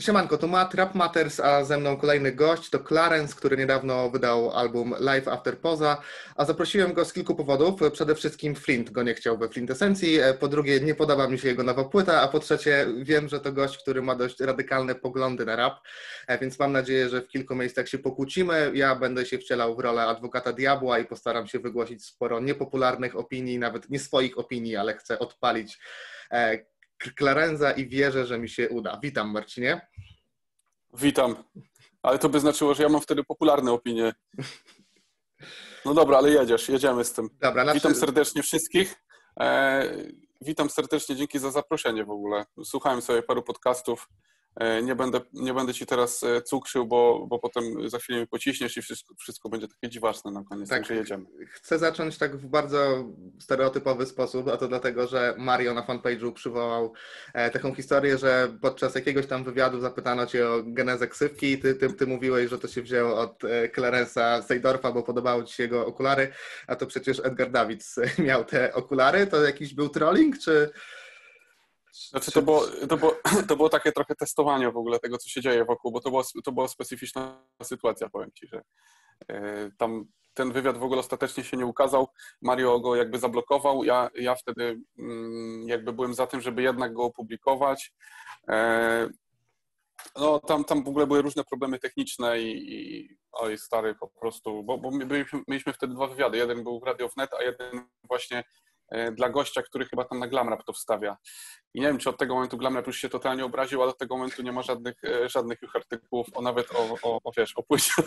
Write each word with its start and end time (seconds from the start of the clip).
Siemanko, 0.00 0.38
to 0.38 0.46
Matt, 0.46 0.74
Rap 0.74 0.94
Matters, 0.94 1.40
a 1.40 1.64
ze 1.64 1.78
mną 1.78 1.96
kolejny 1.96 2.32
gość, 2.32 2.70
to 2.70 2.78
Clarence, 2.78 3.34
który 3.34 3.56
niedawno 3.56 4.10
wydał 4.10 4.50
album 4.50 4.94
Live 5.00 5.28
After 5.28 5.58
Poza, 5.58 6.02
a 6.36 6.44
zaprosiłem 6.44 6.92
go 6.92 7.04
z 7.04 7.12
kilku 7.12 7.34
powodów. 7.34 7.80
Przede 7.92 8.14
wszystkim 8.14 8.54
Flint 8.54 8.90
go 8.90 9.02
nie 9.02 9.14
chciał 9.14 9.38
we 9.38 9.48
Flintesencji, 9.48 10.18
po 10.40 10.48
drugie 10.48 10.80
nie 10.80 10.94
podoba 10.94 11.28
mi 11.28 11.38
się 11.38 11.48
jego 11.48 11.62
nowa 11.62 11.84
płyta, 11.84 12.20
a 12.20 12.28
po 12.28 12.40
trzecie 12.40 12.86
wiem, 13.02 13.28
że 13.28 13.40
to 13.40 13.52
gość, 13.52 13.78
który 13.78 14.02
ma 14.02 14.14
dość 14.14 14.40
radykalne 14.40 14.94
poglądy 14.94 15.44
na 15.44 15.56
rap, 15.56 15.80
więc 16.40 16.58
mam 16.58 16.72
nadzieję, 16.72 17.08
że 17.08 17.22
w 17.22 17.28
kilku 17.28 17.54
miejscach 17.54 17.88
się 17.88 17.98
pokłócimy. 17.98 18.70
Ja 18.74 18.94
będę 18.96 19.26
się 19.26 19.38
wcielał 19.38 19.76
w 19.76 19.78
rolę 19.78 20.02
adwokata 20.02 20.52
diabła 20.52 20.98
i 20.98 21.04
postaram 21.04 21.46
się 21.46 21.58
wygłosić 21.58 22.04
sporo 22.04 22.40
niepopularnych 22.40 23.16
opinii, 23.16 23.58
nawet 23.58 23.90
nie 23.90 23.98
swoich 23.98 24.38
opinii, 24.38 24.76
ale 24.76 24.96
chcę 24.96 25.18
odpalić 25.18 25.78
e, 26.30 26.73
Klarenza 27.16 27.72
i 27.72 27.88
wierzę, 27.88 28.26
że 28.26 28.38
mi 28.38 28.48
się 28.48 28.68
uda. 28.68 29.00
Witam 29.02 29.30
Marcinie. 29.30 29.88
Witam. 30.98 31.44
Ale 32.02 32.18
to 32.18 32.28
by 32.28 32.40
znaczyło, 32.40 32.74
że 32.74 32.82
ja 32.82 32.88
mam 32.88 33.00
wtedy 33.00 33.24
popularne 33.24 33.72
opinie. 33.72 34.12
No 35.84 35.94
dobra, 35.94 36.18
ale 36.18 36.30
jedziesz, 36.30 36.68
jedziemy 36.68 37.04
z 37.04 37.12
tym. 37.12 37.28
Dobra, 37.40 37.74
Witam 37.74 37.94
serdecznie 37.94 38.42
wszystkich. 38.42 38.94
E, 39.40 39.88
witam 40.40 40.70
serdecznie, 40.70 41.16
dzięki 41.16 41.38
za 41.38 41.50
zaproszenie 41.50 42.04
w 42.04 42.10
ogóle. 42.10 42.44
Słuchałem 42.64 43.02
sobie 43.02 43.22
paru 43.22 43.42
podcastów 43.42 44.08
nie 44.82 44.94
będę, 44.94 45.20
nie 45.32 45.54
będę 45.54 45.74
ci 45.74 45.86
teraz 45.86 46.22
e, 46.22 46.42
cukrzył, 46.42 46.86
bo, 46.86 47.26
bo 47.28 47.38
potem 47.38 47.90
za 47.90 47.98
chwilę 47.98 48.20
mi 48.20 48.26
pociśniesz 48.26 48.76
i 48.76 48.82
wszystko, 48.82 49.14
wszystko 49.18 49.48
będzie 49.48 49.68
takie 49.68 49.88
dziwaczne 49.88 50.30
na 50.30 50.44
koniec, 50.44 50.68
tak, 50.68 50.78
także 50.78 50.94
jedziemy. 50.94 51.24
Chcę 51.50 51.78
zacząć 51.78 52.18
tak 52.18 52.36
w 52.36 52.46
bardzo 52.46 53.04
stereotypowy 53.40 54.06
sposób, 54.06 54.48
a 54.48 54.56
to 54.56 54.68
dlatego, 54.68 55.06
że 55.06 55.34
Mario 55.38 55.74
na 55.74 55.82
fanpage'u 55.82 56.32
przywołał 56.32 56.92
e, 57.34 57.50
taką 57.50 57.74
historię, 57.74 58.18
że 58.18 58.56
podczas 58.60 58.94
jakiegoś 58.94 59.26
tam 59.26 59.44
wywiadu 59.44 59.80
zapytano 59.80 60.26
cię 60.26 60.48
o 60.48 60.62
genezę 60.66 61.08
ksywki 61.08 61.52
i 61.52 61.58
ty, 61.58 61.74
ty, 61.74 61.92
ty 61.92 62.06
mówiłeś, 62.06 62.50
że 62.50 62.58
to 62.58 62.68
się 62.68 62.82
wzięło 62.82 63.20
od 63.20 63.42
Clarence'a 63.76 64.42
Seydorfa, 64.42 64.92
bo 64.92 65.02
podobały 65.02 65.44
ci 65.44 65.54
się 65.54 65.62
jego 65.62 65.86
okulary, 65.86 66.32
a 66.66 66.76
to 66.76 66.86
przecież 66.86 67.20
Edgar 67.24 67.50
Davids 67.50 68.00
miał 68.18 68.44
te 68.44 68.74
okulary. 68.74 69.26
To 69.26 69.42
jakiś 69.42 69.74
był 69.74 69.88
trolling, 69.88 70.38
czy... 70.38 70.70
Znaczy 71.94 72.32
to 72.32 72.42
było, 72.42 72.62
to, 72.88 72.96
było, 72.96 73.16
to 73.48 73.56
było 73.56 73.68
takie 73.68 73.92
trochę 73.92 74.14
testowanie 74.14 74.70
w 74.70 74.76
ogóle 74.76 74.98
tego, 74.98 75.18
co 75.18 75.28
się 75.28 75.40
dzieje 75.40 75.64
wokół, 75.64 75.92
bo 75.92 76.00
to, 76.00 76.10
było, 76.10 76.22
to 76.44 76.52
była 76.52 76.68
specyficzna 76.68 77.46
sytuacja, 77.62 78.08
powiem 78.08 78.30
Ci, 78.34 78.46
że 78.46 78.62
e, 79.28 79.70
tam 79.78 80.04
ten 80.34 80.52
wywiad 80.52 80.78
w 80.78 80.82
ogóle 80.82 81.00
ostatecznie 81.00 81.44
się 81.44 81.56
nie 81.56 81.66
ukazał. 81.66 82.08
Mario 82.42 82.80
go 82.80 82.96
jakby 82.96 83.18
zablokował. 83.18 83.84
Ja, 83.84 84.10
ja 84.14 84.34
wtedy 84.34 84.80
mm, 84.98 85.68
jakby 85.68 85.92
byłem 85.92 86.14
za 86.14 86.26
tym, 86.26 86.40
żeby 86.40 86.62
jednak 86.62 86.92
go 86.92 87.04
opublikować. 87.04 87.92
E, 88.48 89.08
no 90.16 90.38
tam, 90.40 90.64
tam 90.64 90.84
w 90.84 90.88
ogóle 90.88 91.06
były 91.06 91.22
różne 91.22 91.44
problemy 91.44 91.78
techniczne 91.78 92.40
i, 92.40 92.74
i 92.74 93.08
oj 93.32 93.58
stary 93.58 93.94
po 93.94 94.08
prostu, 94.08 94.62
bo, 94.62 94.78
bo 94.78 94.90
mieliśmy, 94.90 95.40
mieliśmy 95.48 95.72
wtedy 95.72 95.94
dwa 95.94 96.06
wywiady. 96.06 96.38
Jeden 96.38 96.64
był 96.64 96.80
w 96.80 96.82
Radio 96.82 97.08
Wnet, 97.08 97.30
a 97.34 97.42
jeden 97.42 97.86
właśnie 98.08 98.44
dla 99.12 99.30
gościa, 99.30 99.62
który 99.62 99.84
chyba 99.84 100.04
tam 100.04 100.18
na 100.18 100.28
Glamrap 100.28 100.64
to 100.64 100.72
wstawia. 100.72 101.16
I 101.74 101.80
nie 101.80 101.86
wiem, 101.86 101.98
czy 101.98 102.10
od 102.10 102.18
tego 102.18 102.34
momentu 102.34 102.56
Glamrap 102.56 102.86
już 102.86 102.96
się 102.96 103.08
totalnie 103.08 103.44
obraził, 103.44 103.82
ale 103.82 103.90
od 103.90 103.98
tego 103.98 104.16
momentu 104.16 104.42
nie 104.42 104.52
ma 104.52 104.62
żadnych, 104.62 105.04
e, 105.04 105.28
żadnych 105.28 105.62
już 105.62 105.76
artykułów 105.76 106.26
o 106.34 106.42
nawet 106.42 106.70
o, 106.74 106.98
o, 107.02 107.18
o 107.24 107.32
wiesz, 107.36 107.52
o 107.56 107.62
płycie 107.62 107.92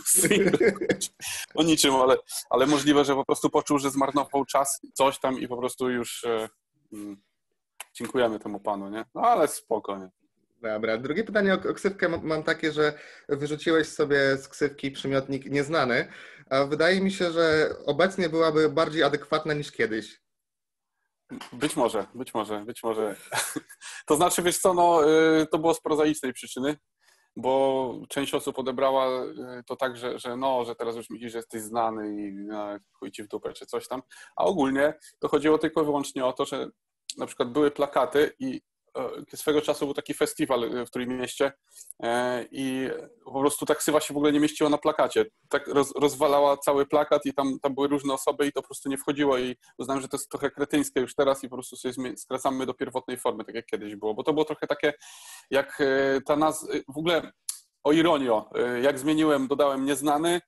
o 1.56 1.64
niczym, 1.64 1.96
ale, 1.96 2.18
ale 2.50 2.66
możliwe, 2.66 3.06
że 3.06 3.16
po 3.16 3.26
prostu 3.26 3.50
poczuł, 3.50 3.80
że 3.80 3.92
zmarnował 3.92 4.46
czas, 4.46 4.82
coś 4.94 5.20
tam 5.20 5.40
i 5.40 5.48
po 5.48 5.58
prostu 5.58 5.90
już 5.90 6.24
e, 6.24 6.50
mm, 6.94 7.22
dziękujemy 7.94 8.40
temu 8.40 8.60
panu, 8.60 8.90
nie? 8.90 9.06
No 9.16 9.22
ale 9.22 9.48
spokojnie. 9.48 10.10
Dobra, 10.62 10.98
drugie 10.98 11.24
pytanie 11.24 11.54
o, 11.54 11.70
o 11.70 11.74
ksywkę 11.74 12.10
mam 12.10 12.44
takie, 12.44 12.72
że 12.72 12.94
wyrzuciłeś 13.30 13.88
sobie 13.88 14.38
z 14.38 14.48
ksywki 14.48 14.92
przymiotnik 14.92 15.46
nieznany, 15.46 16.08
a 16.50 16.64
wydaje 16.64 17.02
mi 17.02 17.12
się, 17.12 17.32
że 17.32 17.76
obecnie 17.86 18.30
byłaby 18.30 18.70
bardziej 18.70 19.04
adekwatna 19.04 19.54
niż 19.54 19.72
kiedyś. 19.72 20.27
Być 21.54 21.76
może, 21.76 22.08
być 22.16 22.34
może, 22.34 22.66
być 22.66 22.84
może. 22.84 23.16
To 24.08 24.16
znaczy, 24.16 24.42
wiesz 24.42 24.58
co, 24.58 24.74
no, 24.74 25.12
y, 25.42 25.48
to 25.52 25.60
było 25.60 25.74
z 25.74 25.82
prozaicznej 25.82 26.34
przyczyny, 26.34 26.78
bo 27.36 27.94
część 28.10 28.34
osób 28.34 28.60
odebrała 28.60 29.24
y, 29.26 29.64
to 29.66 29.76
tak, 29.76 29.98
że, 29.98 30.20
że 30.20 30.38
no, 30.38 30.66
że 30.66 30.76
teraz 30.76 30.96
już 30.96 31.10
myślisz, 31.10 31.32
że 31.32 31.38
jesteś 31.38 31.62
znany 31.62 32.22
i 32.22 32.34
no, 32.34 32.68
chuj 32.94 33.12
ci 33.12 33.24
w 33.24 33.28
dupę, 33.28 33.54
czy 33.54 33.66
coś 33.66 33.88
tam. 33.88 34.02
A 34.36 34.44
ogólnie 34.44 34.94
to 35.20 35.28
chodziło 35.28 35.58
tylko 35.58 35.82
i 35.82 35.86
wyłącznie 35.86 36.26
o 36.26 36.34
to, 36.34 36.46
że 36.46 36.70
na 37.18 37.26
przykład 37.26 37.52
były 37.52 37.72
plakaty 37.72 38.36
i 38.40 38.62
swego 39.36 39.62
czasu 39.62 39.86
był 39.86 39.94
taki 39.94 40.14
festiwal 40.14 40.64
e, 40.64 40.86
w 40.86 41.08
mieście 41.08 41.52
e, 42.04 42.46
i 42.52 42.90
po 43.26 43.40
prostu 43.40 43.66
ta 43.66 43.76
ksywa 43.76 44.00
się 44.00 44.14
w 44.14 44.18
ogóle 44.18 44.32
nie 44.32 44.40
mieściła 44.40 44.70
na 44.70 44.78
plakacie. 44.78 45.26
Tak 45.50 45.68
roz, 45.68 45.94
rozwalała 45.96 46.58
cały 46.58 46.86
plakat 46.86 47.26
i 47.26 47.34
tam, 47.34 47.60
tam 47.60 47.76
były 47.76 47.88
różne 47.88 48.14
osoby 48.14 48.48
i 48.48 48.52
to 48.52 48.62
po 48.62 48.68
prostu 48.68 48.90
nie 48.90 48.98
wchodziło 48.98 49.38
i 49.38 49.56
uznałem, 49.78 50.02
że 50.02 50.08
to 50.08 50.18
jest 50.18 50.30
trochę 50.30 50.52
kretyńskie 50.52 51.00
już 51.00 51.16
teraz 51.16 51.44
i 51.44 51.50
po 51.50 51.56
prostu 51.56 51.76
sobie 51.76 52.18
skracamy 52.18 52.66
do 52.66 52.74
pierwotnej 52.74 53.18
formy, 53.18 53.46
tak 53.46 53.56
jak 53.56 53.66
kiedyś 53.66 53.96
było, 53.96 54.14
bo 54.14 54.24
to 54.24 54.34
było 54.34 54.46
trochę 54.46 54.68
takie 54.68 54.94
jak 55.52 55.84
ta 56.26 56.36
nazwa, 56.36 56.74
w 56.88 56.98
ogóle 56.98 57.32
o 57.84 57.92
ironio, 57.92 58.50
jak 58.82 59.00
zmieniłem, 59.00 59.48
dodałem 59.48 59.86
nieznany, 59.86 60.42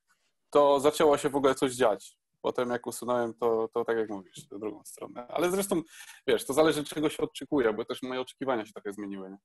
to 0.50 0.80
zaczęło 0.80 1.18
się 1.18 1.28
w 1.28 1.36
ogóle 1.36 1.54
coś 1.54 1.72
dziać 1.72 2.19
potem 2.42 2.70
jak 2.70 2.86
usunąłem, 2.86 3.34
to, 3.34 3.68
to 3.74 3.84
tak 3.84 3.96
jak 3.96 4.08
mówisz, 4.08 4.46
w 4.50 4.58
drugą 4.58 4.84
stronę. 4.84 5.26
Ale 5.28 5.50
zresztą, 5.50 5.82
wiesz, 6.26 6.46
to 6.46 6.52
zależy 6.52 6.84
czego 6.84 7.08
się 7.08 7.22
oczekuje, 7.22 7.72
bo 7.72 7.84
też 7.84 8.02
moje 8.02 8.20
oczekiwania 8.20 8.66
się 8.66 8.72
trochę 8.72 8.92
zmieniły. 8.92 9.30
Nie? 9.30 9.38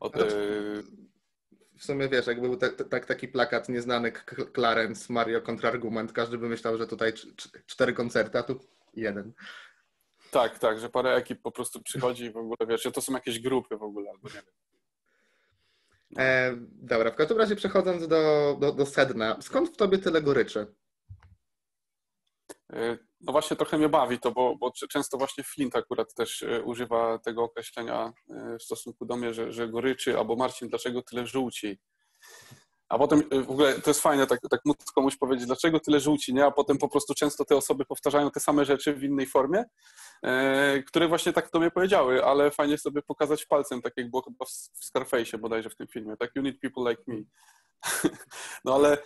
Od, 0.00 0.16
no 0.16 0.24
w 1.78 1.84
sumie 1.84 2.08
wiesz, 2.08 2.26
jakby 2.26 2.48
był 2.48 2.56
tak, 2.56 2.88
tak, 2.90 3.06
taki 3.06 3.28
plakat 3.28 3.68
nieznany 3.68 4.12
Clarence, 4.54 5.12
Mario 5.12 5.42
kontrargument, 5.42 6.12
każdy 6.12 6.38
by 6.38 6.48
myślał, 6.48 6.78
że 6.78 6.86
tutaj 6.86 7.12
cztery 7.66 7.92
koncerty, 7.92 8.38
a 8.38 8.42
tu 8.42 8.60
jeden. 8.94 9.32
Tak, 10.30 10.58
tak, 10.58 10.80
że 10.80 10.88
parę 10.88 11.14
ekip 11.14 11.42
po 11.42 11.52
prostu 11.52 11.82
przychodzi 11.82 12.24
i 12.24 12.30
w 12.30 12.36
ogóle, 12.36 12.56
wiesz, 12.68 12.82
że 12.82 12.92
to 12.92 13.00
są 13.00 13.12
jakieś 13.12 13.40
grupy 13.40 13.76
w 13.76 13.82
ogóle, 13.82 14.10
albo 14.10 14.28
nie 14.28 14.34
wiem. 14.34 14.54
E, 16.18 16.56
dobra, 16.72 17.10
w 17.10 17.14
każdym 17.14 17.38
razie 17.38 17.56
przechodząc 17.56 18.08
do, 18.08 18.56
do, 18.60 18.72
do 18.72 18.86
sedna, 18.86 19.36
skąd 19.40 19.68
w 19.68 19.76
tobie 19.76 19.98
tyle 19.98 20.22
goryczy? 20.22 20.74
E, 22.74 22.98
no 23.20 23.32
właśnie 23.32 23.56
trochę 23.56 23.78
mnie 23.78 23.88
bawi 23.88 24.18
to, 24.18 24.32
bo, 24.32 24.56
bo 24.56 24.72
często 24.90 25.18
właśnie 25.18 25.44
Flint 25.44 25.76
akurat 25.76 26.14
też 26.14 26.42
e, 26.42 26.62
używa 26.62 27.18
tego 27.18 27.42
określenia 27.42 28.12
e, 28.30 28.58
w 28.58 28.62
stosunku 28.62 29.04
do 29.06 29.16
mnie, 29.16 29.34
że, 29.34 29.52
że 29.52 29.68
goryczy, 29.68 30.18
albo 30.18 30.36
Marcin, 30.36 30.68
dlaczego 30.68 31.02
tyle 31.02 31.26
żółci? 31.26 31.78
A 32.88 32.98
potem 32.98 33.22
w 33.46 33.50
ogóle 33.50 33.74
to 33.74 33.90
jest 33.90 34.00
fajne, 34.00 34.26
tak, 34.26 34.40
tak 34.50 34.60
móc 34.64 34.76
komuś 34.94 35.16
powiedzieć, 35.16 35.46
dlaczego 35.46 35.80
tyle 35.80 36.00
żółci, 36.00 36.34
nie? 36.34 36.44
A 36.44 36.50
potem 36.50 36.78
po 36.78 36.88
prostu 36.88 37.14
często 37.14 37.44
te 37.44 37.56
osoby 37.56 37.84
powtarzają 37.84 38.30
te 38.30 38.40
same 38.40 38.64
rzeczy 38.64 38.94
w 38.94 39.04
innej 39.04 39.26
formie, 39.26 39.64
e, 40.22 40.82
które 40.82 41.08
właśnie 41.08 41.32
tak 41.32 41.50
do 41.50 41.60
mnie 41.60 41.70
powiedziały, 41.70 42.24
ale 42.24 42.50
fajnie 42.50 42.78
sobie 42.78 43.02
pokazać 43.02 43.46
palcem, 43.46 43.82
tak 43.82 43.92
jak 43.96 44.10
było 44.10 44.22
chyba 44.22 44.44
w, 44.44 45.34
w 45.34 45.38
bodajże 45.38 45.70
w 45.70 45.76
tym 45.76 45.86
filmie, 45.86 46.16
tak 46.16 46.30
you 46.36 46.42
need 46.42 46.60
people 46.60 46.90
like 46.90 47.02
me. 47.06 47.16
no 48.64 48.74
ale 48.74 48.98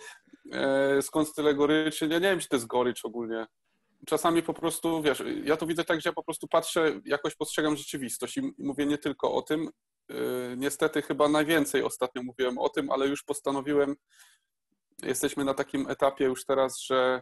skąd 1.01 1.33
tyle 1.35 1.55
goryczy? 1.55 2.07
Ja 2.07 2.19
nie 2.19 2.29
wiem, 2.29 2.39
czy 2.39 2.47
to 2.47 2.55
jest 2.55 2.67
gorycz 2.67 3.05
ogólnie 3.05 3.45
czasami 4.07 4.43
po 4.43 4.53
prostu, 4.53 5.01
wiesz, 5.01 5.23
ja 5.43 5.57
to 5.57 5.67
widzę 5.67 5.83
tak, 5.83 6.01
że 6.01 6.09
ja 6.09 6.13
po 6.13 6.23
prostu 6.23 6.47
patrzę, 6.47 7.01
jakoś 7.05 7.35
postrzegam 7.35 7.77
rzeczywistość 7.77 8.37
i 8.37 8.53
mówię 8.57 8.85
nie 8.85 8.97
tylko 8.97 9.33
o 9.33 9.41
tym. 9.41 9.69
Y, 10.11 10.55
niestety 10.57 11.01
chyba 11.01 11.29
najwięcej 11.29 11.83
ostatnio 11.83 12.23
mówiłem 12.23 12.57
o 12.57 12.69
tym, 12.69 12.91
ale 12.91 13.07
już 13.07 13.23
postanowiłem, 13.23 13.95
jesteśmy 15.03 15.43
na 15.43 15.53
takim 15.53 15.89
etapie 15.89 16.25
już 16.25 16.45
teraz, 16.45 16.79
że 16.79 17.21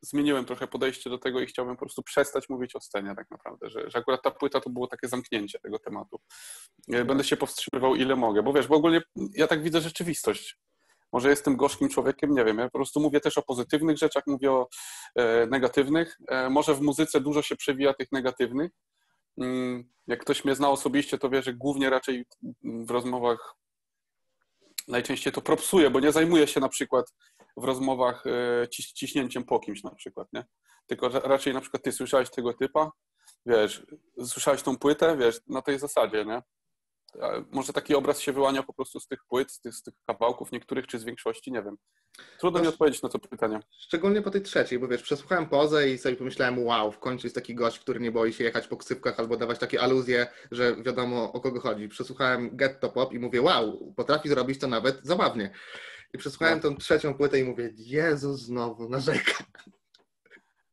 zmieniłem 0.00 0.44
trochę 0.44 0.66
podejście 0.66 1.10
do 1.10 1.18
tego 1.18 1.40
i 1.40 1.46
chciałbym 1.46 1.76
po 1.76 1.80
prostu 1.80 2.02
przestać 2.02 2.48
mówić 2.48 2.76
o 2.76 2.80
scenie 2.80 3.14
tak 3.16 3.30
naprawdę, 3.30 3.70
że, 3.70 3.90
że 3.90 3.98
akurat 3.98 4.22
ta 4.22 4.30
płyta 4.30 4.60
to 4.60 4.70
było 4.70 4.86
takie 4.86 5.08
zamknięcie 5.08 5.58
tego 5.58 5.78
tematu. 5.78 6.20
Y, 6.94 7.04
będę 7.04 7.24
się 7.24 7.36
powstrzymywał 7.36 7.94
ile 7.94 8.16
mogę, 8.16 8.42
bo 8.42 8.52
wiesz, 8.52 8.66
bo 8.66 8.76
ogólnie 8.76 9.02
ja 9.34 9.46
tak 9.46 9.62
widzę 9.62 9.80
rzeczywistość. 9.80 10.58
Może 11.12 11.30
jestem 11.30 11.56
gorzkim 11.56 11.88
człowiekiem, 11.88 12.34
nie 12.34 12.44
wiem. 12.44 12.58
Ja 12.58 12.64
po 12.64 12.78
prostu 12.78 13.00
mówię 13.00 13.20
też 13.20 13.38
o 13.38 13.42
pozytywnych 13.42 13.98
rzeczach, 13.98 14.22
mówię 14.26 14.52
o 14.52 14.68
e, 15.14 15.46
negatywnych. 15.46 16.18
E, 16.28 16.50
może 16.50 16.74
w 16.74 16.80
muzyce 16.80 17.20
dużo 17.20 17.42
się 17.42 17.56
przewija 17.56 17.94
tych 17.94 18.12
negatywnych. 18.12 18.70
Mm, 19.38 19.90
jak 20.06 20.20
ktoś 20.20 20.44
mnie 20.44 20.54
zna 20.54 20.70
osobiście, 20.70 21.18
to 21.18 21.30
wie, 21.30 21.42
że 21.42 21.54
głównie 21.54 21.90
raczej 21.90 22.26
w 22.62 22.90
rozmowach 22.90 23.54
najczęściej 24.88 25.32
to 25.32 25.42
propsuję, 25.42 25.90
bo 25.90 26.00
nie 26.00 26.12
zajmuję 26.12 26.46
się 26.46 26.60
na 26.60 26.68
przykład 26.68 27.14
w 27.56 27.64
rozmowach 27.64 28.24
e, 28.26 28.68
ciś, 28.68 28.92
ciśnięciem 28.92 29.44
po 29.44 29.60
kimś 29.60 29.82
na 29.82 29.94
przykład, 29.94 30.28
nie? 30.32 30.44
Tylko 30.86 31.08
raczej 31.08 31.54
na 31.54 31.60
przykład 31.60 31.82
ty 31.82 31.92
słyszałeś 31.92 32.30
tego 32.30 32.54
typa, 32.54 32.90
wiesz, 33.46 33.86
słyszałeś 34.24 34.62
tą 34.62 34.78
płytę, 34.78 35.16
wiesz, 35.16 35.40
na 35.46 35.62
tej 35.62 35.78
zasadzie, 35.78 36.24
nie? 36.24 36.42
Może 37.52 37.72
taki 37.72 37.94
obraz 37.94 38.20
się 38.20 38.32
wyłania 38.32 38.62
po 38.62 38.72
prostu 38.72 39.00
z 39.00 39.06
tych 39.06 39.18
płyt, 39.28 39.52
z 39.52 39.60
tych, 39.60 39.74
z 39.74 39.82
tych 39.82 39.94
kawałków 40.06 40.52
niektórych, 40.52 40.86
czy 40.86 40.98
z 40.98 41.04
większości, 41.04 41.52
nie 41.52 41.62
wiem. 41.62 41.76
Trudno 42.40 42.60
mi 42.60 42.66
odpowiedzieć 42.66 43.02
na 43.02 43.08
to 43.08 43.18
pytanie. 43.18 43.60
Szczególnie 43.78 44.22
po 44.22 44.30
tej 44.30 44.42
trzeciej, 44.42 44.78
bo 44.78 44.88
wiesz, 44.88 45.02
przesłuchałem 45.02 45.48
pozę 45.48 45.90
i 45.90 45.98
sobie 45.98 46.16
pomyślałem, 46.16 46.64
wow, 46.64 46.92
w 46.92 46.98
końcu 46.98 47.26
jest 47.26 47.34
taki 47.34 47.54
gość, 47.54 47.78
który 47.78 48.00
nie 48.00 48.12
boi 48.12 48.32
się 48.32 48.44
jechać 48.44 48.68
po 48.68 48.76
ksywkach 48.76 49.20
albo 49.20 49.36
dawać 49.36 49.58
takie 49.58 49.80
aluzje, 49.80 50.26
że 50.50 50.76
wiadomo 50.76 51.32
o 51.32 51.40
kogo 51.40 51.60
chodzi. 51.60 51.88
Przesłuchałem 51.88 52.56
Getto 52.56 52.88
Pop 52.88 53.12
i 53.12 53.18
mówię, 53.18 53.42
wow, 53.42 53.94
potrafi 53.96 54.28
zrobić 54.28 54.60
to 54.60 54.66
nawet 54.66 55.00
zabawnie. 55.02 55.50
I 56.14 56.18
przesłuchałem 56.18 56.60
no. 56.64 56.70
tą 56.70 56.76
trzecią 56.76 57.14
płytę 57.14 57.38
i 57.38 57.44
mówię, 57.44 57.70
Jezus, 57.76 58.40
znowu 58.40 58.88
narzeka. 58.88 59.44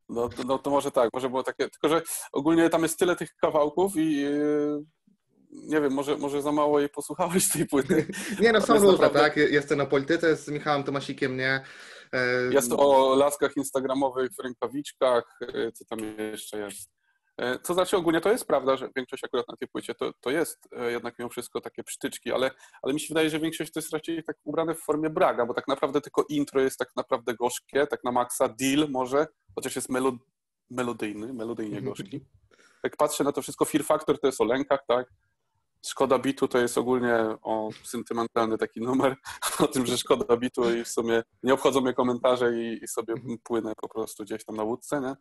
No, 0.09 0.29
no 0.45 0.57
to 0.59 0.69
może 0.69 0.91
tak, 0.91 1.09
może 1.13 1.29
było 1.29 1.43
takie, 1.43 1.69
tylko 1.69 1.89
że 1.89 2.01
ogólnie 2.31 2.69
tam 2.69 2.83
jest 2.83 2.99
tyle 2.99 3.15
tych 3.15 3.35
kawałków 3.35 3.95
i 3.95 4.21
yy, 4.21 4.85
nie 5.63 5.81
wiem, 5.81 5.93
może, 5.93 6.17
może 6.17 6.41
za 6.41 6.51
mało 6.51 6.79
jej 6.79 6.89
posłuchałeś 6.89 7.51
tej 7.51 7.65
płyty. 7.65 8.07
nie 8.41 8.51
no, 8.51 8.61
są 8.61 8.73
różne, 8.73 8.91
naprawdę... 8.91 9.19
tak? 9.19 9.37
Jest 9.37 9.69
to 9.69 9.75
na 9.75 9.85
polityce 9.85 10.35
z 10.35 10.47
Michałem 10.47 10.83
Tomasikiem, 10.83 11.37
nie? 11.37 11.63
E, 12.13 12.53
jest 12.53 12.71
o 12.77 13.15
laskach 13.15 13.57
instagramowych 13.57 14.31
w 14.31 14.39
rękawiczkach, 14.39 15.39
e, 15.41 15.71
co 15.71 15.85
tam 15.85 15.99
jeszcze 16.17 16.59
jest. 16.59 16.91
E, 17.37 17.59
co 17.59 17.73
znaczy 17.73 17.97
ogólnie 17.97 18.21
to 18.21 18.31
jest 18.31 18.47
prawda, 18.47 18.77
że 18.77 18.89
większość 18.95 19.23
akurat 19.23 19.47
na 19.47 19.57
tej 19.57 19.67
płycie 19.67 19.95
to, 19.95 20.11
to 20.21 20.29
jest 20.29 20.67
jednak 20.89 21.19
mimo 21.19 21.29
wszystko 21.29 21.61
takie 21.61 21.83
przytyczki, 21.83 22.31
ale, 22.31 22.51
ale 22.81 22.93
mi 22.93 22.99
się 22.99 23.07
wydaje, 23.09 23.29
że 23.29 23.39
większość 23.39 23.71
to 23.71 23.79
jest 23.79 23.93
raczej 23.93 24.23
tak 24.23 24.37
ubrane 24.43 24.75
w 24.75 24.79
formie 24.79 25.09
braga, 25.09 25.45
bo 25.45 25.53
tak 25.53 25.67
naprawdę 25.67 26.01
tylko 26.01 26.25
intro 26.29 26.61
jest 26.61 26.79
tak 26.79 26.89
naprawdę 26.95 27.33
gorzkie, 27.33 27.87
tak 27.87 28.03
na 28.03 28.11
maksa, 28.11 28.49
deal 28.49 28.89
może, 28.89 29.27
chociaż 29.55 29.75
jest 29.75 29.89
melod 29.89 30.15
melodyjny, 30.69 31.33
melodyjnie 31.33 31.81
gorzki. 31.81 32.21
Jak 32.83 32.97
patrzę 32.97 33.23
na 33.23 33.31
to 33.31 33.41
wszystko, 33.41 33.65
Fear 33.65 33.83
Factor 33.83 34.19
to 34.19 34.27
jest 34.27 34.41
o 34.41 34.43
lękach, 34.43 34.79
tak? 34.87 35.07
Szkoda 35.85 36.19
bitu 36.19 36.47
to 36.47 36.57
jest 36.57 36.77
ogólnie 36.77 37.15
o 37.41 37.69
sentymentalny 37.83 38.57
taki 38.57 38.81
numer, 38.81 39.15
o 39.63 39.67
tym, 39.67 39.85
że 39.85 39.97
szkoda 39.97 40.37
bitu 40.37 40.75
i 40.75 40.83
w 40.83 40.87
sumie 40.87 41.23
nie 41.43 41.53
obchodzą 41.53 41.81
mnie 41.81 41.93
komentarze 41.93 42.53
i, 42.53 42.83
i 42.83 42.87
sobie 42.87 43.13
płynę 43.43 43.73
po 43.81 43.89
prostu 43.89 44.23
gdzieś 44.23 44.45
tam 44.45 44.55
na 44.55 44.63
łódce, 44.63 45.01
nie? 45.01 45.15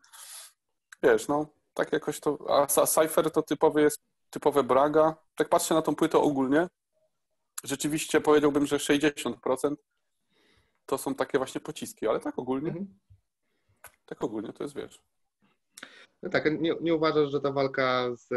Wiesz, 1.02 1.28
no, 1.28 1.46
tak 1.74 1.92
jakoś 1.92 2.20
to, 2.20 2.38
a 2.48 2.86
Cypher 2.86 3.30
to 3.30 3.42
typowy 3.42 3.82
jest, 3.82 3.98
typowe 4.30 4.62
Braga. 4.62 5.16
Tak 5.36 5.48
patrzę 5.48 5.74
na 5.74 5.82
tą 5.82 5.94
płytę 5.94 6.18
ogólnie, 6.18 6.68
rzeczywiście 7.64 8.20
powiedziałbym, 8.20 8.66
że 8.66 8.76
60% 8.76 9.74
to 10.86 10.98
są 10.98 11.14
takie 11.14 11.38
właśnie 11.38 11.60
pociski, 11.60 12.08
ale 12.08 12.20
tak 12.20 12.38
ogólnie, 12.38 12.68
mhm. 12.68 12.98
tak 14.06 14.24
ogólnie 14.24 14.52
to 14.52 14.62
jest, 14.62 14.76
wiesz. 14.76 15.02
No 16.22 16.30
tak, 16.30 16.60
nie, 16.60 16.74
nie 16.80 16.94
uważasz, 16.94 17.30
że 17.30 17.40
ta 17.40 17.52
walka 17.52 18.16
z, 18.16 18.28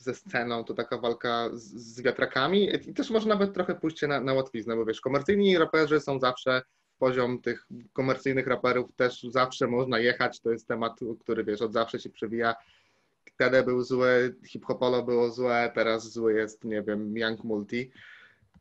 ze 0.00 0.14
sceną 0.14 0.64
to 0.64 0.74
taka 0.74 0.98
walka 0.98 1.50
z, 1.52 1.62
z 1.62 2.02
wiatrakami 2.02 2.68
i 2.88 2.94
też 2.94 3.10
może 3.10 3.28
nawet 3.28 3.54
trochę 3.54 3.74
pójście 3.74 4.08
na, 4.08 4.20
na 4.20 4.34
łatwiznę, 4.34 4.76
bo 4.76 4.84
wiesz, 4.84 5.00
komercyjni 5.00 5.58
raperzy 5.58 6.00
są 6.00 6.20
zawsze 6.20 6.62
poziom 6.98 7.40
tych 7.40 7.66
komercyjnych 7.92 8.46
raperów 8.46 8.92
też 8.92 9.22
zawsze 9.22 9.66
można 9.66 9.98
jechać, 9.98 10.40
to 10.40 10.52
jest 10.52 10.68
temat, 10.68 11.00
który 11.20 11.44
wiesz, 11.44 11.62
od 11.62 11.72
zawsze 11.72 12.00
się 12.00 12.10
przewija. 12.10 12.54
Wtedy 13.24 13.62
był 13.62 13.82
zły, 13.82 14.36
hip-hopolo 14.46 15.02
było 15.02 15.30
złe, 15.30 15.72
teraz 15.74 16.12
zły 16.12 16.34
jest, 16.34 16.64
nie 16.64 16.82
wiem, 16.82 17.16
Young 17.16 17.44
Multi. 17.44 17.90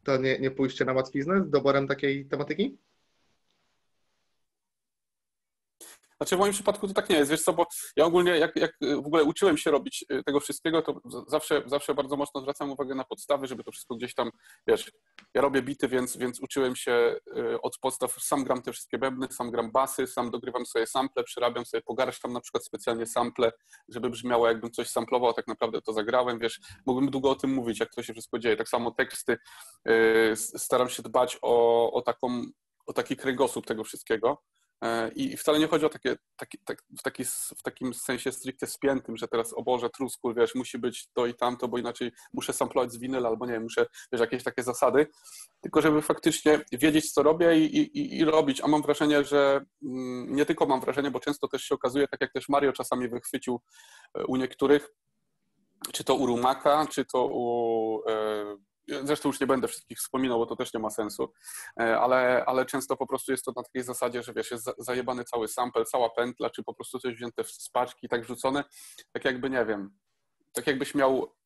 To 0.04 0.18
nie, 0.18 0.40
nie 0.40 0.52
pójście 0.52 0.86
na 0.86 0.94
łatwiznę 0.94 1.44
z 1.44 1.50
doborem 1.50 1.88
takiej 1.88 2.26
tematyki? 2.26 2.78
Znaczy 6.21 6.36
w 6.36 6.39
moim 6.39 6.54
przypadku 6.54 6.88
to 6.88 6.94
tak 6.94 7.10
nie 7.10 7.16
jest, 7.16 7.31
wiesz 7.31 7.42
co, 7.42 7.54
bo 7.54 7.66
ja 7.95 8.06
ogólnie 8.06 8.31
jak, 8.31 8.56
jak 8.56 8.71
w 8.81 9.07
ogóle 9.07 9.24
uczyłem 9.24 9.57
się 9.57 9.71
robić 9.71 10.06
y, 10.12 10.24
tego 10.24 10.39
wszystkiego, 10.39 10.81
to 10.81 11.01
zawsze, 11.27 11.63
zawsze 11.66 11.94
bardzo 11.94 12.16
mocno 12.16 12.42
zwracam 12.42 12.71
uwagę 12.71 12.95
na 12.95 13.04
podstawy, 13.04 13.48
żeby 13.48 13.63
to 13.63 13.71
wszystko 13.71 13.95
gdzieś 13.95 14.13
tam, 14.13 14.31
wiesz, 14.68 14.92
ja 15.33 15.42
robię 15.42 15.62
bity, 15.62 15.88
więc, 15.88 16.18
więc 16.18 16.39
uczyłem 16.42 16.75
się 16.75 17.16
y, 17.38 17.62
od 17.62 17.77
podstaw, 17.77 18.13
sam 18.24 18.44
gram 18.44 18.62
te 18.62 18.71
wszystkie 18.71 18.98
bębny, 18.98 19.27
sam 19.31 19.51
gram 19.51 19.71
basy, 19.71 20.07
sam 20.07 20.31
dogrywam 20.31 20.66
sobie 20.66 20.88
sample, 20.88 21.24
przerabiam 21.24 21.66
sobie, 21.66 21.81
pogarszam 21.81 22.33
na 22.33 22.42
przykład 22.42 22.66
specjalnie 22.66 23.06
sample, 23.06 23.51
żeby 23.89 24.10
brzmiało 24.10 24.48
jakbym 24.48 24.71
coś 24.71 24.89
samplował, 24.89 25.33
tak 25.33 25.48
naprawdę 25.48 25.81
to 25.81 25.94
zagrałem, 25.94 26.39
wiesz, 26.39 26.60
mógłbym 26.86 27.10
długo 27.10 27.30
o 27.30 27.36
tym 27.36 27.54
mówić, 27.54 27.80
jak 27.80 27.94
to 27.95 28.04
się 28.04 28.13
wszystko 28.13 28.39
dzieje. 28.39 28.57
Tak 28.57 28.69
samo 28.69 28.92
teksty, 28.92 29.38
y, 29.89 30.33
staram 30.36 30.89
się 30.89 31.04
dbać 31.04 31.38
o, 31.42 31.92
o 31.92 32.01
taką 32.01 32.44
o 32.86 32.94
taki 32.94 33.16
kręgosłup 33.16 33.66
tego 33.66 33.83
wszystkiego. 33.83 34.44
E, 34.81 35.12
I 35.16 35.38
wcale 35.38 35.60
nie 35.60 35.68
chodzi 35.68 35.86
o 35.86 35.90
takie, 35.90 36.16
taki, 36.38 36.58
tak, 36.66 36.84
w, 37.00 37.02
taki, 37.02 37.26
w 37.58 37.64
takim 37.64 37.94
sensie 37.94 38.31
stricte 38.31 38.68
spiętym, 38.68 39.18
że 39.18 39.28
teraz, 39.28 39.54
o 39.54 39.64
Boże, 39.64 39.90
trusku, 39.90 40.34
wiesz, 40.34 40.56
musi 40.56 40.78
być 40.78 41.08
to 41.14 41.26
i 41.26 41.34
tamto, 41.34 41.68
bo 41.68 41.78
inaczej 41.78 42.12
muszę 42.34 42.54
samplować 42.54 42.92
z 42.92 42.98
winyla 42.98 43.30
albo 43.30 43.46
nie 43.46 43.54
wiem, 43.54 43.64
muszę, 43.64 43.86
wiesz, 44.12 44.22
jakieś 44.22 44.44
takie 44.44 44.64
zasady, 44.64 45.08
tylko 45.62 45.81
żeby 45.81 46.02
faktycznie 46.02 46.62
wiedzieć, 46.72 47.12
co 47.12 47.24
robię 47.24 47.60
i, 47.60 47.78
i, 47.78 48.18
i 48.18 48.26
robić. 48.26 48.62
A 48.62 48.68
mam 48.68 48.81
wrażenie, 48.81 49.24
że 49.24 49.66
mm, 49.84 50.36
nie 50.36 50.46
tylko 50.46 50.66
mam 50.66 50.81
wrażenie, 50.81 51.12
bo 51.12 51.20
często 51.20 51.48
też 51.48 51.64
się 51.64 51.76
okazuje, 51.76 52.08
tak 52.08 52.22
jak 52.22 52.34
też 52.34 52.50
Mario 52.50 52.74
czasami 52.74 53.10
wychwycił 53.10 53.62
e, 54.14 54.26
u 54.26 54.36
niektórych, 54.36 54.90
czy 55.94 56.04
to 56.04 56.16
u 56.16 56.26
Rumaka, 56.26 56.88
czy 56.88 57.06
to 57.06 57.28
u 57.31 58.02
e, 58.10 58.69
Zresztą 59.04 59.30
już 59.30 59.40
nie 59.40 59.48
będę 59.48 59.68
wszystkich 59.68 59.98
wspominał, 59.98 60.40
bo 60.40 60.46
to 60.46 60.56
też 60.56 60.74
nie 60.74 60.80
ma 60.80 60.90
sensu, 60.90 61.34
e, 61.80 62.00
ale, 62.00 62.44
ale 62.46 62.66
często 62.66 62.98
po 62.98 63.08
prostu 63.08 63.32
jest 63.32 63.46
to 63.46 63.54
na 63.56 63.64
takiej 63.64 63.84
zasadzie, 63.84 64.24
że 64.24 64.34
wiesz, 64.34 64.52
jest 64.52 64.70
zajebany 64.78 65.24
cały 65.24 65.48
sample, 65.48 65.86
cała 65.86 66.10
pętla, 66.10 66.50
czy 66.50 66.64
po 66.64 66.74
prostu 66.74 67.00
coś 67.00 67.16
wzięte 67.16 67.44
z 67.44 67.70
paczki, 67.70 68.10
tak 68.10 68.22
wrzucone, 68.22 68.64
tak 69.12 69.26
jakby, 69.26 69.50
nie 69.50 69.66
wiem, 69.66 69.98
tak 70.54 70.68
jakbyś 70.68 70.96
miał 70.96 71.39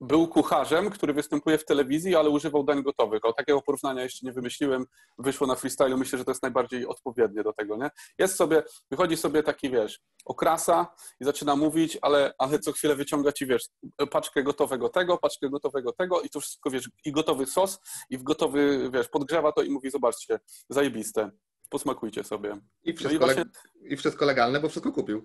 był 0.00 0.28
kucharzem, 0.28 0.90
który 0.90 1.12
występuje 1.12 1.58
w 1.58 1.64
telewizji, 1.64 2.16
ale 2.16 2.30
używał 2.30 2.64
dań 2.64 2.82
gotowych. 2.82 3.24
O 3.24 3.32
takiego 3.32 3.62
porównania 3.62 4.02
jeszcze 4.02 4.26
nie 4.26 4.32
wymyśliłem, 4.32 4.86
wyszło 5.18 5.46
na 5.46 5.54
freestylu, 5.54 5.98
myślę, 5.98 6.18
że 6.18 6.24
to 6.24 6.30
jest 6.30 6.42
najbardziej 6.42 6.86
odpowiednie 6.86 7.42
do 7.42 7.52
tego, 7.52 7.76
nie? 7.76 7.90
Jest 8.18 8.36
sobie, 8.36 8.62
wychodzi 8.90 9.16
sobie 9.16 9.42
taki, 9.42 9.70
wiesz, 9.70 10.00
okrasa 10.24 10.94
i 11.20 11.24
zaczyna 11.24 11.56
mówić, 11.56 11.98
ale, 12.02 12.34
ale 12.38 12.58
co 12.58 12.72
chwilę 12.72 12.94
wyciąga 12.94 13.32
ci, 13.32 13.46
wiesz, 13.46 13.68
paczkę 14.10 14.42
gotowego 14.42 14.88
tego, 14.88 15.18
paczkę 15.18 15.50
gotowego 15.50 15.92
tego 15.92 16.20
i 16.20 16.28
to 16.28 16.40
wszystko, 16.40 16.70
wiesz, 16.70 16.90
i 17.04 17.12
gotowy 17.12 17.46
sos 17.46 17.80
i 18.10 18.18
w 18.18 18.22
gotowy, 18.22 18.90
wiesz, 18.92 19.08
podgrzewa 19.08 19.52
to 19.52 19.62
i 19.62 19.70
mówi, 19.70 19.90
zobaczcie, 19.90 20.40
zajebiste, 20.70 21.30
posmakujcie 21.70 22.24
sobie. 22.24 22.56
I 22.82 22.92
wszystko, 22.92 23.26
no 23.26 23.32
i, 23.32 23.34
właśnie... 23.34 23.44
i 23.80 23.96
wszystko 23.96 24.24
legalne, 24.24 24.60
bo 24.60 24.68
wszystko 24.68 24.92
kupił. 24.92 25.24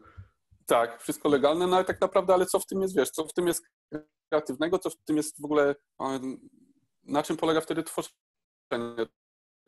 Tak, 0.65 1.01
wszystko 1.01 1.29
legalne, 1.29 1.67
no 1.67 1.75
ale 1.75 1.85
tak 1.85 2.01
naprawdę, 2.01 2.33
ale 2.33 2.45
co 2.45 2.59
w 2.59 2.65
tym 2.65 2.81
jest, 2.81 2.95
wiesz, 2.95 3.09
co 3.09 3.27
w 3.27 3.33
tym 3.33 3.47
jest 3.47 3.63
kreatywnego, 4.33 4.79
co 4.79 4.89
w 4.89 4.95
tym 4.95 5.17
jest 5.17 5.41
w 5.41 5.45
ogóle, 5.45 5.75
na 7.03 7.23
czym 7.23 7.37
polega 7.37 7.61
wtedy 7.61 7.83
tworzenie? 7.83 9.05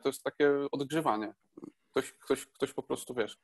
To 0.02 0.08
jest 0.08 0.22
takie 0.22 0.50
odgrzewanie. 0.72 1.34
Ktoś, 1.90 2.12
ktoś, 2.12 2.46
ktoś 2.46 2.72
po 2.72 2.82
prostu, 2.82 3.14
wiesz, 3.14 3.38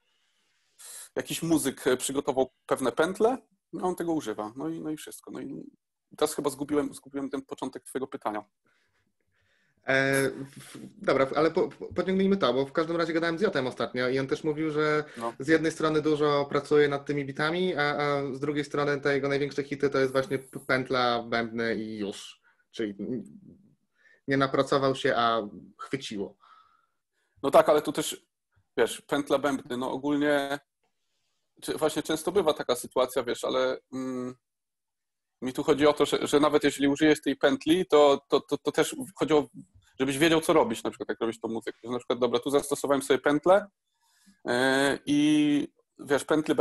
jakiś 1.16 1.42
muzyk 1.42 1.84
przygotował 1.98 2.50
pewne 2.66 2.92
pętle, 2.92 3.38
no 3.72 3.88
on 3.88 3.94
tego 3.94 4.12
używa, 4.12 4.52
no 4.56 4.68
i, 4.68 4.80
no 4.80 4.90
i 4.90 4.96
wszystko. 4.96 5.30
No 5.30 5.40
i 5.40 5.64
teraz 6.16 6.34
chyba 6.34 6.50
zgubiłem, 6.50 6.94
zgubiłem 6.94 7.30
ten 7.30 7.42
początek 7.42 7.84
twojego 7.84 8.06
pytania. 8.06 8.44
E, 9.86 10.30
dobra, 11.02 11.26
ale 11.34 11.50
po, 11.50 11.68
pociągnijmy 11.94 12.36
to, 12.36 12.54
bo 12.54 12.66
w 12.66 12.72
każdym 12.72 12.96
razie 12.96 13.12
gadałem 13.12 13.38
z 13.38 13.42
Jotem 13.42 13.66
ostatnio 13.66 14.08
i 14.08 14.18
on 14.18 14.26
też 14.26 14.44
mówił, 14.44 14.70
że 14.70 15.04
no. 15.16 15.32
z 15.38 15.48
jednej 15.48 15.72
strony 15.72 16.02
dużo 16.02 16.46
pracuje 16.50 16.88
nad 16.88 17.06
tymi 17.06 17.24
bitami, 17.24 17.74
a, 17.76 17.80
a, 17.80 18.22
z 18.34 18.40
drugiej 18.40 18.64
strony 18.64 19.00
te 19.00 19.14
jego 19.14 19.28
największe 19.28 19.62
hity 19.62 19.90
to 19.90 19.98
jest 19.98 20.12
właśnie 20.12 20.38
pętla, 20.66 21.22
bębny 21.22 21.74
i 21.74 21.98
już. 21.98 22.40
Czyli 22.70 22.94
nie 24.28 24.36
napracował 24.36 24.94
się, 24.94 25.16
a 25.16 25.48
chwyciło. 25.78 26.36
No 27.42 27.50
tak, 27.50 27.68
ale 27.68 27.82
tu 27.82 27.92
też, 27.92 28.26
wiesz, 28.76 29.00
pętla, 29.00 29.38
bębny, 29.38 29.76
no 29.76 29.90
ogólnie 29.90 30.58
właśnie 31.78 32.02
często 32.02 32.32
bywa 32.32 32.54
taka 32.54 32.76
sytuacja, 32.76 33.22
wiesz, 33.22 33.44
ale... 33.44 33.78
Mm, 33.92 34.34
mi 35.42 35.52
tu 35.52 35.62
chodzi 35.62 35.86
o 35.86 35.92
to, 35.92 36.06
że, 36.06 36.26
że 36.26 36.40
nawet 36.40 36.64
jeśli 36.64 36.88
użyjesz 36.88 37.20
tej 37.20 37.36
pętli, 37.36 37.86
to, 37.86 38.20
to, 38.28 38.40
to, 38.40 38.58
to, 38.58 38.72
też 38.72 38.96
chodzi 39.14 39.34
o, 39.34 39.48
żebyś 40.00 40.18
wiedział, 40.18 40.40
co 40.40 40.52
robić, 40.52 40.82
na 40.82 40.90
przykład 40.90 41.08
jak 41.08 41.20
robić 41.20 41.40
tą 41.40 41.48
muzykę. 41.48 41.78
Że 41.84 41.90
na 41.90 41.98
przykład, 41.98 42.18
dobra, 42.18 42.40
tu 42.40 42.50
zastosowałem 42.50 43.02
sobie 43.02 43.18
pętlę 43.18 43.66
yy, 44.44 44.52
i 45.06 45.68
wiesz, 45.98 46.24
pętle, 46.24 46.54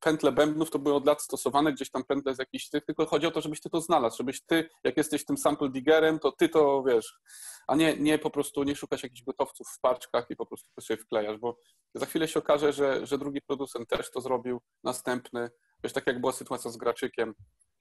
pętle 0.00 0.32
bębnów 0.32 0.70
to 0.70 0.78
były 0.78 0.94
od 0.94 1.06
lat 1.06 1.22
stosowane, 1.22 1.72
gdzieś 1.72 1.90
tam 1.90 2.04
pętle 2.04 2.34
z 2.34 2.38
jakichś 2.38 2.68
tych, 2.68 2.84
tylko 2.84 3.06
chodzi 3.06 3.26
o 3.26 3.30
to, 3.30 3.40
żebyś 3.40 3.60
ty 3.60 3.70
to 3.70 3.80
znalazł, 3.80 4.16
żebyś 4.16 4.44
ty, 4.44 4.68
jak 4.84 4.96
jesteś 4.96 5.24
tym 5.24 5.38
sample 5.38 5.68
diggerem, 5.68 6.18
to 6.18 6.32
ty 6.32 6.48
to 6.48 6.82
wiesz, 6.82 7.18
a 7.66 7.74
nie, 7.74 7.96
nie 7.96 8.18
po 8.18 8.30
prostu 8.30 8.62
nie 8.62 8.76
szukać 8.76 9.02
jakichś 9.02 9.22
gotowców 9.22 9.66
w 9.68 9.80
paczkach 9.80 10.26
i 10.30 10.36
po 10.36 10.46
prostu 10.46 10.68
to 10.74 10.82
sobie 10.82 11.02
wklejasz, 11.02 11.38
bo 11.38 11.56
za 11.94 12.06
chwilę 12.06 12.28
się 12.28 12.38
okaże, 12.38 12.72
że, 12.72 13.06
że 13.06 13.18
drugi 13.18 13.40
producent 13.42 13.88
też 13.88 14.10
to 14.10 14.20
zrobił, 14.20 14.60
następny, 14.84 15.50
wiesz, 15.84 15.92
tak 15.92 16.06
jak 16.06 16.20
była 16.20 16.32
sytuacja 16.32 16.70
z 16.70 16.76
Graczykiem, 16.76 17.34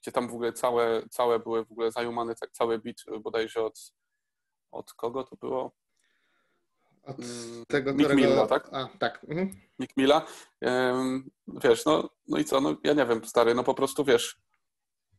gdzie 0.04 0.12
tam 0.12 0.28
w 0.28 0.34
ogóle 0.34 0.54
całe, 0.54 1.04
całe 1.10 1.40
były 1.40 1.66
w 1.66 1.72
ogóle 1.72 1.92
zajumane, 1.92 2.36
tak 2.36 2.52
cały 2.52 2.80
bit 2.80 3.04
bodajże 3.22 3.64
od, 3.64 3.94
od 4.72 4.94
kogo 4.94 5.24
to 5.24 5.36
było? 5.36 5.72
Od 7.04 7.20
mm, 7.20 7.66
tego, 7.68 7.94
Mick 7.94 8.10
którego... 8.10 8.30
Milla, 8.30 8.48
tak? 8.48 8.70
A, 8.72 8.90
tak. 9.00 9.26
Mhm. 9.30 9.62
Mick 9.80 9.98
Milla. 9.98 10.26
wiesz, 11.48 11.86
no, 11.86 12.10
no 12.28 12.38
i 12.38 12.46
co, 12.46 12.62
no 12.62 12.78
ja 12.84 12.94
nie 12.94 13.06
wiem, 13.06 13.26
stary, 13.26 13.56
no 13.56 13.64
po 13.64 13.74
prostu 13.74 14.04
wiesz, 14.04 14.38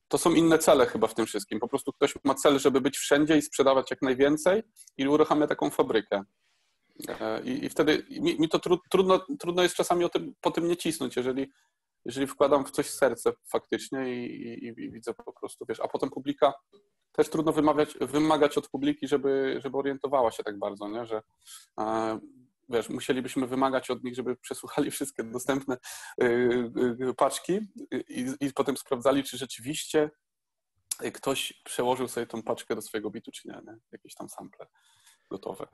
to 0.08 0.18
są 0.18 0.34
inne 0.34 0.58
cele 0.58 0.86
chyba 0.86 1.06
w 1.06 1.14
tym 1.14 1.26
wszystkim. 1.26 1.60
Po 1.60 1.68
prostu 1.68 1.92
ktoś 1.92 2.14
ma 2.24 2.34
cel, 2.34 2.58
żeby 2.58 2.80
być 2.80 2.98
wszędzie 2.98 3.36
i 3.36 3.42
sprzedawać 3.42 3.90
jak 3.90 4.02
najwięcej 4.02 4.62
i 4.96 5.08
uruchamia 5.08 5.46
taką 5.46 5.70
fabrykę. 5.70 6.22
E, 7.08 7.42
I, 7.44 7.64
i 7.64 7.68
wtedy 7.68 8.06
mi, 8.10 8.40
mi 8.40 8.48
to 8.48 8.58
tru, 8.58 8.78
trudno, 8.90 9.26
trudno 9.38 9.62
jest 9.62 9.74
czasami 9.74 10.04
o 10.04 10.08
tym, 10.08 10.34
po 10.40 10.50
tym 10.50 10.68
nie 10.68 10.76
cisnąć, 10.76 11.16
jeżeli, 11.16 11.52
jeżeli 12.04 12.26
wkładam 12.26 12.64
w 12.64 12.70
coś 12.70 12.90
serce 12.90 13.32
faktycznie 13.48 14.14
i, 14.14 14.42
i, 14.64 14.66
i 14.66 14.90
widzę 14.90 15.14
po 15.14 15.32
prostu, 15.32 15.64
wiesz, 15.68 15.80
a 15.80 15.88
potem 15.88 16.10
publika 16.10 16.52
też 17.12 17.28
trudno 17.28 17.52
wymawiać, 17.52 17.94
wymagać 18.00 18.58
od 18.58 18.68
publiki, 18.68 19.08
żeby, 19.08 19.60
żeby 19.62 19.78
orientowała 19.78 20.30
się 20.30 20.42
tak 20.42 20.58
bardzo, 20.58 20.88
nie? 20.88 21.06
że 21.06 21.22
e, 21.80 22.18
wiesz, 22.68 22.88
musielibyśmy 22.88 23.46
wymagać 23.46 23.90
od 23.90 24.04
nich, 24.04 24.14
żeby 24.14 24.36
przesłuchali 24.36 24.90
wszystkie 24.90 25.24
dostępne 25.24 25.76
y, 26.22 26.24
y, 27.10 27.14
paczki 27.16 27.60
i, 28.08 28.26
i 28.40 28.52
potem 28.52 28.76
sprawdzali, 28.76 29.24
czy 29.24 29.38
rzeczywiście 29.38 30.10
ktoś 31.14 31.62
przełożył 31.64 32.08
sobie 32.08 32.26
tą 32.26 32.42
paczkę 32.42 32.74
do 32.74 32.82
swojego 32.82 33.10
bitu, 33.10 33.30
czy 33.32 33.48
nie, 33.48 33.54
nie? 33.66 33.78
jakieś 33.92 34.14
tam 34.14 34.28
sample 34.28 34.66
gotowe. 35.30 35.66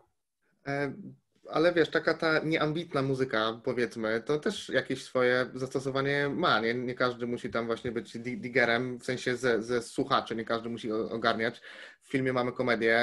Ale 1.48 1.72
wiesz, 1.72 1.90
taka 1.90 2.14
ta 2.14 2.38
nieambitna 2.38 3.02
muzyka, 3.02 3.60
powiedzmy, 3.64 4.22
to 4.26 4.38
też 4.38 4.68
jakieś 4.68 5.04
swoje 5.04 5.46
zastosowanie 5.54 6.28
ma. 6.28 6.60
Nie, 6.60 6.74
nie 6.74 6.94
każdy 6.94 7.26
musi 7.26 7.50
tam 7.50 7.66
właśnie 7.66 7.92
być 7.92 8.18
digerem, 8.18 8.98
w 8.98 9.04
sensie 9.04 9.36
ze, 9.36 9.62
ze 9.62 9.82
słuchaczy, 9.82 10.36
nie 10.36 10.44
każdy 10.44 10.68
musi 10.68 10.92
ogarniać. 10.92 11.60
W 12.02 12.10
filmie 12.10 12.32
mamy 12.32 12.52
komedię, 12.52 13.00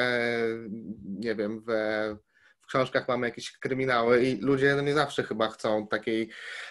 nie 1.20 1.36
wiem, 1.36 1.62
we, 1.62 2.18
w 2.62 2.70
książkach 2.70 3.08
mamy 3.08 3.28
jakieś 3.28 3.52
kryminały 3.52 4.24
i 4.24 4.42
ludzie 4.42 4.76
no 4.76 4.82
nie 4.82 4.94
zawsze 4.94 5.24
chyba 5.24 5.50
chcą 5.50 5.88
takiej, 5.88 6.30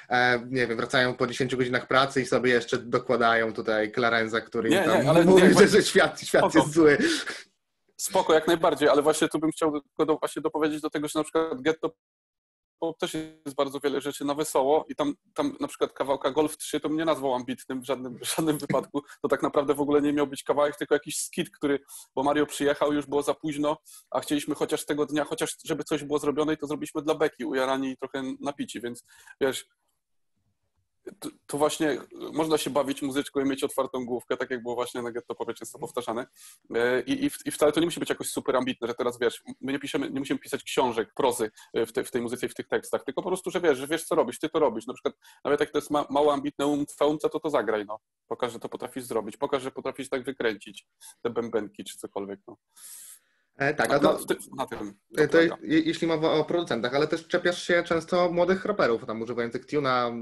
e, 0.08 0.40
nie 0.50 0.66
wiem, 0.66 0.76
wracają 0.76 1.14
po 1.14 1.26
10 1.26 1.56
godzinach 1.56 1.87
pracy 1.87 2.23
i 2.23 2.26
sobie 2.26 2.50
jeszcze 2.50 2.78
dokładają 2.78 3.52
tutaj 3.52 3.92
Clarenza, 3.92 4.40
który 4.40 4.70
nie, 4.70 4.85
tam 4.85 5.02
nie, 5.02 5.11
ale 5.11 5.25
mówi, 5.25 5.42
nie, 5.42 5.68
że 5.68 5.82
świat, 5.82 6.20
świat 6.20 6.54
jest 6.54 6.73
zły. 6.73 6.99
Spoko, 7.96 8.34
jak 8.34 8.46
najbardziej, 8.46 8.88
ale 8.88 9.02
właśnie 9.02 9.28
tu 9.28 9.38
bym 9.38 9.50
chciał 9.50 9.80
tylko 9.80 10.06
do, 10.06 10.16
właśnie 10.16 10.42
dopowiedzieć 10.42 10.80
do 10.80 10.90
tego, 10.90 11.08
że 11.08 11.18
na 11.18 11.22
przykład 11.24 11.60
Getto 11.60 11.90
też 12.98 13.14
jest 13.14 13.56
bardzo 13.56 13.80
wiele 13.80 14.00
rzeczy 14.00 14.24
na 14.24 14.34
wesoło 14.34 14.84
i 14.88 14.94
tam, 14.94 15.14
tam 15.34 15.56
na 15.60 15.68
przykład 15.68 15.92
kawałka 15.92 16.30
Golf 16.30 16.56
3 16.56 16.80
to 16.80 16.88
mnie 16.88 17.04
nazwał 17.04 17.34
ambitnym 17.34 17.80
w 17.80 17.84
żadnym, 17.84 18.18
w 18.18 18.26
żadnym 18.36 18.58
wypadku. 18.58 19.02
To 19.22 19.28
tak 19.28 19.42
naprawdę 19.42 19.74
w 19.74 19.80
ogóle 19.80 20.02
nie 20.02 20.12
miał 20.12 20.26
być 20.26 20.42
kawałek, 20.42 20.76
tylko 20.76 20.94
jakiś 20.94 21.18
skit, 21.18 21.50
który, 21.50 21.80
bo 22.14 22.22
Mario 22.22 22.46
przyjechał, 22.46 22.92
już 22.92 23.06
było 23.06 23.22
za 23.22 23.34
późno, 23.34 23.76
a 24.10 24.20
chcieliśmy 24.20 24.54
chociaż 24.54 24.86
tego 24.86 25.06
dnia, 25.06 25.24
chociaż 25.24 25.56
żeby 25.64 25.84
coś 25.84 26.04
było 26.04 26.18
zrobione 26.18 26.54
i 26.54 26.56
to 26.56 26.66
zrobiliśmy 26.66 27.02
dla 27.02 27.14
Beki, 27.14 27.44
ujarani 27.44 27.90
i 27.90 27.96
trochę 27.96 28.22
napici, 28.40 28.80
więc 28.80 29.04
wiesz, 29.40 29.66
to, 31.18 31.28
to, 31.46 31.58
właśnie 31.58 31.98
można 32.32 32.58
się 32.58 32.70
bawić 32.70 33.02
muzyczką 33.02 33.40
i 33.40 33.44
mieć 33.44 33.64
otwartą 33.64 34.06
główkę, 34.06 34.36
tak 34.36 34.50
jak 34.50 34.62
było 34.62 34.75
właśnie 34.75 35.02
na 35.02 35.12
Getto 35.12 35.34
Popie 35.34 35.54
często 35.54 35.78
powtarzane. 35.78 36.26
E, 36.75 37.00
I, 37.00 37.25
i, 37.25 37.30
I 37.44 37.50
wcale 37.50 37.72
to 37.72 37.80
nie 37.80 37.86
musi 37.86 38.00
być 38.00 38.08
jakoś 38.08 38.28
super 38.28 38.56
ambitne, 38.56 38.88
że 38.88 38.94
teraz 38.94 39.18
wiesz, 39.18 39.42
my 39.60 39.72
nie 39.72 39.78
piszemy, 39.78 40.10
nie 40.10 40.20
musimy 40.20 40.38
pisać 40.38 40.62
książek, 40.62 41.14
prozy 41.14 41.50
w, 41.75 41.92
te, 41.92 42.04
w 42.04 42.10
tej 42.10 42.22
muzyce 42.22 42.46
i 42.46 42.48
w 42.48 42.54
tych 42.54 42.68
tekstach, 42.68 43.04
tylko 43.04 43.22
po 43.22 43.28
prostu, 43.28 43.50
że 43.50 43.60
wiesz, 43.60 43.78
że 43.78 43.86
wiesz 43.86 44.04
co 44.04 44.14
robisz, 44.14 44.38
ty 44.38 44.48
to 44.48 44.58
robisz. 44.58 44.86
Na 44.86 44.94
przykład 44.94 45.14
nawet 45.44 45.60
jak 45.60 45.70
to 45.70 45.78
jest 45.78 45.90
ma, 45.90 46.06
mało 46.10 46.32
ambitne 46.32 46.66
umca, 46.66 47.06
umca, 47.06 47.28
to 47.28 47.40
to 47.40 47.50
zagraj, 47.50 47.84
no. 47.86 47.98
Pokaż, 48.26 48.52
że 48.52 48.58
to 48.58 48.68
potrafisz 48.68 49.04
zrobić, 49.04 49.36
pokaż, 49.36 49.62
że 49.62 49.70
potrafisz 49.70 50.08
tak 50.08 50.25
wykręcić 50.25 50.86
te 51.22 51.30
bębenki 51.30 51.84
czy 51.84 51.98
cokolwiek, 51.98 52.40
no. 52.48 52.56
E, 53.56 53.75
tak, 53.75 53.92
a 53.92 53.98
to, 53.98 54.18
na, 54.56 54.66
tym 54.66 54.94
e, 55.18 55.28
to, 55.28 55.38
jeśli 55.62 56.06
mowa 56.06 56.32
o 56.32 56.44
producentach, 56.44 56.94
ale 56.94 57.06
też 57.06 57.28
czepiasz 57.28 57.62
się 57.62 57.82
często 57.82 58.32
młodych 58.32 58.64
raperów, 58.64 59.06
tam 59.06 59.22
używających 59.22 59.66
tuna, 59.66 60.12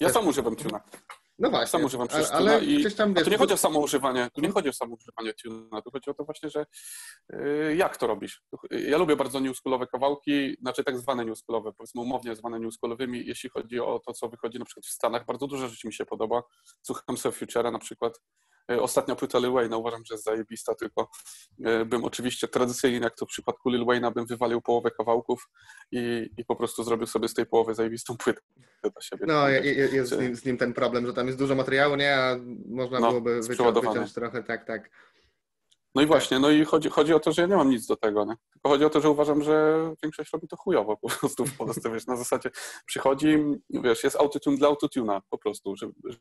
ja 0.00 0.08
sam 0.08 0.28
używam 0.28 0.56
tuna. 0.56 0.80
No 1.38 1.50
właśnie. 1.50 1.66
Sam 1.66 1.84
używam 1.84 2.08
przecież 2.08 2.30
ale 2.30 2.60
tuna 2.60 2.72
i 2.72 2.92
tam, 2.92 3.14
wiesz, 3.14 3.24
tu 3.24 3.30
nie 3.30 3.38
chodzi 3.38 3.54
o 3.54 3.56
samo 3.56 3.80
używanie, 3.80 4.28
tu 4.34 4.40
nie 4.40 4.50
chodzi 4.50 4.68
o 4.68 4.72
samo 4.72 4.96
używanie 4.96 5.34
tuna, 5.34 5.82
tu 5.82 5.90
chodzi 5.90 6.10
o 6.10 6.14
to 6.14 6.24
właśnie, 6.24 6.50
że 6.50 6.66
yy, 7.32 7.76
jak 7.76 7.96
to 7.96 8.06
robisz. 8.06 8.42
Ja 8.70 8.98
lubię 8.98 9.16
bardzo 9.16 9.40
newschoolowe 9.40 9.86
kawałki, 9.86 10.56
znaczy 10.60 10.84
tak 10.84 10.98
zwane 10.98 11.24
newschoolowe, 11.24 11.72
powiedzmy 11.72 12.00
umownie 12.00 12.36
zwane 12.36 12.60
newschoolowymi, 12.60 13.26
jeśli 13.26 13.50
chodzi 13.50 13.80
o 13.80 14.00
to, 14.06 14.12
co 14.12 14.28
wychodzi 14.28 14.58
na 14.58 14.64
przykład 14.64 14.86
w 14.86 14.90
Stanach, 14.90 15.26
bardzo 15.26 15.46
dużo 15.46 15.68
rzeczy 15.68 15.86
mi 15.86 15.92
się 15.92 16.06
podoba. 16.06 16.42
Słucham 16.82 17.16
sobie 17.16 17.36
Future'a 17.36 17.72
na 17.72 17.78
przykład, 17.78 18.20
ostatnia 18.68 19.16
płyta 19.16 19.38
Lil 19.38 19.50
Wayne'a 19.50 19.78
uważam, 19.78 20.04
że 20.04 20.14
jest 20.14 20.24
zajebista, 20.24 20.74
tylko 20.74 21.10
e, 21.64 21.84
bym 21.84 22.04
oczywiście 22.04 22.48
tradycyjnie, 22.48 22.98
jak 22.98 23.16
to 23.16 23.26
w 23.26 23.28
przypadku 23.28 23.70
Lil 23.70 23.84
Wayne'a, 23.84 24.12
bym 24.12 24.26
wywalił 24.26 24.60
połowę 24.60 24.90
kawałków 24.90 25.48
i, 25.92 26.30
i 26.36 26.44
po 26.44 26.56
prostu 26.56 26.84
zrobił 26.84 27.06
sobie 27.06 27.28
z 27.28 27.34
tej 27.34 27.46
połowy 27.46 27.74
zajebistą 27.74 28.16
płytę 28.16 28.40
dla 28.82 29.02
siebie. 29.02 29.24
No, 29.28 29.48
jest 29.48 30.12
z 30.12 30.20
nim, 30.20 30.36
z 30.36 30.44
nim, 30.44 30.56
ten 30.56 30.72
problem, 30.72 31.06
że 31.06 31.12
tam 31.12 31.26
jest 31.26 31.38
dużo 31.38 31.54
materiału, 31.54 31.96
nie? 31.96 32.16
A 32.16 32.36
można 32.68 33.00
no, 33.00 33.08
byłoby 33.08 33.42
wyciąć, 33.42 33.74
wyciąć 33.74 34.12
trochę, 34.12 34.42
tak, 34.42 34.64
tak. 34.64 34.90
No 35.94 36.02
i 36.02 36.06
właśnie, 36.06 36.38
no 36.38 36.50
i 36.50 36.64
chodzi, 36.64 36.88
chodzi 36.90 37.14
o 37.14 37.20
to, 37.20 37.32
że 37.32 37.42
ja 37.42 37.48
nie 37.48 37.56
mam 37.56 37.70
nic 37.70 37.86
do 37.86 37.96
tego, 37.96 38.24
nie? 38.24 38.34
Tylko 38.52 38.68
chodzi 38.68 38.84
o 38.84 38.90
to, 38.90 39.00
że 39.00 39.10
uważam, 39.10 39.42
że 39.42 39.78
większość 40.02 40.32
robi 40.32 40.48
to 40.48 40.56
chujowo 40.56 40.96
po 40.96 41.08
prostu 41.08 41.46
w 41.46 41.56
Polsce, 41.56 41.90
wiesz, 41.90 42.06
na 42.06 42.16
zasadzie 42.16 42.50
przychodzi, 42.86 43.38
wiesz, 43.70 44.04
jest 44.04 44.16
autotune 44.16 44.56
dla 44.56 44.68
autotuna 44.68 45.22
po 45.30 45.38
prostu, 45.38 45.76
że, 45.76 45.86
E, 45.86 46.16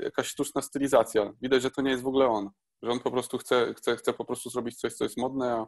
jakaś 0.00 0.26
sztuczna 0.26 0.62
stylizacja. 0.62 1.32
Widać, 1.42 1.62
że 1.62 1.70
to 1.70 1.82
nie 1.82 1.90
jest 1.90 2.02
w 2.02 2.06
ogóle 2.06 2.26
on. 2.28 2.50
Że 2.82 2.90
on 2.90 3.00
po 3.00 3.10
prostu 3.10 3.38
chce, 3.38 3.74
chce, 3.74 3.96
chce 3.96 4.12
po 4.12 4.24
prostu 4.24 4.50
zrobić 4.50 4.76
coś, 4.76 4.94
co 4.94 5.04
jest 5.04 5.16
modne, 5.16 5.52
a 5.52 5.66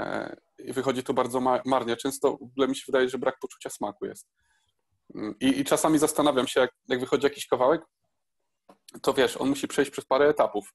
e, 0.00 0.36
i 0.58 0.72
wychodzi 0.72 1.02
to 1.02 1.14
bardzo 1.14 1.40
marnie. 1.64 1.96
Często 1.96 2.30
w 2.30 2.42
ogóle 2.42 2.68
mi 2.68 2.76
się 2.76 2.82
wydaje, 2.86 3.08
że 3.08 3.18
brak 3.18 3.38
poczucia 3.40 3.70
smaku 3.70 4.06
jest. 4.06 4.28
Mm, 5.14 5.34
I, 5.40 5.60
i 5.60 5.64
czasami 5.64 5.98
zastanawiam 5.98 6.46
się, 6.46 6.60
jak, 6.60 6.70
jak 6.88 7.00
wychodzi 7.00 7.24
jakiś 7.24 7.46
kawałek, 7.46 7.82
to 9.02 9.12
wiesz, 9.12 9.36
on 9.36 9.48
musi 9.48 9.68
przejść 9.68 9.90
przez 9.90 10.04
parę 10.04 10.28
etapów. 10.28 10.74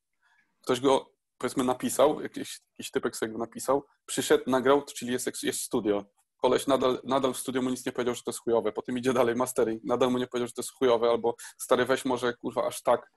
Ktoś 0.62 0.80
go, 0.80 1.12
powiedzmy, 1.38 1.64
napisał, 1.64 2.22
jakiś, 2.22 2.62
jakiś 2.78 2.92
typek 2.92 3.16
sobie 3.16 3.32
go 3.32 3.38
napisał, 3.38 3.86
przyszedł, 4.06 4.44
nagrał, 4.48 4.86
czyli 4.86 5.12
jest, 5.12 5.44
jest 5.44 5.62
studio 5.62 6.06
koleś 6.42 6.68
nadal, 6.68 7.00
nadal 7.04 7.34
w 7.34 7.38
studiu 7.38 7.64
mu 7.64 7.70
nic 7.70 7.86
nie 7.86 7.92
powiedział, 7.92 8.16
że 8.16 8.24
to 8.24 8.32
jest 8.32 8.40
chujowe, 8.40 8.72
potem 8.72 8.98
idzie 8.98 9.14
dalej 9.14 9.36
mastering, 9.36 9.84
nadal 9.84 10.12
mu 10.12 10.18
nie 10.18 10.28
powiedział, 10.28 10.48
że 10.48 10.54
to 10.54 10.62
jest 10.62 10.72
chujowe, 10.72 11.10
albo 11.10 11.36
stary 11.58 11.86
weź 11.86 12.06
może 12.06 12.34
kurwa 12.34 12.68
aż 12.68 12.82
tak, 12.84 13.12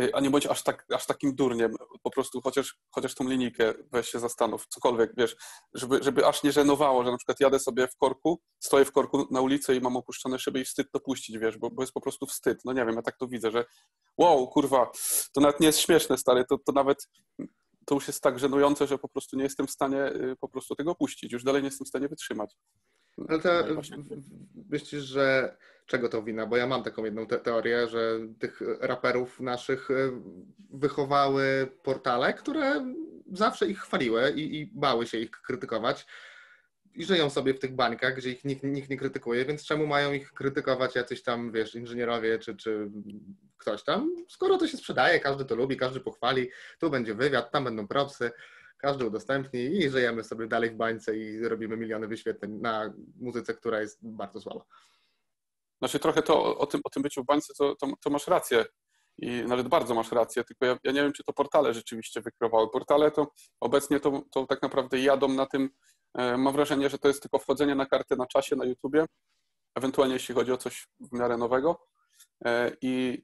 y, 0.00 0.14
a 0.14 0.20
nie 0.20 0.30
bądź 0.30 0.46
aż, 0.46 0.62
tak, 0.62 0.86
aż 0.94 1.06
takim 1.06 1.34
durniem, 1.34 1.74
po 2.02 2.10
prostu 2.10 2.40
chociaż, 2.40 2.76
chociaż 2.90 3.14
tą 3.14 3.28
linijkę 3.28 3.74
weź 3.92 4.08
się 4.08 4.18
zastanów, 4.18 4.66
cokolwiek, 4.66 5.12
wiesz, 5.16 5.36
żeby, 5.74 6.02
żeby 6.02 6.26
aż 6.26 6.42
nie 6.42 6.52
żenowało, 6.52 7.04
że 7.04 7.10
na 7.10 7.16
przykład 7.16 7.40
jadę 7.40 7.58
sobie 7.58 7.88
w 7.88 7.96
korku, 7.96 8.40
stoję 8.58 8.84
w 8.84 8.92
korku 8.92 9.26
na 9.30 9.40
ulicy 9.40 9.74
i 9.76 9.80
mam 9.80 9.96
opuszczone 9.96 10.38
szyby 10.38 10.60
i 10.60 10.64
wstyd 10.64 10.90
to 10.92 11.00
puścić, 11.00 11.38
wiesz, 11.38 11.58
bo, 11.58 11.70
bo 11.70 11.82
jest 11.82 11.92
po 11.92 12.00
prostu 12.00 12.26
wstyd, 12.26 12.58
no 12.64 12.72
nie 12.72 12.86
wiem, 12.86 12.94
ja 12.96 13.02
tak 13.02 13.16
to 13.16 13.28
widzę, 13.28 13.50
że 13.50 13.64
wow, 14.16 14.48
kurwa, 14.48 14.90
to 15.32 15.40
nawet 15.40 15.60
nie 15.60 15.66
jest 15.66 15.78
śmieszne, 15.78 16.18
stary, 16.18 16.44
to, 16.44 16.58
to 16.58 16.72
nawet 16.72 17.08
to 17.90 17.94
już 17.94 18.06
jest 18.06 18.22
tak 18.22 18.38
żenujące, 18.38 18.86
że 18.86 18.98
po 18.98 19.08
prostu 19.08 19.36
nie 19.36 19.42
jestem 19.42 19.66
w 19.66 19.70
stanie 19.70 20.06
y, 20.06 20.36
po 20.40 20.48
prostu 20.48 20.74
tego 20.74 20.94
puścić. 20.94 21.32
Już 21.32 21.44
dalej 21.44 21.62
nie 21.62 21.68
jestem 21.68 21.84
w 21.84 21.88
stanie 21.88 22.08
wytrzymać. 22.08 22.56
Ale 23.28 23.38
to 23.38 23.48
no 23.74 23.80
myślisz, 24.70 25.02
że 25.02 25.56
czego 25.86 26.08
to 26.08 26.22
wina? 26.22 26.46
Bo 26.46 26.56
ja 26.56 26.66
mam 26.66 26.82
taką 26.82 27.04
jedną 27.04 27.26
te 27.26 27.38
teorię, 27.38 27.88
że 27.88 28.18
tych 28.38 28.60
raperów 28.80 29.40
naszych 29.40 29.90
y, 29.90 30.12
wychowały 30.72 31.68
portale, 31.82 32.34
które 32.34 32.94
zawsze 33.32 33.66
ich 33.66 33.78
chwaliły 33.78 34.30
i, 34.30 34.60
i 34.60 34.66
bały 34.66 35.06
się 35.06 35.18
ich 35.18 35.30
krytykować 35.30 36.06
i 36.94 37.04
żyją 37.04 37.30
sobie 37.30 37.54
w 37.54 37.58
tych 37.58 37.74
bańkach, 37.74 38.16
gdzie 38.16 38.30
ich 38.30 38.44
nikt, 38.44 38.64
nikt 38.64 38.90
nie 38.90 38.96
krytykuje, 38.96 39.44
więc 39.44 39.64
czemu 39.64 39.86
mają 39.86 40.12
ich 40.12 40.32
krytykować 40.32 40.94
jacyś 40.94 41.22
tam, 41.22 41.52
wiesz, 41.52 41.74
inżynierowie 41.74 42.38
czy, 42.38 42.56
czy 42.56 42.90
ktoś 43.58 43.84
tam, 43.84 44.16
skoro 44.28 44.58
to 44.58 44.68
się 44.68 44.76
sprzedaje, 44.76 45.20
każdy 45.20 45.44
to 45.44 45.54
lubi, 45.54 45.76
każdy 45.76 46.00
pochwali, 46.00 46.50
tu 46.80 46.90
będzie 46.90 47.14
wywiad, 47.14 47.50
tam 47.50 47.64
będą 47.64 47.88
propsy, 47.88 48.30
każdy 48.78 49.06
udostępni 49.06 49.60
i 49.60 49.90
żyjemy 49.90 50.24
sobie 50.24 50.46
dalej 50.46 50.70
w 50.70 50.74
bańce 50.74 51.16
i 51.16 51.48
robimy 51.48 51.76
miliony 51.76 52.08
wyświetleń 52.08 52.52
na 52.52 52.94
muzyce, 53.20 53.54
która 53.54 53.80
jest 53.80 53.98
bardzo 54.02 54.40
słaba. 54.40 54.64
Znaczy 55.78 55.98
trochę 55.98 56.22
to 56.22 56.58
o 56.58 56.66
tym, 56.66 56.80
o 56.84 56.90
tym 56.90 57.02
byciu 57.02 57.22
w 57.22 57.26
bańce, 57.26 57.54
to, 57.54 57.76
to, 57.76 57.92
to 58.00 58.10
masz 58.10 58.26
rację 58.26 58.64
i 59.18 59.42
nawet 59.46 59.68
bardzo 59.68 59.94
masz 59.94 60.12
rację, 60.12 60.44
tylko 60.44 60.66
ja, 60.66 60.78
ja, 60.84 60.92
nie 60.92 61.02
wiem, 61.02 61.12
czy 61.12 61.24
to 61.24 61.32
portale 61.32 61.74
rzeczywiście 61.74 62.20
wykrywały. 62.20 62.70
Portale 62.70 63.10
to 63.10 63.32
obecnie 63.60 64.00
to, 64.00 64.22
to 64.30 64.46
tak 64.46 64.62
naprawdę 64.62 64.98
jadą 64.98 65.28
na 65.28 65.46
tym, 65.46 65.70
mam 66.14 66.52
wrażenie, 66.52 66.90
że 66.90 66.98
to 66.98 67.08
jest 67.08 67.22
tylko 67.22 67.38
wchodzenie 67.38 67.74
na 67.74 67.86
kartę 67.86 68.16
na 68.16 68.26
czasie 68.26 68.56
na 68.56 68.64
YouTubie, 68.64 69.06
ewentualnie 69.74 70.14
jeśli 70.14 70.34
chodzi 70.34 70.52
o 70.52 70.56
coś 70.56 70.88
w 71.00 71.12
miarę 71.12 71.36
nowego 71.36 71.86
e, 72.44 72.76
i 72.82 73.22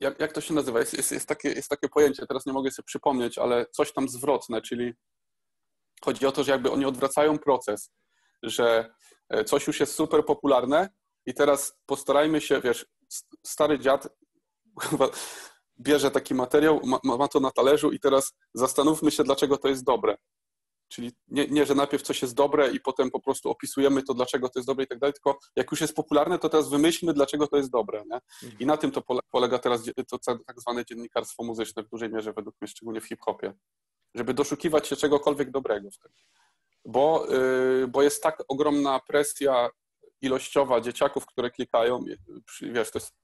jak, 0.00 0.20
jak 0.20 0.32
to 0.32 0.40
się 0.40 0.54
nazywa? 0.54 0.78
Jest, 0.78 0.94
jest, 0.94 1.12
jest, 1.12 1.28
takie, 1.28 1.48
jest 1.48 1.68
takie 1.68 1.88
pojęcie, 1.88 2.26
teraz 2.26 2.46
nie 2.46 2.52
mogę 2.52 2.70
sobie 2.70 2.86
przypomnieć, 2.86 3.38
ale 3.38 3.66
coś 3.66 3.92
tam 3.92 4.08
zwrotne, 4.08 4.62
czyli 4.62 4.94
chodzi 6.04 6.26
o 6.26 6.32
to, 6.32 6.44
że 6.44 6.52
jakby 6.52 6.70
oni 6.70 6.84
odwracają 6.84 7.38
proces, 7.38 7.90
że 8.42 8.94
e, 9.28 9.44
coś 9.44 9.66
już 9.66 9.80
jest 9.80 9.94
super 9.94 10.24
popularne 10.24 10.88
i 11.26 11.34
teraz 11.34 11.78
postarajmy 11.86 12.40
się, 12.40 12.60
wiesz, 12.60 12.86
stary 13.46 13.78
dziad 13.78 14.08
bierze 15.80 16.10
taki 16.10 16.34
materiał, 16.34 16.80
ma, 16.84 17.16
ma 17.16 17.28
to 17.28 17.40
na 17.40 17.50
talerzu 17.50 17.90
i 17.90 18.00
teraz 18.00 18.32
zastanówmy 18.54 19.10
się, 19.10 19.24
dlaczego 19.24 19.58
to 19.58 19.68
jest 19.68 19.84
dobre. 19.84 20.16
Czyli 20.90 21.12
nie, 21.28 21.46
nie, 21.46 21.66
że 21.66 21.74
najpierw 21.74 22.02
coś 22.02 22.22
jest 22.22 22.34
dobre 22.34 22.70
i 22.70 22.80
potem 22.80 23.10
po 23.10 23.20
prostu 23.20 23.50
opisujemy 23.50 24.02
to, 24.02 24.14
dlaczego 24.14 24.48
to 24.48 24.58
jest 24.58 24.66
dobre 24.66 24.84
i 24.84 24.88
tak 24.88 24.98
dalej, 24.98 25.14
tylko 25.14 25.38
jak 25.56 25.70
już 25.70 25.80
jest 25.80 25.94
popularne, 25.94 26.38
to 26.38 26.48
teraz 26.48 26.70
wymyślmy, 26.70 27.12
dlaczego 27.12 27.46
to 27.46 27.56
jest 27.56 27.70
dobre. 27.70 28.04
Nie? 28.10 28.50
I 28.60 28.66
na 28.66 28.76
tym 28.76 28.90
to 28.90 29.02
polega 29.30 29.58
teraz 29.58 29.84
to 30.08 30.18
tak 30.18 30.60
zwane 30.60 30.84
dziennikarstwo 30.84 31.44
muzyczne 31.44 31.82
w 31.82 31.88
dużej 31.88 32.12
mierze, 32.12 32.32
według 32.32 32.56
mnie, 32.60 32.68
szczególnie 32.68 33.00
w 33.00 33.06
hip-hopie. 33.06 33.52
Żeby 34.14 34.34
doszukiwać 34.34 34.88
się 34.88 34.96
czegokolwiek 34.96 35.50
dobrego 35.50 35.90
wtedy. 35.90 36.14
Bo, 36.84 37.26
yy, 37.30 37.88
bo 37.88 38.02
jest 38.02 38.22
tak 38.22 38.42
ogromna 38.48 39.00
presja 39.06 39.70
ilościowa 40.22 40.80
dzieciaków, 40.80 41.26
które 41.26 41.50
klikają, 41.50 42.04
wiesz, 42.62 42.90
to 42.90 42.98
jest 42.98 43.14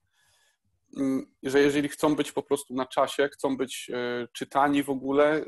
że 1.43 1.61
jeżeli 1.61 1.89
chcą 1.89 2.17
być 2.17 2.33
po 2.33 2.43
prostu 2.43 2.75
na 2.75 2.87
czasie, 2.87 3.29
chcą 3.29 3.57
być 3.57 3.91
e, 3.95 4.29
czytani 4.33 4.83
w 4.83 4.91
ogóle, 4.91 5.35
e, 5.35 5.45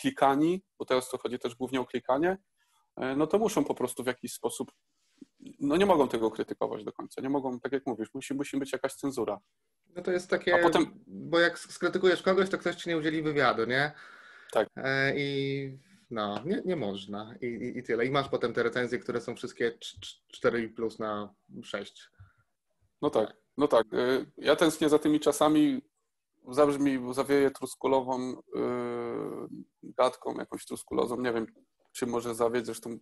klikani, 0.00 0.62
bo 0.78 0.84
teraz 0.84 1.08
to 1.08 1.18
chodzi 1.18 1.38
też 1.38 1.54
głównie 1.54 1.80
o 1.80 1.86
klikanie, 1.86 2.38
e, 2.96 3.16
no 3.16 3.26
to 3.26 3.38
muszą 3.38 3.64
po 3.64 3.74
prostu 3.74 4.04
w 4.04 4.06
jakiś 4.06 4.32
sposób, 4.32 4.72
no 5.60 5.76
nie 5.76 5.86
mogą 5.86 6.08
tego 6.08 6.30
krytykować 6.30 6.84
do 6.84 6.92
końca, 6.92 7.22
nie 7.22 7.28
mogą, 7.28 7.60
tak 7.60 7.72
jak 7.72 7.86
mówisz, 7.86 8.14
musi, 8.14 8.34
musi 8.34 8.56
być 8.56 8.72
jakaś 8.72 8.94
cenzura. 8.94 9.40
No 9.96 10.02
to 10.02 10.12
jest 10.12 10.30
takie, 10.30 10.54
A 10.54 10.58
potem... 10.62 11.04
bo 11.06 11.38
jak 11.38 11.58
skrytykujesz 11.58 12.22
kogoś, 12.22 12.50
to 12.50 12.58
ktoś 12.58 12.76
ci 12.76 12.88
nie 12.88 12.98
udzieli 12.98 13.22
wywiadu, 13.22 13.64
nie? 13.64 13.92
Tak. 14.52 14.68
I 15.16 15.78
no, 16.10 16.42
nie, 16.44 16.62
nie 16.64 16.76
można 16.76 17.34
I, 17.40 17.46
i, 17.46 17.78
i 17.78 17.82
tyle. 17.82 18.06
I 18.06 18.10
masz 18.10 18.28
potem 18.28 18.52
te 18.52 18.62
recenzje, 18.62 18.98
które 18.98 19.20
są 19.20 19.36
wszystkie 19.36 19.78
4 20.32 20.68
plus 20.68 20.98
na 20.98 21.34
6. 21.62 22.10
No 23.02 23.10
tak. 23.10 23.39
No 23.60 23.68
tak, 23.68 23.94
y, 23.94 24.26
ja 24.38 24.56
tęsknię 24.56 24.88
za 24.88 24.98
tymi 24.98 25.20
czasami, 25.20 25.82
zabrzmi, 26.48 27.14
zawieje 27.14 27.50
truskulową 27.50 28.30
yy, 28.54 29.48
gadką, 29.82 30.34
jakąś 30.34 30.66
truskulozą, 30.66 31.20
nie 31.20 31.32
wiem, 31.32 31.46
czy 31.92 32.06
może 32.06 32.34
zawieść, 32.34 32.66
zresztą 32.66 32.98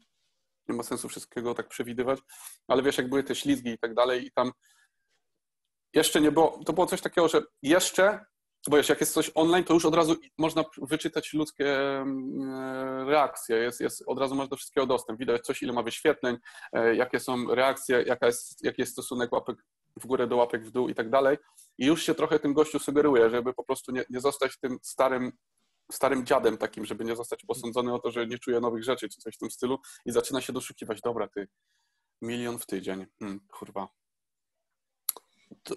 nie 0.68 0.74
ma 0.74 0.82
sensu 0.82 1.08
wszystkiego 1.08 1.54
tak 1.54 1.68
przewidywać, 1.68 2.20
ale 2.68 2.82
wiesz, 2.82 2.98
jak 2.98 3.08
były 3.08 3.22
te 3.22 3.34
ślizgi 3.34 3.70
i 3.70 3.78
tak 3.78 3.94
dalej 3.94 4.26
i 4.26 4.30
tam 4.32 4.52
jeszcze 5.94 6.20
nie 6.20 6.32
było, 6.32 6.60
to 6.66 6.72
było 6.72 6.86
coś 6.86 7.00
takiego, 7.00 7.28
że 7.28 7.42
jeszcze, 7.62 8.24
bo 8.68 8.76
wiesz, 8.76 8.88
jak 8.88 9.00
jest 9.00 9.12
coś 9.12 9.30
online, 9.34 9.64
to 9.64 9.74
już 9.74 9.84
od 9.84 9.94
razu 9.94 10.16
można 10.38 10.64
wyczytać 10.82 11.32
ludzkie 11.32 11.78
mm, 12.00 13.08
reakcje, 13.08 13.56
jest, 13.56 13.80
jest, 13.80 14.04
od 14.06 14.18
razu 14.18 14.34
masz 14.34 14.48
do 14.48 14.56
wszystkiego 14.56 14.86
dostęp, 14.86 15.18
widać 15.18 15.42
coś, 15.42 15.62
ile 15.62 15.72
ma 15.72 15.82
wyświetleń, 15.82 16.36
e, 16.72 16.96
jakie 16.96 17.20
są 17.20 17.54
reakcje, 17.54 18.02
jaka 18.02 18.26
jest, 18.26 18.64
jaki 18.64 18.82
jest 18.82 18.92
stosunek 18.92 19.32
łapek 19.32 19.56
w 19.96 20.06
górę 20.06 20.26
do 20.26 20.36
łapek 20.36 20.64
w 20.64 20.70
dół 20.70 20.88
i 20.88 20.94
tak 20.94 21.10
dalej. 21.10 21.36
I 21.78 21.86
już 21.86 22.02
się 22.02 22.14
trochę 22.14 22.38
tym 22.38 22.54
gościu 22.54 22.78
sugeruje, 22.78 23.30
żeby 23.30 23.54
po 23.54 23.64
prostu 23.64 23.92
nie, 23.92 24.04
nie 24.10 24.20
zostać 24.20 24.58
tym 24.58 24.78
starym, 24.82 25.32
starym 25.92 26.26
dziadem 26.26 26.58
takim, 26.58 26.84
żeby 26.84 27.04
nie 27.04 27.16
zostać 27.16 27.44
posądzony 27.44 27.94
o 27.94 27.98
to, 27.98 28.10
że 28.10 28.26
nie 28.26 28.38
czuje 28.38 28.60
nowych 28.60 28.84
rzeczy 28.84 29.08
czy 29.08 29.20
coś 29.20 29.34
w 29.34 29.38
tym 29.38 29.50
stylu 29.50 29.78
i 30.04 30.12
zaczyna 30.12 30.40
się 30.40 30.52
doszukiwać, 30.52 31.00
dobra, 31.00 31.28
ty, 31.28 31.48
milion 32.22 32.58
w 32.58 32.66
tydzień, 32.66 33.06
hmm, 33.18 33.40
kurwa. 33.48 33.88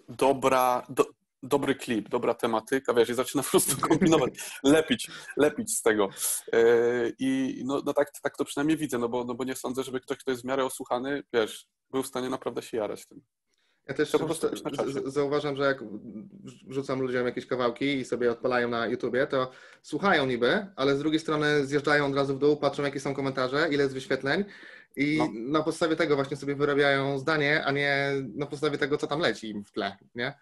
Dobra, 0.09 0.85
do, 0.89 1.05
dobry 1.43 1.75
klip, 1.75 2.09
dobra 2.09 2.33
tematyka, 2.33 2.93
wiesz, 2.93 3.09
i 3.09 3.13
zaczyna 3.13 3.43
po 3.43 3.49
prostu 3.49 3.81
kombinować, 3.87 4.33
lepić, 4.63 5.11
lepić 5.37 5.77
z 5.77 5.81
tego. 5.81 6.09
Yy, 6.53 7.15
I 7.19 7.61
no, 7.65 7.81
no 7.85 7.93
tak, 7.93 8.11
tak 8.23 8.37
to 8.37 8.45
przynajmniej 8.45 8.77
widzę, 8.77 8.97
no 8.97 9.09
bo, 9.09 9.23
no 9.23 9.33
bo 9.33 9.43
nie 9.43 9.55
sądzę, 9.55 9.83
żeby 9.83 9.99
ktoś, 9.99 10.17
kto 10.17 10.31
jest 10.31 10.43
w 10.43 10.45
miarę 10.45 10.65
osłuchany, 10.65 11.23
wiesz, 11.33 11.67
był 11.89 12.03
w 12.03 12.07
stanie 12.07 12.29
naprawdę 12.29 12.61
się 12.61 12.77
jarać 12.77 13.07
tym. 13.07 13.21
Ja 13.87 13.93
też 13.93 14.11
zauważam, 15.05 15.55
że 15.55 15.63
jak 15.63 15.83
wrzucam 16.67 17.01
ludziom 17.01 17.25
jakieś 17.25 17.45
kawałki 17.45 17.85
i 17.85 18.05
sobie 18.05 18.31
odpalają 18.31 18.69
na 18.69 18.87
YouTubie, 18.87 19.27
to 19.27 19.51
słuchają 19.81 20.25
niby, 20.25 20.67
ale 20.75 20.95
z 20.95 20.99
drugiej 20.99 21.19
strony 21.19 21.65
zjeżdżają 21.65 22.05
od 22.05 22.15
razu 22.15 22.35
w 22.35 22.39
dół, 22.39 22.57
patrzą 22.57 22.83
jakie 22.83 22.99
są 22.99 23.13
komentarze, 23.13 23.67
ile 23.71 23.83
jest 23.83 23.93
wyświetleń 23.93 24.45
i 24.95 25.17
no. 25.17 25.27
na 25.33 25.63
podstawie 25.63 25.95
tego 25.95 26.15
właśnie 26.15 26.37
sobie 26.37 26.55
wyrabiają 26.55 27.19
zdanie, 27.19 27.65
a 27.65 27.71
nie 27.71 28.11
na 28.35 28.45
podstawie 28.45 28.77
tego, 28.77 28.97
co 28.97 29.07
tam 29.07 29.19
leci 29.19 29.49
im 29.49 29.63
w 29.63 29.71
tle, 29.71 29.97
nie? 30.15 30.33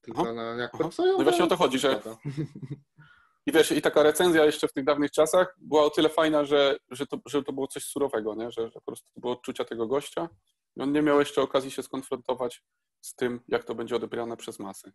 Tylko 0.00 0.32
no, 0.32 0.54
jak 0.54 0.72
No 0.98 1.24
właśnie 1.24 1.44
o 1.44 1.46
to 1.46 1.56
chodzi, 1.56 1.78
że... 1.78 2.00
I 3.46 3.52
wiesz, 3.52 3.72
i 3.72 3.82
taka 3.82 4.02
recenzja 4.02 4.44
jeszcze 4.44 4.68
w 4.68 4.72
tych 4.72 4.84
dawnych 4.84 5.10
czasach 5.10 5.56
była 5.60 5.84
o 5.84 5.90
tyle 5.90 6.08
fajna, 6.08 6.44
że, 6.44 6.76
że, 6.90 7.06
to, 7.06 7.18
że 7.26 7.42
to 7.42 7.52
było 7.52 7.66
coś 7.66 7.84
surowego, 7.84 8.34
nie? 8.34 8.50
Że, 8.50 8.62
że 8.62 8.72
po 8.72 8.80
prostu 8.80 9.08
było 9.16 9.32
odczucia 9.32 9.64
tego 9.64 9.86
gościa 9.86 10.28
on 10.78 10.92
nie 10.92 11.02
miał 11.02 11.18
jeszcze 11.18 11.42
okazji 11.42 11.70
się 11.70 11.82
skonfrontować 11.82 12.62
z 13.00 13.14
tym, 13.14 13.40
jak 13.48 13.64
to 13.64 13.74
będzie 13.74 13.96
odebrane 13.96 14.36
przez 14.36 14.58
masy. 14.58 14.92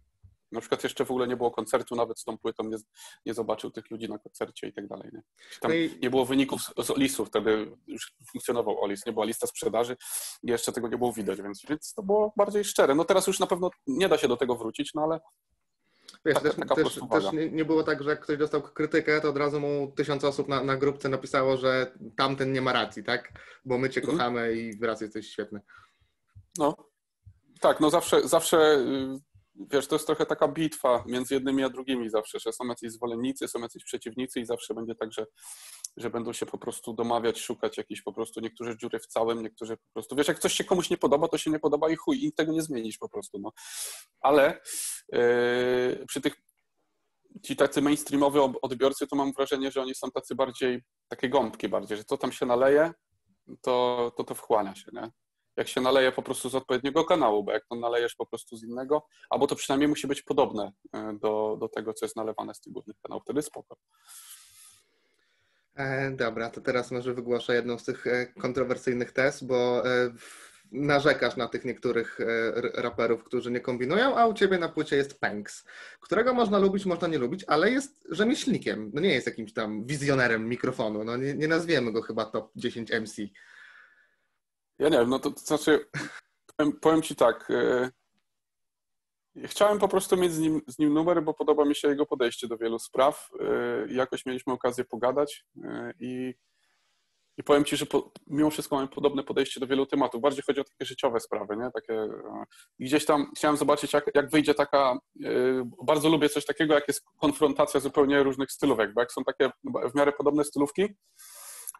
Na 0.51 0.59
przykład 0.59 0.83
jeszcze 0.83 1.05
w 1.05 1.11
ogóle 1.11 1.27
nie 1.27 1.37
było 1.37 1.51
koncertu, 1.51 1.95
nawet 1.95 2.19
z 2.19 2.23
tą 2.23 2.37
płytą 2.37 2.63
nie, 2.63 2.77
nie 3.25 3.33
zobaczył 3.33 3.71
tych 3.71 3.91
ludzi 3.91 4.09
na 4.09 4.17
koncercie 4.17 4.67
i 4.67 4.73
tak 4.73 4.87
dalej. 4.87 5.09
Nie? 5.13 5.21
Tam 5.61 5.71
no 5.71 5.77
nie 6.01 6.09
było 6.09 6.25
wyników 6.25 6.61
z, 6.61 6.85
z 6.85 6.91
Olisu, 6.91 7.25
wtedy 7.25 7.77
już 7.87 8.15
funkcjonował 8.31 8.83
Olis, 8.83 9.05
nie 9.05 9.13
była 9.13 9.25
lista 9.25 9.47
sprzedaży 9.47 9.97
i 10.43 10.51
jeszcze 10.51 10.71
tego 10.71 10.87
nie 10.87 10.97
było 10.97 11.13
widać, 11.13 11.41
więc, 11.41 11.65
więc 11.69 11.93
to 11.93 12.03
było 12.03 12.33
bardziej 12.37 12.63
szczere. 12.63 12.95
No 12.95 13.05
teraz 13.05 13.27
już 13.27 13.39
na 13.39 13.47
pewno 13.47 13.69
nie 13.87 14.09
da 14.09 14.17
się 14.17 14.27
do 14.27 14.37
tego 14.37 14.55
wrócić, 14.55 14.93
no 14.93 15.03
ale 15.03 15.19
Wiesz, 16.25 16.39
też, 16.39 16.55
też, 16.75 16.99
też, 17.11 17.23
nie 17.51 17.65
było 17.65 17.83
tak, 17.83 18.03
że 18.03 18.09
jak 18.09 18.19
ktoś 18.19 18.37
dostał 18.37 18.61
krytykę, 18.61 19.21
to 19.21 19.29
od 19.29 19.37
razu 19.37 19.59
mu 19.59 19.91
tysiąc 19.95 20.23
osób 20.23 20.47
na, 20.47 20.63
na 20.63 20.77
grupce 20.77 21.09
napisało, 21.09 21.57
że 21.57 21.91
tamten 22.15 22.53
nie 22.53 22.61
ma 22.61 22.73
racji, 22.73 23.03
tak? 23.03 23.31
Bo 23.65 23.77
my 23.77 23.89
cię 23.89 24.01
mhm. 24.01 24.17
kochamy 24.17 24.53
i 24.53 24.77
wyraz 24.77 25.01
jesteś 25.01 25.29
świetny. 25.29 25.61
No, 26.57 26.75
tak, 27.59 27.79
no 27.79 27.89
zawsze, 27.89 28.27
zawsze, 28.27 28.57
y, 28.57 29.32
wiesz, 29.55 29.87
to 29.87 29.95
jest 29.95 30.05
trochę 30.05 30.25
taka 30.25 30.47
bitwa 30.47 31.03
między 31.07 31.33
jednymi 31.33 31.63
a 31.63 31.69
drugimi 31.69 32.09
zawsze, 32.09 32.39
że 32.39 32.53
są 32.53 32.67
jacyś 32.67 32.91
zwolennicy, 32.91 33.47
są 33.47 33.59
jacyś 33.59 33.83
przeciwnicy 33.83 34.39
i 34.39 34.45
zawsze 34.45 34.73
będzie 34.73 34.95
tak, 34.95 35.11
że, 35.11 35.25
że 35.97 36.09
będą 36.09 36.33
się 36.33 36.45
po 36.45 36.57
prostu 36.57 36.93
domawiać, 36.93 37.39
szukać 37.39 37.77
jakichś 37.77 38.01
po 38.01 38.13
prostu, 38.13 38.41
niektórzy 38.41 38.77
dziury 38.77 38.99
w 38.99 39.07
całym, 39.07 39.43
niektórzy 39.43 39.77
po 39.77 39.93
prostu, 39.93 40.15
wiesz, 40.15 40.27
jak 40.27 40.39
coś 40.39 40.53
się 40.53 40.63
komuś 40.63 40.89
nie 40.89 40.97
podoba, 40.97 41.27
to 41.27 41.37
się 41.37 41.51
nie 41.51 41.59
podoba 41.59 41.89
i 41.89 41.95
chuj, 41.95 42.25
i 42.25 42.33
tego 42.33 42.51
nie 42.51 42.61
zmienisz 42.61 42.97
po 42.97 43.09
prostu, 43.09 43.39
no. 43.39 43.51
Ale 44.21 44.61
yy, 45.11 46.05
przy 46.07 46.21
tych 46.21 46.35
ci 47.43 47.55
tacy 47.55 47.81
mainstreamowi 47.81 48.39
odbiorcy, 48.61 49.07
to 49.07 49.15
mam 49.15 49.33
wrażenie, 49.33 49.71
że 49.71 49.81
oni 49.81 49.95
są 49.95 50.11
tacy 50.11 50.35
bardziej, 50.35 50.81
takie 51.07 51.29
gąbki 51.29 51.69
bardziej, 51.69 51.97
że 51.97 52.03
co 52.03 52.17
tam 52.17 52.31
się 52.31 52.45
naleje, 52.45 52.91
to 53.61 54.11
to, 54.17 54.23
to 54.23 54.35
wchłania 54.35 54.75
się, 54.75 54.91
nie? 54.93 55.11
Jak 55.57 55.67
się 55.67 55.81
naleje 55.81 56.11
po 56.11 56.21
prostu 56.21 56.49
z 56.49 56.55
odpowiedniego 56.55 57.05
kanału, 57.05 57.43
bo 57.43 57.51
jak 57.51 57.65
to 57.65 57.75
nalejesz 57.75 58.15
po 58.15 58.25
prostu 58.25 58.57
z 58.57 58.63
innego, 58.63 59.07
albo 59.29 59.47
to 59.47 59.55
przynajmniej 59.55 59.87
musi 59.87 60.07
być 60.07 60.21
podobne 60.21 60.71
e, 60.93 61.17
do, 61.21 61.57
do 61.59 61.69
tego, 61.69 61.93
co 61.93 62.05
jest 62.05 62.15
nalewane 62.15 62.53
z 62.53 62.61
tych 62.61 62.73
głównych 62.73 62.97
kanałów, 63.01 63.23
wtedy 63.23 63.41
spoko. 63.41 63.77
E, 65.75 66.11
dobra, 66.11 66.49
to 66.49 66.61
teraz 66.61 66.91
może 66.91 67.13
wygłoszę 67.13 67.55
jedną 67.55 67.79
z 67.79 67.83
tych 67.83 68.07
e, 68.07 68.25
kontrowersyjnych 68.25 69.11
tez, 69.11 69.43
bo 69.43 69.83
narzekasz 70.71 71.37
na 71.37 71.47
tych 71.47 71.65
niektórych 71.65 72.19
raperów, 72.73 73.23
którzy 73.23 73.51
nie 73.51 73.59
kombinują, 73.59 74.15
a 74.17 74.25
u 74.27 74.33
ciebie 74.33 74.57
na 74.57 74.69
płycie 74.69 74.95
jest 74.95 75.19
Panks, 75.19 75.65
którego 75.99 76.33
można 76.33 76.57
lubić, 76.57 76.85
można 76.85 77.07
nie 77.07 77.17
lubić, 77.17 77.43
ale 77.47 77.71
jest 77.71 78.07
rzemieślnikiem. 78.09 78.91
No 78.93 79.01
nie 79.01 79.13
jest 79.13 79.27
jakimś 79.27 79.53
tam 79.53 79.85
wizjonerem 79.85 80.49
mikrofonu. 80.49 81.03
No 81.03 81.17
nie, 81.17 81.33
nie 81.33 81.47
nazwiemy 81.47 81.91
go 81.91 82.01
chyba 82.01 82.25
top 82.25 82.51
10 82.55 82.91
MC. 82.91 83.15
Ja 84.83 84.89
nie 84.89 84.97
wiem, 84.97 85.09
no 85.09 85.19
to, 85.19 85.31
to 85.31 85.39
znaczy, 85.39 85.85
powiem, 86.57 86.79
powiem 86.79 87.01
ci 87.01 87.15
tak. 87.15 87.51
E, 87.51 87.89
chciałem 89.45 89.79
po 89.79 89.87
prostu 89.87 90.17
mieć 90.17 90.33
z 90.33 90.39
nim, 90.39 90.61
z 90.67 90.79
nim 90.79 90.93
numer, 90.93 91.23
bo 91.23 91.33
podoba 91.33 91.65
mi 91.65 91.75
się 91.75 91.87
jego 91.87 92.05
podejście 92.05 92.47
do 92.47 92.57
wielu 92.57 92.79
spraw. 92.79 93.29
E, 93.39 93.93
jakoś 93.93 94.25
mieliśmy 94.25 94.53
okazję 94.53 94.85
pogadać 94.85 95.45
e, 95.63 95.93
i, 95.99 96.33
i 97.37 97.43
powiem 97.43 97.65
ci, 97.65 97.77
że 97.77 97.85
po, 97.85 98.11
mimo 98.27 98.49
wszystko 98.49 98.75
mamy 98.75 98.87
podobne 98.87 99.23
podejście 99.23 99.59
do 99.59 99.67
wielu 99.67 99.85
tematów. 99.85 100.21
Bardziej 100.21 100.43
chodzi 100.47 100.59
o 100.61 100.63
takie 100.63 100.85
życiowe 100.85 101.19
sprawy, 101.19 101.57
nie? 101.57 101.71
Takie, 101.73 102.07
gdzieś 102.79 103.05
tam 103.05 103.31
chciałem 103.37 103.57
zobaczyć, 103.57 103.93
jak, 103.93 104.05
jak 104.15 104.29
wyjdzie 104.29 104.53
taka. 104.53 104.99
Bardzo 105.83 106.09
lubię 106.09 106.29
coś 106.29 106.45
takiego, 106.45 106.73
jak 106.73 106.87
jest 106.87 107.03
konfrontacja 107.21 107.79
zupełnie 107.79 108.23
różnych 108.23 108.51
stylówek, 108.51 108.93
bo 108.93 109.01
jak 109.01 109.11
są 109.11 109.23
takie 109.23 109.49
w 109.63 109.95
miarę 109.95 110.11
podobne 110.11 110.43
stylówki, 110.43 110.95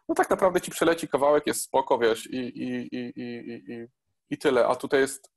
no 0.08 0.14
tak 0.14 0.30
naprawdę 0.30 0.60
ci 0.60 0.70
przeleci 0.70 1.08
kawałek, 1.08 1.46
jest 1.46 1.62
spoko, 1.62 1.98
wiesz, 1.98 2.26
i, 2.30 2.36
i, 2.36 2.88
i, 2.96 3.12
i, 3.16 3.86
i, 4.30 4.38
tyle. 4.38 4.66
A 4.66 4.74
tutaj 4.74 5.00
jest 5.00 5.32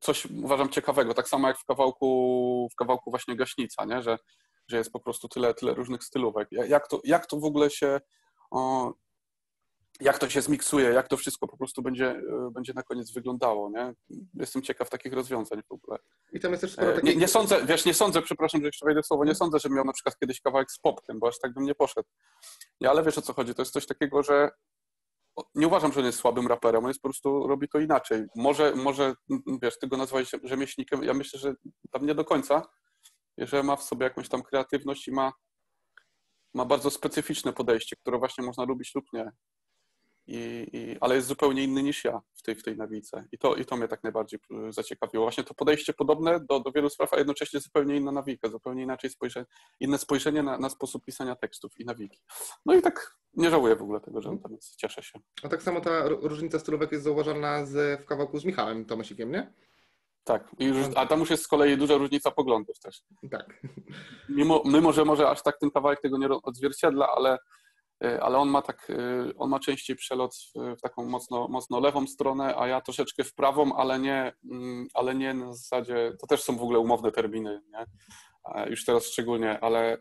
coś, 0.00 0.26
uważam, 0.26 0.68
ciekawego. 0.68 1.14
Tak 1.14 1.28
samo 1.28 1.48
jak 1.48 1.58
w 1.58 1.64
kawałku, 1.64 2.68
w 2.72 2.76
kawałku 2.76 3.10
właśnie 3.10 3.36
Gaśnica, 3.36 3.84
nie? 3.84 4.02
Że, 4.02 4.18
że 4.68 4.76
jest 4.76 4.92
po 4.92 5.00
prostu 5.00 5.28
tyle, 5.28 5.54
tyle 5.54 5.74
różnych 5.74 6.04
stylówek. 6.04 6.48
Jak 6.50 6.88
to, 6.88 7.00
jak 7.04 7.26
to 7.26 7.36
w 7.40 7.44
ogóle 7.44 7.70
się... 7.70 8.00
O, 8.50 8.92
jak 10.00 10.18
to 10.18 10.28
się 10.28 10.42
zmiksuje, 10.42 10.90
jak 10.90 11.08
to 11.08 11.16
wszystko 11.16 11.48
po 11.48 11.56
prostu 11.56 11.82
będzie, 11.82 12.10
e, 12.10 12.50
będzie 12.52 12.72
na 12.72 12.82
koniec 12.82 13.12
wyglądało, 13.12 13.70
nie? 13.70 13.94
Jestem 14.34 14.62
ciekaw 14.62 14.90
takich 14.90 15.12
rozwiązań 15.12 15.62
w 15.68 15.72
ogóle. 15.72 15.98
I 16.32 16.40
tam 16.40 16.50
jest 16.50 16.60
też 16.60 16.72
sporo 16.72 16.90
e, 16.90 16.94
takich... 16.94 17.10
nie, 17.10 17.16
nie 17.16 17.28
sądzę, 17.28 17.66
wiesz, 17.66 17.84
nie 17.84 17.94
sądzę, 17.94 18.22
przepraszam, 18.22 18.60
że 18.60 18.66
jeszcze 18.66 18.86
wejdę 18.86 19.02
w 19.02 19.06
słowo, 19.06 19.24
nie 19.24 19.34
sądzę, 19.34 19.58
że 19.58 19.68
miał 19.68 19.84
na 19.84 19.92
przykład 19.92 20.18
kiedyś 20.18 20.40
kawałek 20.40 20.70
z 20.70 20.78
popkiem, 20.78 21.18
bo 21.18 21.28
aż 21.28 21.38
tak 21.38 21.54
bym 21.54 21.64
nie 21.64 21.74
poszedł. 21.74 22.08
Nie, 22.80 22.90
ale 22.90 23.02
wiesz 23.02 23.18
o 23.18 23.22
co 23.22 23.32
chodzi, 23.32 23.54
to 23.54 23.62
jest 23.62 23.72
coś 23.72 23.86
takiego, 23.86 24.22
że 24.22 24.50
nie 25.54 25.66
uważam, 25.66 25.92
że 25.92 26.00
on 26.00 26.06
jest 26.06 26.18
słabym 26.18 26.46
raperem, 26.46 26.84
on 26.84 26.90
jest 26.90 27.00
po 27.00 27.08
prostu, 27.08 27.46
robi 27.46 27.68
to 27.68 27.78
inaczej. 27.78 28.24
Może, 28.36 28.74
może 28.76 29.14
wiesz, 29.62 29.78
ty 29.78 29.88
go 29.88 29.96
nazwałeś 29.96 30.30
rzemieślnikiem, 30.42 31.04
ja 31.04 31.14
myślę, 31.14 31.40
że 31.40 31.54
tam 31.90 32.06
nie 32.06 32.14
do 32.14 32.24
końca, 32.24 32.62
że 33.38 33.62
ma 33.62 33.76
w 33.76 33.82
sobie 33.82 34.04
jakąś 34.04 34.28
tam 34.28 34.42
kreatywność 34.42 35.08
i 35.08 35.12
ma 35.12 35.32
ma 36.54 36.64
bardzo 36.64 36.90
specyficzne 36.90 37.52
podejście, 37.52 37.96
które 37.96 38.18
właśnie 38.18 38.44
można 38.44 38.64
lubić 38.64 38.94
lub 38.94 39.04
nie. 39.12 39.32
I, 40.26 40.68
i, 40.72 40.96
ale 41.00 41.14
jest 41.14 41.28
zupełnie 41.28 41.64
inny 41.64 41.82
niż 41.82 42.04
ja 42.04 42.20
w 42.34 42.42
tej, 42.42 42.54
w 42.54 42.62
tej 42.62 42.76
nawice. 42.76 43.24
I 43.32 43.38
to, 43.38 43.54
I 43.54 43.64
to 43.64 43.76
mnie 43.76 43.88
tak 43.88 44.02
najbardziej 44.02 44.40
y, 44.68 44.72
zaciekawiło. 44.72 45.24
Właśnie 45.24 45.44
to 45.44 45.54
podejście 45.54 45.92
podobne 45.92 46.40
do, 46.40 46.60
do 46.60 46.72
wielu 46.72 46.90
spraw, 46.90 47.14
a 47.14 47.18
jednocześnie 47.18 47.60
zupełnie 47.60 47.96
inna 47.96 48.12
nawika, 48.12 48.48
zupełnie 48.48 48.82
inaczej 48.82 49.10
spojrzenie, 49.10 49.46
inne 49.80 49.98
spojrzenie 49.98 50.42
na, 50.42 50.58
na 50.58 50.68
sposób 50.68 51.04
pisania 51.04 51.36
tekstów 51.36 51.80
i 51.80 51.84
nawiki. 51.84 52.20
No 52.66 52.74
i 52.74 52.82
tak 52.82 53.16
nie 53.34 53.50
żałuję 53.50 53.76
w 53.76 53.82
ogóle 53.82 54.00
tego, 54.00 54.20
że 54.20 54.38
tam 54.42 54.52
jest. 54.52 54.76
Cieszę 54.76 55.02
się. 55.02 55.20
A 55.42 55.48
tak 55.48 55.62
samo 55.62 55.80
ta 55.80 56.08
różnica 56.08 56.58
stylówek 56.58 56.92
jest 56.92 57.04
zauważalna 57.04 57.66
z, 57.66 58.02
w 58.02 58.04
kawałku 58.04 58.38
z 58.38 58.44
Michałem 58.44 58.84
Tomasikiem, 58.84 59.32
nie? 59.32 59.52
Tak, 60.24 60.48
a 60.96 61.06
tam 61.06 61.20
już 61.20 61.30
jest 61.30 61.42
z 61.42 61.48
kolei 61.48 61.76
duża 61.76 61.96
różnica 61.96 62.30
poglądów 62.30 62.78
też. 62.78 63.02
Tak. 63.30 63.62
Mimo, 64.28 64.62
mimo 64.64 64.92
że 64.92 65.04
może 65.04 65.28
aż 65.30 65.42
tak 65.42 65.58
ten 65.58 65.70
kawałek 65.70 66.00
tego 66.00 66.18
nie 66.18 66.28
odzwierciedla, 66.28 67.08
ale 67.16 67.38
E, 67.38 67.38
ale 68.00 68.38
on 68.38 68.48
ma 68.48 68.62
tak, 68.62 68.90
e, 68.90 68.94
on 69.36 69.50
ma 69.50 69.60
częściej 69.60 69.96
przelot 69.96 70.36
w, 70.36 70.80
taką 70.80 71.04
mocno, 71.04 71.48
mocno 71.48 71.80
lewą 71.80 72.06
stronę, 72.06 72.56
a 72.56 72.66
ja 72.66 72.80
troszeczkę 72.80 73.24
w 73.24 73.34
prawą, 73.34 73.76
ale 73.76 73.98
nie, 73.98 74.32
mm, 74.50 74.88
ale 74.94 75.14
nie 75.14 75.34
na 75.34 75.54
zasadzie, 75.54 76.12
to 76.20 76.26
też 76.26 76.42
są 76.42 76.56
w 76.56 76.62
ogóle 76.62 76.78
umowne 76.78 77.12
terminy, 77.12 77.62
nie? 77.72 77.86
już 78.66 78.84
teraz 78.84 79.06
szczególnie, 79.06 79.60
ale 79.60 79.98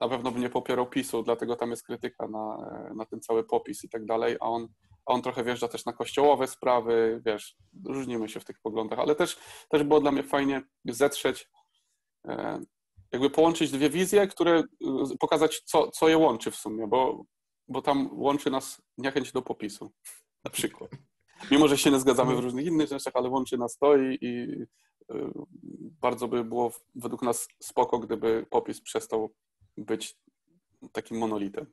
na 0.00 0.08
pewno 0.08 0.30
bym 0.30 0.42
nie 0.42 0.50
popierał 0.50 0.86
PiSu, 0.86 1.22
dlatego 1.22 1.56
tam 1.56 1.70
jest 1.70 1.86
krytyka 1.86 2.28
na, 2.28 2.56
na 2.94 3.06
ten 3.06 3.20
cały 3.20 3.44
popis 3.44 3.84
i 3.84 3.88
tak 3.88 4.04
dalej, 4.04 4.36
a 4.40 4.44
on, 4.44 4.68
a 5.06 5.12
on 5.12 5.22
trochę 5.22 5.44
wjeżdża 5.44 5.68
też 5.68 5.84
na 5.84 5.92
kościołowe 5.92 6.46
sprawy, 6.46 7.22
wiesz, 7.26 7.56
różnimy 7.84 8.28
się 8.28 8.40
w 8.40 8.44
tych 8.44 8.60
poglądach, 8.60 8.98
ale 8.98 9.14
też, 9.14 9.38
też 9.68 9.82
było 9.82 10.00
dla 10.00 10.12
mnie 10.12 10.22
fajnie 10.22 10.62
zetrzeć 10.84 11.50
e, 12.28 12.60
jakby 13.16 13.30
połączyć 13.30 13.70
dwie 13.70 13.90
wizje, 13.90 14.26
które 14.26 14.60
y, 15.12 15.18
pokazać, 15.20 15.62
co, 15.64 15.90
co 15.90 16.08
je 16.08 16.18
łączy 16.18 16.50
w 16.50 16.56
sumie, 16.56 16.86
bo, 16.86 17.24
bo 17.68 17.82
tam 17.82 18.08
łączy 18.12 18.50
nas 18.50 18.82
niechęć 18.98 19.32
do 19.32 19.42
popisu, 19.42 19.92
na 20.44 20.50
przykład. 20.50 20.90
Mimo, 21.50 21.68
że 21.68 21.78
się 21.78 21.90
nie 21.90 22.00
zgadzamy 22.00 22.36
w 22.36 22.38
różnych 22.38 22.66
innych 22.66 22.88
rzeczach, 22.88 23.16
ale 23.16 23.28
łączy 23.28 23.58
nas 23.58 23.78
to 23.78 23.96
i, 23.96 24.18
i 24.20 24.52
y, 24.62 24.66
bardzo 26.00 26.28
by 26.28 26.44
było 26.44 26.72
według 26.94 27.22
nas 27.22 27.48
spoko, 27.62 27.98
gdyby 27.98 28.46
popis 28.50 28.80
przestał 28.80 29.34
być 29.76 30.16
takim 30.92 31.18
monolitem. 31.18 31.66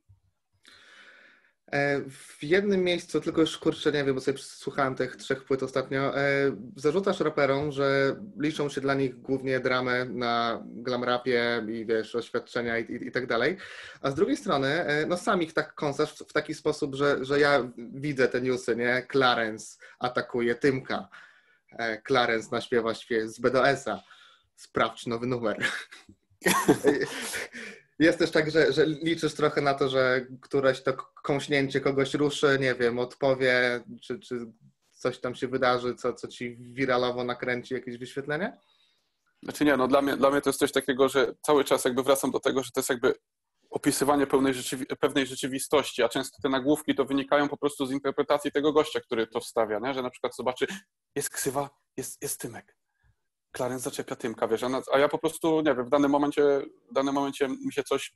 E, 1.72 2.02
w 2.10 2.44
jednym 2.44 2.84
miejscu, 2.84 3.22
tylko 3.22 3.42
już 3.42 3.58
kurczę 3.58 3.92
nie 3.92 4.04
wiem, 4.04 4.16
bo 4.16 4.22
sobie 4.22 4.38
słuchałem 4.38 4.96
tych 4.96 5.16
trzech 5.16 5.44
płyt 5.44 5.64
ostatnio, 5.64 6.18
e, 6.18 6.56
zarzucasz 6.76 7.20
raperom, 7.20 7.72
że 7.72 8.16
liczą 8.40 8.70
się 8.70 8.82
dla 8.82 8.94
nich 8.94 9.22
głównie 9.22 9.60
dramy 9.60 10.06
na 10.06 10.64
glam 10.66 11.04
rapie 11.04 11.66
i 11.68 11.86
wiesz, 11.86 12.16
oświadczenia 12.16 12.80
i, 12.80 12.92
i, 12.92 13.08
i, 13.08 13.12
tak 13.12 13.28
dalej, 13.28 13.58
a 14.02 14.12
z 14.12 14.16
drugiej 14.16 14.38
strony, 14.38 14.68
e, 14.68 15.06
no 15.06 15.18
sam 15.18 15.42
ich 15.42 15.54
tak 15.54 15.76
kąsasz 15.76 16.14
w 16.14 16.34
taki 16.34 16.54
sposób, 16.54 16.96
że, 16.96 17.26
że 17.26 17.40
ja 17.40 17.72
widzę 17.78 18.28
te 18.28 18.42
newsy, 18.42 18.76
nie? 18.76 19.08
Clarence 19.12 19.78
atakuje 20.00 20.56
Tymka, 20.56 21.08
Clarence 22.08 22.50
naśpiewa 22.52 22.94
śpiew 22.94 23.30
z 23.30 23.40
BDS-a, 23.40 24.04
sprawdź 24.56 25.08
nowy 25.08 25.28
numer. 25.28 25.58
Jest 28.00 28.20
też 28.20 28.32
tak, 28.32 28.52
że, 28.52 28.74
że 28.74 28.86
liczysz 28.86 29.34
trochę 29.34 29.62
na 29.62 29.74
to, 29.74 29.90
że 29.90 30.26
któreś 30.42 30.82
to 30.82 30.94
kąśnięcie 31.24 31.82
kogoś 31.82 32.14
ruszy, 32.14 32.58
nie 32.60 32.76
wiem, 32.76 33.00
odpowie, 33.00 33.84
czy, 34.02 34.20
czy 34.20 34.40
coś 34.92 35.20
tam 35.20 35.36
się 35.36 35.48
wydarzy, 35.48 35.96
co, 35.96 36.14
co 36.14 36.28
ci 36.28 36.58
wiralowo 36.58 37.24
nakręci 37.24 37.74
jakieś 37.74 37.98
wyświetlenie? 37.98 38.58
Znaczy 39.44 39.66
nie, 39.66 39.78
no 39.78 39.88
dla 39.88 40.02
mnie, 40.02 40.18
dla 40.18 40.32
mnie 40.32 40.42
to 40.42 40.50
jest 40.50 40.60
coś 40.60 40.72
takiego, 40.72 41.10
że 41.10 41.36
cały 41.42 41.64
czas 41.64 41.86
jakby 41.86 42.04
wracam 42.04 42.32
do 42.32 42.40
tego, 42.40 42.64
że 42.64 42.72
to 42.72 42.80
jest 42.80 42.90
jakby 42.90 43.14
opisywanie 43.70 44.28
pełnej, 44.28 44.54
rzeczywi 44.54 44.86
pewnej 44.86 45.26
rzeczywistości, 45.26 46.04
a 46.04 46.10
często 46.10 46.38
te 46.42 46.50
nagłówki 46.50 46.96
to 46.96 47.06
wynikają 47.06 47.50
po 47.50 47.58
prostu 47.58 47.86
z 47.86 47.92
interpretacji 47.92 48.52
tego 48.52 48.74
gościa, 48.74 49.00
który 49.00 49.28
to 49.28 49.40
wstawia, 49.40 49.80
nie? 49.80 49.94
że 49.94 50.02
na 50.02 50.10
przykład 50.10 50.36
zobaczy, 50.36 50.68
jest 51.16 51.30
ksywa, 51.30 51.70
jest, 51.98 52.22
jest 52.22 52.40
Tymek. 52.40 52.76
Clarence 53.58 53.84
zaczepia 53.84 54.16
Tymka, 54.16 54.48
wiesz, 54.48 54.62
a 54.94 55.00
ja 55.00 55.10
po 55.10 55.18
prostu, 55.18 55.62
nie 55.62 55.76
wiem, 55.76 55.86
w 55.86 55.90
danym 55.90 56.12
momencie, 56.12 56.42
w 56.92 56.94
danym 56.94 57.14
momencie 57.14 57.48
mi 57.48 57.74
się 57.74 57.84
coś 57.84 58.14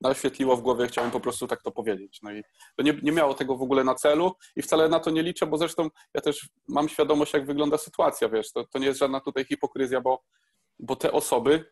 naświetliło 0.00 0.56
w 0.56 0.62
głowie, 0.62 0.86
chciałem 0.86 1.10
po 1.10 1.20
prostu 1.20 1.46
tak 1.46 1.62
to 1.62 1.70
powiedzieć. 1.70 2.18
No 2.22 2.32
i 2.32 2.42
to 2.76 2.82
nie, 2.82 2.98
nie 3.02 3.12
miało 3.12 3.34
tego 3.34 3.56
w 3.56 3.62
ogóle 3.62 3.84
na 3.84 3.94
celu 3.94 4.32
i 4.56 4.62
wcale 4.62 4.88
na 4.88 5.00
to 5.00 5.10
nie 5.10 5.22
liczę, 5.22 5.46
bo 5.46 5.58
zresztą 5.58 5.88
ja 6.14 6.20
też 6.20 6.48
mam 6.68 6.88
świadomość, 6.88 7.32
jak 7.32 7.46
wygląda 7.46 7.78
sytuacja, 7.78 8.28
wiesz, 8.28 8.52
to, 8.52 8.64
to 8.64 8.78
nie 8.78 8.86
jest 8.86 8.98
żadna 9.00 9.20
tutaj 9.20 9.44
hipokryzja, 9.44 10.00
bo, 10.00 10.22
bo 10.78 10.96
te 10.96 11.12
osoby, 11.12 11.64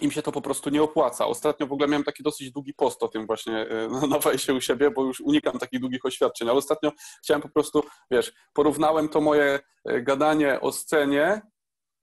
im 0.00 0.10
się 0.10 0.22
to 0.22 0.32
po 0.32 0.40
prostu 0.40 0.70
nie 0.70 0.82
opłaca. 0.82 1.26
Ostatnio 1.26 1.66
w 1.66 1.72
ogóle 1.72 1.88
miałem 1.88 2.04
taki 2.04 2.22
dosyć 2.22 2.50
długi 2.50 2.74
post 2.74 3.02
o 3.02 3.08
tym 3.08 3.26
właśnie 3.26 3.58
e, 3.58 3.88
na 4.08 4.18
wejściu 4.18 4.56
u 4.56 4.60
siebie, 4.60 4.90
bo 4.90 5.04
już 5.04 5.20
unikam 5.20 5.58
takich 5.58 5.80
długich 5.80 6.04
oświadczeń, 6.04 6.48
ale 6.48 6.58
ostatnio 6.58 6.92
chciałem 7.22 7.42
po 7.42 7.48
prostu, 7.48 7.84
wiesz, 8.10 8.32
porównałem 8.52 9.08
to 9.08 9.20
moje 9.20 9.60
e, 9.84 10.02
gadanie 10.02 10.60
o 10.60 10.72
scenie 10.72 11.42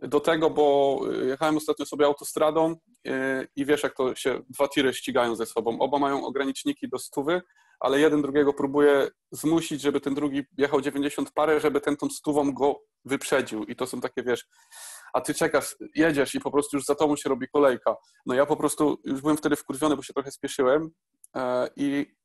do 0.02 0.20
tego, 0.20 0.50
bo 0.50 1.00
y, 1.22 1.26
jechałem 1.26 1.58
ostatnio 1.58 1.86
sobie 1.86 2.06
autostradą 2.06 2.76
y, 3.08 3.12
i 3.56 3.66
wiesz, 3.66 3.84
jak 3.84 3.96
to 3.96 4.16
się 4.16 4.42
dwa 4.50 4.68
tiry 4.68 4.94
ścigają 4.94 5.36
ze 5.36 5.46
sobą. 5.46 5.80
Oba 5.80 6.00
mają 6.00 6.26
ograniczniki 6.26 6.90
do 6.90 7.00
stówy, 7.00 7.42
ale 7.80 8.00
jeden 8.00 8.22
drugiego 8.22 8.54
próbuje 8.54 9.08
zmusić, 9.32 9.82
żeby 9.82 10.02
ten 10.02 10.16
drugi 10.16 10.44
jechał 10.58 10.82
90 10.82 11.32
parę, 11.32 11.60
żeby 11.60 11.82
ten 11.82 11.98
tą 11.98 12.10
stówą 12.10 12.54
go 12.54 12.80
wyprzedził. 13.06 13.64
I 13.64 13.76
to 13.76 13.88
są 13.88 14.02
takie, 14.02 14.24
wiesz, 14.24 14.46
a 15.14 15.22
ty 15.22 15.34
czekasz, 15.34 15.76
jedziesz 15.96 16.36
i 16.36 16.40
po 16.40 16.52
prostu 16.52 16.78
już 16.78 16.86
za 16.86 16.96
tobą 16.96 17.16
się 17.16 17.30
robi 17.30 17.48
kolejka. 17.48 17.96
No 18.26 18.36
ja 18.36 18.46
po 18.46 18.56
prostu 18.58 18.98
już 19.06 19.22
byłem 19.22 19.38
wtedy 19.38 19.56
wkurwiony, 19.56 19.96
bo 19.96 20.04
się 20.04 20.14
trochę 20.14 20.32
spieszyłem 20.32 20.90
e, 21.36 21.68
i 21.76 22.16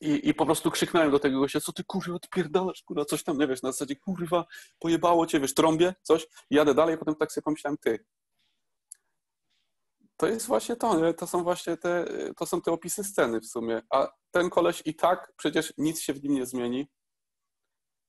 i, 0.00 0.28
I 0.28 0.34
po 0.34 0.46
prostu 0.46 0.70
krzyknąłem 0.70 1.10
do 1.10 1.18
tego 1.18 1.40
gościa, 1.40 1.60
co 1.60 1.72
ty 1.72 1.84
kurwa 1.84 2.14
odpierdalasz, 2.14 2.82
kurwa, 2.82 3.04
coś 3.04 3.24
tam, 3.24 3.38
nie 3.38 3.46
wiesz, 3.46 3.62
na 3.62 3.72
zasadzie 3.72 3.96
kurwa, 3.96 4.44
pojebało 4.78 5.26
cię, 5.26 5.40
wiesz, 5.40 5.54
trąbie, 5.54 5.94
coś. 6.02 6.26
Jadę 6.50 6.74
dalej, 6.74 6.98
potem 6.98 7.14
tak 7.14 7.32
sobie 7.32 7.42
pomyślałem, 7.42 7.78
ty. 7.78 8.04
To 10.16 10.26
jest 10.26 10.46
właśnie 10.46 10.76
to, 10.76 11.00
nie? 11.00 11.14
to 11.14 11.26
są 11.26 11.42
właśnie 11.42 11.76
te, 11.76 12.04
to 12.36 12.46
są 12.46 12.60
te 12.60 12.72
opisy 12.72 13.04
sceny 13.04 13.40
w 13.40 13.46
sumie. 13.46 13.82
A 13.90 14.08
ten 14.30 14.50
koleś 14.50 14.82
i 14.84 14.94
tak 14.94 15.32
przecież 15.36 15.72
nic 15.78 16.00
się 16.00 16.12
w 16.12 16.22
nim 16.22 16.34
nie 16.34 16.46
zmieni. 16.46 16.88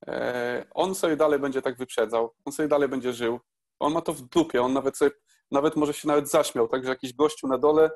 E, 0.06 0.66
on 0.74 0.94
sobie 0.94 1.16
dalej 1.16 1.38
będzie 1.40 1.62
tak 1.62 1.76
wyprzedzał, 1.76 2.34
on 2.44 2.52
sobie 2.52 2.68
dalej 2.68 2.88
będzie 2.88 3.12
żył. 3.12 3.40
On 3.78 3.92
ma 3.92 4.00
to 4.00 4.12
w 4.12 4.22
dupie, 4.22 4.62
on 4.62 4.72
nawet 4.72 4.96
sobie, 4.96 5.10
nawet 5.50 5.76
może 5.76 5.94
się 5.94 6.08
nawet 6.08 6.30
zaśmiał, 6.30 6.68
tak, 6.68 6.84
że 6.84 6.90
jakiś 6.90 7.14
gościu 7.14 7.46
na 7.46 7.58
dole 7.58 7.90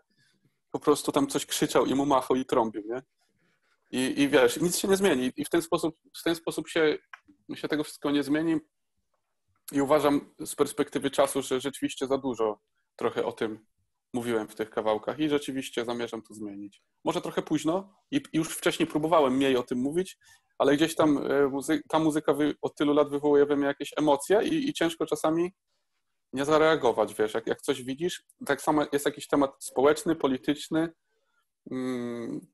po 0.71 0.81
prostu 0.81 1.13
tam 1.13 1.27
coś 1.27 1.47
krzyczał 1.47 1.87
i 1.87 1.95
mu 1.95 2.07
machał 2.07 2.37
i 2.37 2.45
trąbił, 2.45 2.83
nie? 2.87 3.03
I, 3.91 4.21
I 4.21 4.29
wiesz, 4.29 4.61
nic 4.61 4.79
się 4.79 4.89
nie 4.89 4.97
zmieni. 4.97 5.33
I 5.37 5.45
w 5.45 5.51
ten 5.51 5.63
sposób, 5.63 5.97
w 6.19 6.23
ten 6.23 6.35
sposób 6.35 6.69
się, 6.69 6.99
się 7.55 7.69
tego 7.69 7.85
wszystkiego 7.85 8.15
nie 8.15 8.23
zmieni. 8.23 8.57
I 9.73 9.81
uważam 9.81 10.35
z 10.41 10.55
perspektywy 10.55 11.11
czasu, 11.11 11.43
że 11.43 11.61
rzeczywiście 11.61 12.07
za 12.07 12.19
dużo 12.19 12.61
trochę 12.97 13.25
o 13.25 13.33
tym 13.33 13.67
mówiłem 14.15 14.49
w 14.49 14.55
tych 14.55 14.71
kawałkach 14.71 15.19
i 15.19 15.29
rzeczywiście 15.29 15.85
zamierzam 15.85 16.23
to 16.23 16.35
zmienić. 16.35 16.83
Może 17.05 17.21
trochę 17.21 17.43
późno 17.43 17.95
i 18.11 18.23
już 18.33 18.57
wcześniej 18.57 18.87
próbowałem 18.87 19.37
mniej 19.37 19.57
o 19.57 19.63
tym 19.63 19.79
mówić, 19.79 20.19
ale 20.59 20.77
gdzieś 20.77 20.95
tam 20.95 21.19
e, 21.19 21.49
muzy 21.49 21.83
ta 21.89 21.99
muzyka 21.99 22.35
od 22.63 22.75
tylu 22.75 22.95
lat 22.95 23.11
wywołuje 23.11 23.47
we 23.47 23.57
mnie 23.57 23.67
jakieś 23.67 23.93
emocje 23.97 24.43
i, 24.43 24.69
i 24.69 24.73
ciężko 24.73 25.07
czasami 25.07 25.53
nie 26.33 26.45
zareagować, 26.45 27.15
wiesz, 27.15 27.35
jak, 27.35 27.47
jak 27.47 27.63
coś 27.63 27.83
widzisz, 27.83 28.25
tak 28.47 28.63
samo 28.63 28.87
jest 28.93 29.07
jakiś 29.07 29.29
temat 29.29 29.65
społeczny, 29.65 30.17
polityczny, 30.17 30.93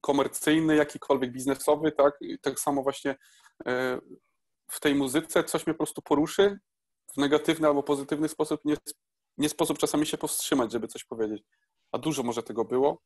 komercyjny, 0.01 0.77
jakikolwiek 0.77 1.33
biznesowy, 1.33 1.93
tak? 1.93 2.15
I 2.21 2.39
tak 2.39 2.61
samo 2.61 2.83
właśnie 2.83 3.17
e, 3.67 4.01
w 4.71 4.81
tej 4.81 4.95
muzyce 4.95 5.45
coś 5.45 5.67
mnie 5.67 5.75
po 5.75 5.79
prostu 5.79 6.03
poruszy 6.03 6.59
w 7.15 7.17
negatywny 7.17 7.69
albo 7.69 7.83
pozytywny 7.83 8.29
sposób. 8.29 8.61
Nie, 8.65 8.77
nie 9.39 9.49
sposób 9.49 9.79
czasami 9.79 10.07
się 10.07 10.19
powstrzymać, 10.19 10.73
żeby 10.73 10.89
coś 10.89 11.05
powiedzieć. 11.05 11.43
A 11.93 11.99
dużo 11.99 12.23
może 12.23 12.43
tego 12.43 12.65
było. 12.65 13.03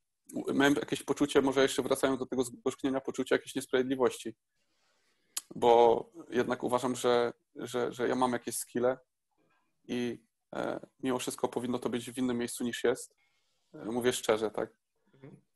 Miałem 0.55 0.75
jakieś 0.75 1.03
poczucie, 1.03 1.43
może 1.43 1.63
jeszcze 1.63 1.83
wracając 1.83 2.19
do 2.19 2.27
tego 2.27 2.45
zgorzknienia, 2.45 3.01
poczucie 3.01 3.35
jakiejś 3.35 3.55
niesprawiedliwości. 3.55 4.35
Bo 5.55 6.05
jednak 6.31 6.63
uważam, 6.65 6.97
że, 6.97 7.33
że, 7.57 7.93
że 7.93 8.09
ja 8.09 8.15
mam 8.15 8.33
jakieś 8.33 8.57
skille 8.57 8.99
i 9.89 10.23
e, 10.55 10.87
mimo 11.01 11.19
wszystko 11.19 11.49
powinno 11.49 11.79
to 11.79 11.89
być 11.89 12.11
w 12.11 12.19
innym 12.19 12.39
miejscu 12.39 12.65
niż 12.65 12.85
jest. 12.85 13.17
E, 13.75 13.85
mówię 13.85 14.13
szczerze, 14.13 14.51
tak? 14.51 14.80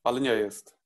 Ale 0.04 0.20
nie 0.20 0.34
jest. 0.34 0.76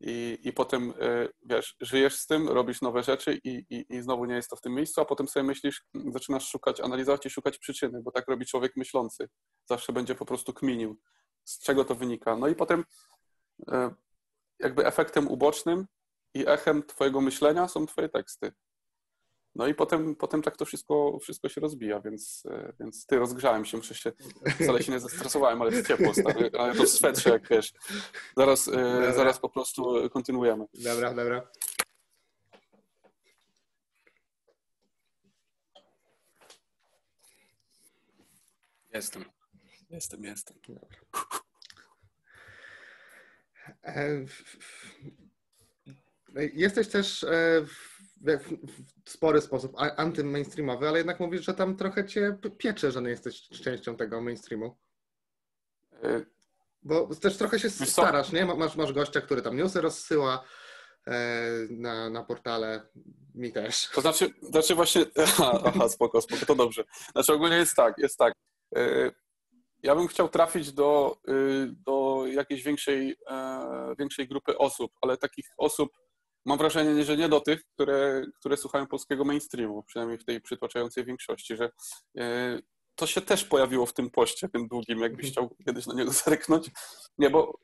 I, 0.00 0.38
i 0.42 0.52
potem, 0.52 0.94
e, 1.00 1.28
wiesz, 1.42 1.76
żyjesz 1.80 2.16
z 2.16 2.26
tym, 2.26 2.48
robisz 2.48 2.82
nowe 2.82 3.02
rzeczy 3.02 3.40
i, 3.44 3.64
i, 3.70 3.86
i 3.88 4.02
znowu 4.02 4.24
nie 4.24 4.34
jest 4.34 4.50
to 4.50 4.56
w 4.56 4.60
tym 4.60 4.74
miejscu, 4.74 5.00
a 5.00 5.04
potem 5.04 5.28
sobie 5.28 5.44
myślisz, 5.44 5.84
zaczynasz 6.12 6.48
szukać, 6.48 6.80
analizować 6.80 7.26
i 7.26 7.30
szukać 7.30 7.58
przyczyny, 7.58 8.02
bo 8.02 8.12
tak 8.12 8.28
robi 8.28 8.46
człowiek 8.46 8.76
myślący. 8.76 9.28
Zawsze 9.68 9.92
będzie 9.92 10.14
po 10.14 10.26
prostu 10.26 10.52
kminił, 10.52 10.96
z 11.44 11.58
czego 11.58 11.84
to 11.84 11.94
wynika. 11.94 12.36
No 12.36 12.48
i 12.48 12.54
potem 12.54 12.84
e, 13.68 13.94
jakby 14.60 14.86
efektem 14.86 15.28
ubocznym 15.28 15.86
i 16.34 16.48
echem 16.48 16.82
twojego 16.82 17.20
myślenia 17.20 17.68
są 17.68 17.86
twoje 17.86 18.08
teksty. 18.08 18.52
No 19.56 19.66
i 19.66 19.74
potem, 19.74 20.16
potem 20.16 20.42
tak 20.42 20.56
to 20.56 20.64
wszystko, 20.64 21.18
wszystko 21.22 21.48
się 21.48 21.60
rozbija, 21.60 22.00
więc, 22.00 22.42
e, 22.50 22.72
więc 22.80 23.06
ty 23.06 23.18
rozgrzałem 23.18 23.64
się, 23.64 23.76
muszę 23.76 23.94
się, 23.94 24.12
wcale 24.60 24.82
się 24.82 24.92
nie 24.92 25.00
zestresowałem, 25.00 25.62
ale 25.62 25.72
jest 25.72 25.88
ciepło, 25.88 26.14
stary, 26.14 26.50
ale 26.58 26.74
to 26.74 26.82
w 26.82 26.88
swetrze, 26.88 27.30
jak 27.30 27.48
wiesz. 27.48 27.72
Zaraz, 28.36 28.68
e, 28.68 29.12
zaraz 29.16 29.38
po 29.38 29.48
prostu 29.48 30.10
kontynuujemy. 30.10 30.64
Dobra, 30.74 31.14
dobra. 31.14 31.48
Jestem. 38.94 39.24
Jestem, 39.90 40.24
jestem. 40.24 40.56
E, 43.84 44.26
jesteś 46.54 46.88
też 46.88 47.24
e, 47.24 47.66
w 49.04 49.10
spory 49.10 49.40
sposób 49.40 49.72
antymainstreamowy, 49.76 50.88
ale 50.88 50.98
jednak 50.98 51.20
mówisz, 51.20 51.44
że 51.44 51.54
tam 51.54 51.76
trochę 51.76 52.06
cię 52.06 52.38
piecze, 52.58 52.92
że 52.92 53.02
nie 53.02 53.10
jesteś 53.10 53.48
częścią 53.48 53.96
tego 53.96 54.20
mainstreamu. 54.20 54.78
E, 56.02 56.24
Bo 56.82 57.14
też 57.14 57.36
trochę 57.36 57.58
się 57.58 57.70
starasz, 57.70 58.32
nie? 58.32 58.44
Masz, 58.44 58.76
masz 58.76 58.92
gościa, 58.92 59.20
który 59.20 59.42
tam 59.42 59.56
newsy 59.56 59.80
rozsyła 59.80 60.44
na, 61.70 62.10
na 62.10 62.24
portale, 62.24 62.88
mi 63.34 63.52
też. 63.52 63.88
To 63.94 64.00
znaczy, 64.00 64.30
znaczy 64.42 64.74
właśnie, 64.74 65.06
aha, 65.64 65.88
spoko, 65.88 66.20
spoko, 66.20 66.46
to 66.46 66.54
dobrze. 66.54 66.84
Znaczy 67.12 67.32
ogólnie 67.32 67.56
jest 67.56 67.76
tak, 67.76 67.94
jest 67.98 68.18
tak. 68.18 68.34
Ja 69.82 69.94
bym 69.94 70.08
chciał 70.08 70.28
trafić 70.28 70.72
do, 70.72 71.18
y, 71.28 71.68
do 71.86 72.24
jakiejś 72.26 72.62
większej, 72.62 73.16
e, 73.30 73.94
większej 73.98 74.28
grupy 74.28 74.58
osób, 74.58 74.92
ale 75.00 75.16
takich 75.16 75.46
osób 75.56 75.92
mam 76.46 76.58
wrażenie, 76.58 77.04
że 77.04 77.16
nie 77.16 77.28
do 77.28 77.40
tych, 77.40 77.64
które, 77.74 78.22
które 78.40 78.56
słuchają 78.56 78.86
polskiego 78.86 79.24
mainstreamu, 79.24 79.82
przynajmniej 79.82 80.18
w 80.18 80.24
tej 80.24 80.40
przytłaczającej 80.40 81.04
większości, 81.04 81.56
że 81.56 81.70
e, 82.18 82.58
to 82.94 83.06
się 83.06 83.20
też 83.20 83.44
pojawiło 83.44 83.86
w 83.86 83.94
tym 83.94 84.10
poście, 84.10 84.48
tym 84.48 84.68
długim, 84.68 84.98
jakbyś 84.98 85.30
chciał 85.30 85.56
kiedyś 85.66 85.86
na 85.86 85.94
niego 85.94 86.10
zerknąć. 86.24 86.70
Nie, 87.18 87.30
bo 87.30 87.58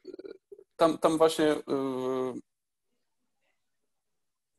tam, 0.77 0.99
tam 0.99 1.19
właśnie 1.19 1.53
y, 1.53 1.63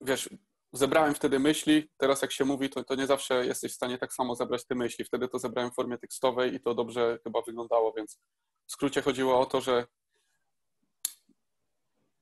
wiesz, 0.02 0.30
zebrałem 0.74 1.16
wtedy 1.16 1.40
myśli, 1.40 1.90
teraz 1.98 2.22
jak 2.22 2.32
się 2.32 2.46
mówi, 2.46 2.70
to, 2.70 2.84
to 2.84 2.96
nie 2.96 3.08
zawsze 3.08 3.46
jesteś 3.46 3.72
w 3.72 3.76
stanie 3.76 3.98
tak 3.98 4.14
samo 4.14 4.36
zebrać 4.36 4.66
te 4.66 4.76
myśli. 4.76 5.06
Wtedy 5.06 5.28
to 5.28 5.40
zebrałem 5.40 5.72
w 5.72 5.76
formie 5.76 5.98
tekstowej 5.98 6.56
i 6.56 6.60
to 6.60 6.74
dobrze 6.74 7.20
chyba 7.24 7.42
wyglądało, 7.42 7.94
więc 7.94 8.20
w 8.68 8.72
skrócie 8.72 9.02
chodziło 9.02 9.40
o 9.40 9.46
to, 9.46 9.62
że 9.62 9.86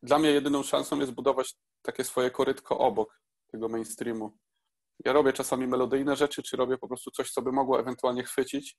dla 0.03 0.19
mnie 0.19 0.31
jedyną 0.31 0.63
szansą 0.63 0.99
jest 0.99 1.11
budować 1.11 1.55
takie 1.81 2.03
swoje 2.03 2.31
korytko 2.31 2.77
obok 2.77 3.21
tego 3.47 3.69
mainstreamu. 3.69 4.37
Ja 5.05 5.13
robię 5.13 5.33
czasami 5.33 5.67
melodyjne 5.67 6.15
rzeczy, 6.15 6.43
czy 6.43 6.57
robię 6.57 6.77
po 6.77 6.87
prostu 6.87 7.11
coś, 7.11 7.31
co 7.31 7.41
by 7.41 7.51
mogło 7.51 7.79
ewentualnie 7.79 8.23
chwycić, 8.23 8.77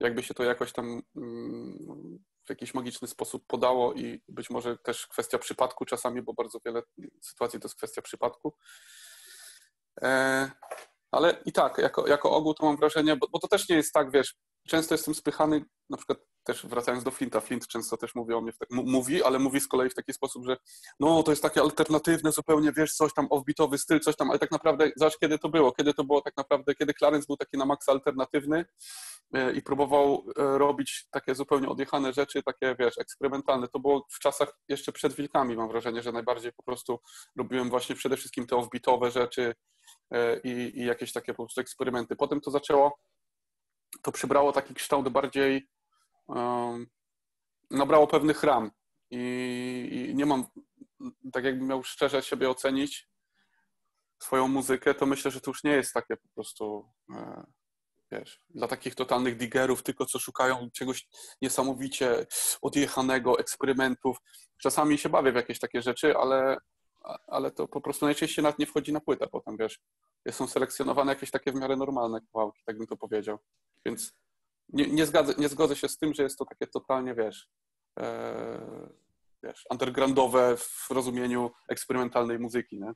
jakby 0.00 0.22
się 0.22 0.34
to 0.34 0.44
jakoś 0.44 0.72
tam 0.72 1.02
mm, 1.16 2.18
w 2.44 2.50
jakiś 2.50 2.74
magiczny 2.74 3.08
sposób 3.08 3.46
podało 3.46 3.94
i 3.94 4.22
być 4.28 4.50
może 4.50 4.78
też 4.78 5.06
kwestia 5.06 5.38
przypadku 5.38 5.84
czasami, 5.84 6.22
bo 6.22 6.34
bardzo 6.34 6.58
wiele 6.64 6.82
sytuacji 7.22 7.60
to 7.60 7.66
jest 7.68 7.76
kwestia 7.76 8.02
przypadku. 8.02 8.54
E, 10.02 10.50
ale 11.10 11.42
i 11.44 11.52
tak, 11.52 11.78
jako, 11.78 12.06
jako 12.06 12.30
ogół 12.30 12.54
to 12.54 12.66
mam 12.66 12.76
wrażenie, 12.76 13.16
bo, 13.16 13.28
bo 13.28 13.38
to 13.38 13.48
też 13.48 13.68
nie 13.68 13.76
jest 13.76 13.92
tak, 13.92 14.10
wiesz, 14.10 14.34
często 14.66 14.94
jestem 14.94 15.14
spychany, 15.14 15.64
na 15.90 15.96
przykład 15.96 16.18
też 16.46 16.66
wracając 16.66 17.04
do 17.04 17.10
Flinta, 17.10 17.40
Flint 17.40 17.66
często 17.66 17.96
też 17.96 18.14
mówi 18.14 18.34
o 18.34 18.40
mnie, 18.40 18.52
tak, 18.52 18.70
mówi, 18.70 19.22
ale 19.22 19.38
mówi 19.38 19.60
z 19.60 19.68
kolei 19.68 19.90
w 19.90 19.94
taki 19.94 20.12
sposób, 20.12 20.44
że 20.46 20.56
no 21.00 21.22
to 21.22 21.32
jest 21.32 21.42
takie 21.42 21.60
alternatywne 21.60 22.32
zupełnie, 22.32 22.72
wiesz, 22.72 22.94
coś 22.94 23.14
tam 23.14 23.26
offbeatowy 23.30 23.78
styl, 23.78 24.00
coś 24.00 24.16
tam, 24.16 24.30
ale 24.30 24.38
tak 24.38 24.50
naprawdę, 24.50 24.90
zobacz 24.96 25.18
kiedy 25.18 25.38
to 25.38 25.48
było, 25.48 25.72
kiedy 25.72 25.94
to 25.94 26.04
było 26.04 26.20
tak 26.20 26.36
naprawdę, 26.36 26.74
kiedy 26.74 26.94
Clarence 26.94 27.26
był 27.26 27.36
taki 27.36 27.58
na 27.58 27.66
maksa 27.66 27.92
alternatywny 27.92 28.64
e, 29.32 29.52
i 29.52 29.62
próbował 29.62 30.24
e, 30.36 30.58
robić 30.58 31.06
takie 31.10 31.34
zupełnie 31.34 31.68
odjechane 31.68 32.12
rzeczy, 32.12 32.42
takie, 32.42 32.76
wiesz, 32.78 32.98
eksperymentalne. 32.98 33.68
To 33.68 33.78
było 33.78 34.06
w 34.10 34.18
czasach 34.18 34.58
jeszcze 34.68 34.92
przed 34.92 35.14
Wilkami, 35.14 35.56
mam 35.56 35.68
wrażenie, 35.68 36.02
że 36.02 36.12
najbardziej 36.12 36.52
po 36.52 36.62
prostu 36.62 37.00
robiłem 37.36 37.70
właśnie 37.70 37.94
przede 37.94 38.16
wszystkim 38.16 38.46
te 38.46 38.56
offbeatowe 38.56 39.10
rzeczy 39.10 39.54
e, 40.10 40.40
i, 40.40 40.80
i 40.80 40.84
jakieś 40.84 41.12
takie 41.12 41.34
po 41.34 41.44
prostu 41.44 41.60
eksperymenty. 41.60 42.16
Potem 42.16 42.40
to 42.40 42.50
zaczęło 42.50 42.98
to 44.02 44.12
przybrało 44.12 44.52
taki 44.52 44.74
kształt 44.74 45.08
bardziej, 45.08 45.68
nabrało 47.70 48.06
pewnych 48.06 48.42
ram 48.42 48.70
I, 49.10 50.08
i, 50.10 50.14
nie 50.14 50.26
mam, 50.26 50.44
tak 51.32 51.44
jakbym 51.44 51.68
miał 51.68 51.84
szczerze 51.84 52.22
siebie 52.22 52.50
ocenić, 52.50 53.08
swoją 54.22 54.48
muzykę, 54.48 54.94
to 54.94 55.06
myślę, 55.06 55.30
że 55.30 55.40
to 55.40 55.50
już 55.50 55.64
nie 55.64 55.70
jest 55.70 55.94
takie 55.94 56.16
po 56.16 56.28
prostu, 56.34 56.92
e, 57.14 57.46
wiesz, 58.12 58.40
dla 58.50 58.68
takich 58.68 58.94
totalnych 58.94 59.36
digerów, 59.36 59.82
tylko 59.82 60.06
co 60.06 60.18
szukają 60.18 60.70
czegoś 60.70 61.08
niesamowicie 61.42 62.26
odjechanego, 62.62 63.38
eksperymentów. 63.38 64.16
Czasami 64.62 64.98
się 64.98 65.08
bawię 65.08 65.32
w 65.32 65.36
jakieś 65.36 65.58
takie 65.58 65.82
rzeczy, 65.82 66.16
ale, 66.16 66.58
ale 67.26 67.50
to 67.50 67.68
po 67.68 67.80
prostu 67.80 68.06
najczęściej 68.06 68.42
nawet 68.42 68.58
nie 68.58 68.66
wchodzi 68.66 68.92
na 68.92 69.00
płytę 69.00 69.26
potem, 69.26 69.56
wiesz. 69.56 69.80
Są 70.30 70.46
selekcjonowane 70.46 71.12
jakieś 71.12 71.30
takie 71.30 71.52
w 71.52 71.54
miarę 71.54 71.76
normalne 71.76 72.20
kawałki, 72.32 72.62
tak 72.66 72.78
bym 72.78 72.86
to 72.86 72.96
powiedział. 72.96 73.38
Więc 73.84 74.12
nie, 74.68 74.86
nie, 74.86 75.06
zgadzę, 75.06 75.34
nie 75.38 75.48
zgodzę 75.48 75.76
się 75.76 75.88
z 75.88 75.98
tym, 75.98 76.14
że 76.14 76.22
jest 76.22 76.38
to 76.38 76.44
takie 76.44 76.66
totalnie, 76.66 77.14
wiesz, 77.14 77.48
e, 77.98 78.90
wiesz, 79.42 79.64
undergroundowe 79.70 80.56
w 80.56 80.90
rozumieniu 80.90 81.50
eksperymentalnej 81.68 82.38
muzyki, 82.38 82.80
nie? 82.80 82.92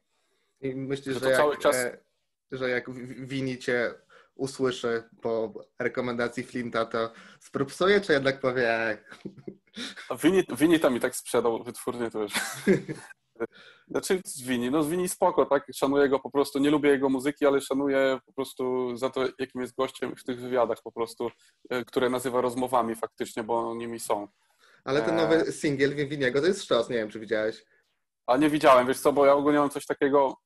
I 0.61 0.75
myślisz, 0.75 1.15
że, 1.15 1.21
że 1.21 1.31
jak, 1.31 1.59
czas... 1.59 1.77
e, 1.77 1.99
że 2.53 2.71
jak 2.71 2.91
Wini 3.27 3.59
cię 3.59 3.95
usłyszy 4.35 5.09
po 5.23 5.53
rekomendacji 5.79 6.43
Flinta, 6.43 6.87
to 6.87 7.13
sprupsuje, 7.41 8.01
czy 8.01 8.13
jednak 8.13 8.41
powie... 8.41 8.99
Wini, 10.23 10.45
Wini 10.59 10.81
tam 10.81 10.97
i 10.97 11.01
tak 11.01 11.17
sprzedał 11.17 11.65
wytwórnie, 11.65 12.11
to 12.11 12.23
już. 12.23 12.33
Znaczy 13.91 14.21
z 14.25 14.43
Wini, 14.43 14.71
no 14.71 14.83
z 14.83 14.89
Wini 14.89 15.09
spoko, 15.09 15.47
tak? 15.47 15.67
Szanuję 15.75 16.09
go 16.09 16.21
po 16.21 16.31
prostu, 16.31 16.59
nie 16.59 16.71
lubię 16.71 16.91
jego 16.91 17.09
muzyki, 17.09 17.47
ale 17.47 17.61
szanuję 17.61 18.19
po 18.27 18.33
prostu 18.33 18.97
za 18.97 19.11
to, 19.11 19.25
jakim 19.39 19.61
jest 19.61 19.77
gościem 19.77 20.17
w 20.17 20.25
tych 20.25 20.41
wywiadach 20.41 20.79
po 20.83 20.93
prostu, 20.93 21.31
e, 21.71 21.85
które 21.85 22.11
nazywa 22.11 22.41
rozmowami 22.41 22.95
faktycznie, 22.95 23.43
bo 23.43 23.75
nimi 23.75 24.01
są. 24.01 24.29
Ale 24.85 25.03
ten 25.03 25.17
nowy 25.17 25.37
e... 25.37 25.53
singiel 25.53 26.09
Winiego 26.09 26.41
to 26.41 26.47
jest 26.47 26.63
sztos, 26.63 26.89
nie 26.89 26.97
wiem, 26.97 27.11
czy 27.11 27.21
widziałeś. 27.21 27.65
A 28.27 28.37
nie 28.37 28.51
widziałem, 28.51 28.87
wiesz 28.87 29.01
co, 29.01 29.13
bo 29.13 29.27
ja 29.27 29.35
ogólnie 29.35 29.59
mam 29.59 29.71
coś 29.71 29.87
takiego, 29.87 30.37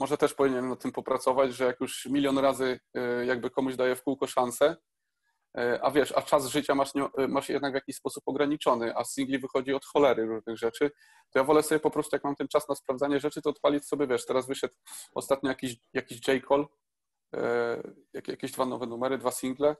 może 0.00 0.16
też 0.16 0.34
powinienem 0.34 0.68
nad 0.68 0.82
tym 0.82 0.92
popracować, 0.92 1.54
że 1.54 1.64
jak 1.64 1.80
już 1.80 2.06
milion 2.06 2.38
razy 2.38 2.80
e, 2.94 3.26
jakby 3.26 3.50
komuś 3.50 3.76
daję 3.76 3.96
w 3.96 4.02
kółko 4.02 4.26
szansę, 4.26 4.76
a 5.82 5.90
wiesz, 5.90 6.12
a 6.16 6.22
czas 6.22 6.46
życia 6.46 6.74
masz, 6.74 6.90
e, 7.18 7.28
masz 7.28 7.48
jednak 7.48 7.72
w 7.72 7.74
jakiś 7.74 7.96
sposób 7.96 8.22
ograniczony, 8.26 8.96
a 8.96 9.04
singli 9.04 9.38
wychodzi 9.38 9.74
od 9.74 9.84
cholery 9.84 10.26
różnych 10.26 10.58
rzeczy, 10.58 10.90
to 11.30 11.38
ja 11.38 11.44
wolę 11.44 11.62
sobie 11.62 11.80
po 11.80 11.90
prostu, 11.90 12.16
jak 12.16 12.24
mam 12.24 12.36
ten 12.36 12.48
czas 12.48 12.68
na 12.68 12.74
sprawdzanie 12.74 13.20
rzeczy, 13.20 13.42
to 13.42 13.50
odpalić 13.50 13.86
sobie, 13.86 14.06
wiesz, 14.06 14.26
teraz 14.26 14.46
wyszedł 14.46 14.74
ostatnio 15.14 15.48
jakiś, 15.48 15.76
jakiś 15.92 16.28
J. 16.28 16.44
Cole, 16.44 16.64
e, 17.34 17.82
jakieś 18.14 18.52
dwa 18.52 18.66
nowe 18.66 18.86
numery, 18.86 19.18
dwa 19.18 19.30
single, 19.30 19.76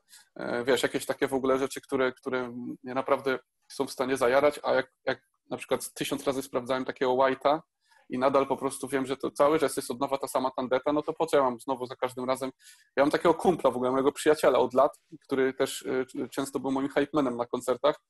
wiesz, 0.64 0.82
jakieś 0.82 1.06
takie 1.06 1.28
w 1.28 1.34
ogóle 1.34 1.58
rzeczy, 1.58 1.80
które, 1.80 2.12
które 2.12 2.48
mnie 2.84 2.94
naprawdę 2.94 3.38
są 3.72 3.86
w 3.86 3.92
stanie 3.92 4.16
zajarać, 4.16 4.60
a 4.62 4.74
jak, 4.74 4.92
jak 5.04 5.28
na 5.50 5.56
przykład 5.56 5.92
tysiąc 5.94 6.24
razy 6.24 6.42
sprawdzałem 6.42 6.84
takiego 6.84 7.12
White'a, 7.12 7.60
i 8.08 8.18
nadal 8.18 8.46
po 8.46 8.56
prostu 8.56 8.88
wiem, 8.88 9.06
że 9.06 9.16
to 9.16 9.30
cały 9.30 9.58
czas 9.58 9.76
jest 9.76 9.90
od 9.90 10.00
nowa 10.00 10.18
ta 10.18 10.28
sama 10.28 10.50
tandeta, 10.56 10.92
no 10.92 11.02
to 11.02 11.12
po 11.12 11.26
co 11.26 11.36
ja 11.36 11.42
mam 11.42 11.60
znowu 11.60 11.86
za 11.86 11.96
każdym 11.96 12.24
razem. 12.24 12.50
Ja 12.96 13.02
mam 13.02 13.10
takiego 13.10 13.34
kumpla 13.34 13.70
w 13.70 13.76
ogóle, 13.76 13.90
mojego 13.90 14.12
przyjaciela 14.12 14.58
od 14.58 14.74
lat, 14.74 15.00
który 15.20 15.54
też 15.54 15.82
y, 15.82 16.06
często 16.30 16.60
był 16.60 16.70
moim 16.70 16.88
hype 16.88 17.10
manem 17.12 17.36
na 17.36 17.46
koncertach 17.46 18.00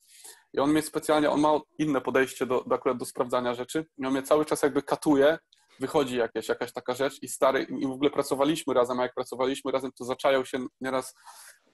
i 0.53 0.59
on 0.59 0.71
mnie 0.71 0.83
specjalnie, 0.83 1.31
on 1.31 1.41
ma 1.41 1.61
inne 1.79 2.01
podejście 2.01 2.47
do, 2.47 2.65
do 2.67 2.75
akurat 2.75 2.99
do 2.99 3.05
sprawdzania 3.05 3.55
rzeczy 3.55 3.87
i 3.99 4.07
on 4.07 4.13
mnie 4.13 4.23
cały 4.23 4.45
czas 4.45 4.63
jakby 4.63 4.83
katuje, 4.83 5.39
wychodzi 5.81 6.17
jakieś, 6.17 6.49
jakaś 6.49 6.73
taka 6.73 6.95
rzecz 6.95 7.23
i 7.23 7.29
stary, 7.29 7.63
i 7.63 7.87
w 7.87 7.91
ogóle 7.91 8.11
pracowaliśmy 8.11 8.75
razem, 8.75 9.01
a 9.01 9.03
jak 9.03 9.15
pracowaliśmy 9.15 9.73
razem, 9.73 9.93
to 9.93 10.05
zaczajał 10.05 10.45
się 10.47 10.59
nieraz 10.81 11.15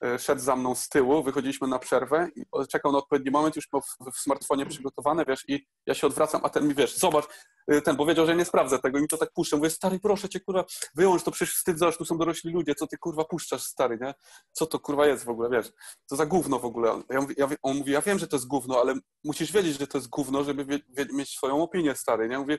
E, 0.03 0.19
szedł 0.19 0.41
za 0.41 0.55
mną 0.55 0.75
z 0.75 0.89
tyłu, 0.89 1.23
wychodziliśmy 1.23 1.67
na 1.67 1.79
przerwę 1.79 2.27
i 2.35 2.45
czekał 2.69 2.91
na 2.91 2.97
odpowiedni 2.97 3.31
moment, 3.31 3.55
już 3.55 3.73
miał 3.73 3.81
w, 3.81 4.15
w 4.15 4.19
smartfonie 4.19 4.65
przygotowane, 4.65 5.25
wiesz, 5.25 5.49
i 5.49 5.67
ja 5.85 5.93
się 5.93 6.07
odwracam, 6.07 6.41
a 6.43 6.49
ten 6.49 6.67
mi, 6.67 6.75
wiesz, 6.75 6.97
zobacz, 6.97 7.25
e, 7.67 7.81
ten 7.81 7.95
powiedział, 7.95 8.25
że 8.25 8.35
nie 8.35 8.45
sprawdzę 8.45 8.79
tego 8.79 8.97
i 8.97 9.01
mi 9.01 9.07
to 9.07 9.17
tak 9.17 9.31
puszczę. 9.31 9.55
Mówię, 9.57 9.69
stary, 9.69 9.99
proszę 9.99 10.29
cię, 10.29 10.39
kurwa, 10.39 10.65
wyłącz 10.95 11.23
to, 11.23 11.31
przecież 11.31 11.55
wstyd, 11.55 11.79
zobacz, 11.79 11.97
tu 11.97 12.05
są 12.05 12.17
dorośli 12.17 12.51
ludzie, 12.51 12.75
co 12.75 12.87
ty, 12.87 12.97
kurwa, 12.97 13.25
puszczasz, 13.25 13.63
stary, 13.63 13.97
nie? 14.01 14.13
Co 14.51 14.65
to, 14.65 14.79
kurwa, 14.79 15.07
jest 15.07 15.25
w 15.25 15.29
ogóle, 15.29 15.49
wiesz? 15.49 15.71
To 16.09 16.15
za 16.15 16.25
gówno 16.25 16.59
w 16.59 16.65
ogóle. 16.65 17.01
Ja 17.09 17.21
mówię, 17.21 17.35
ja, 17.37 17.49
on 17.61 17.77
mówi, 17.77 17.91
ja 17.91 18.01
wiem, 18.01 18.19
że 18.19 18.27
to 18.27 18.35
jest 18.35 18.47
gówno, 18.47 18.79
ale 18.81 18.93
musisz 19.23 19.51
wiedzieć, 19.51 19.79
że 19.79 19.87
to 19.87 19.97
jest 19.97 20.09
gówno, 20.09 20.43
żeby 20.43 20.65
wie, 20.65 20.79
wie, 20.89 21.05
mieć 21.13 21.29
swoją 21.29 21.63
opinię, 21.63 21.95
stary, 21.95 22.29
nie? 22.29 22.39
Mówię, 22.39 22.57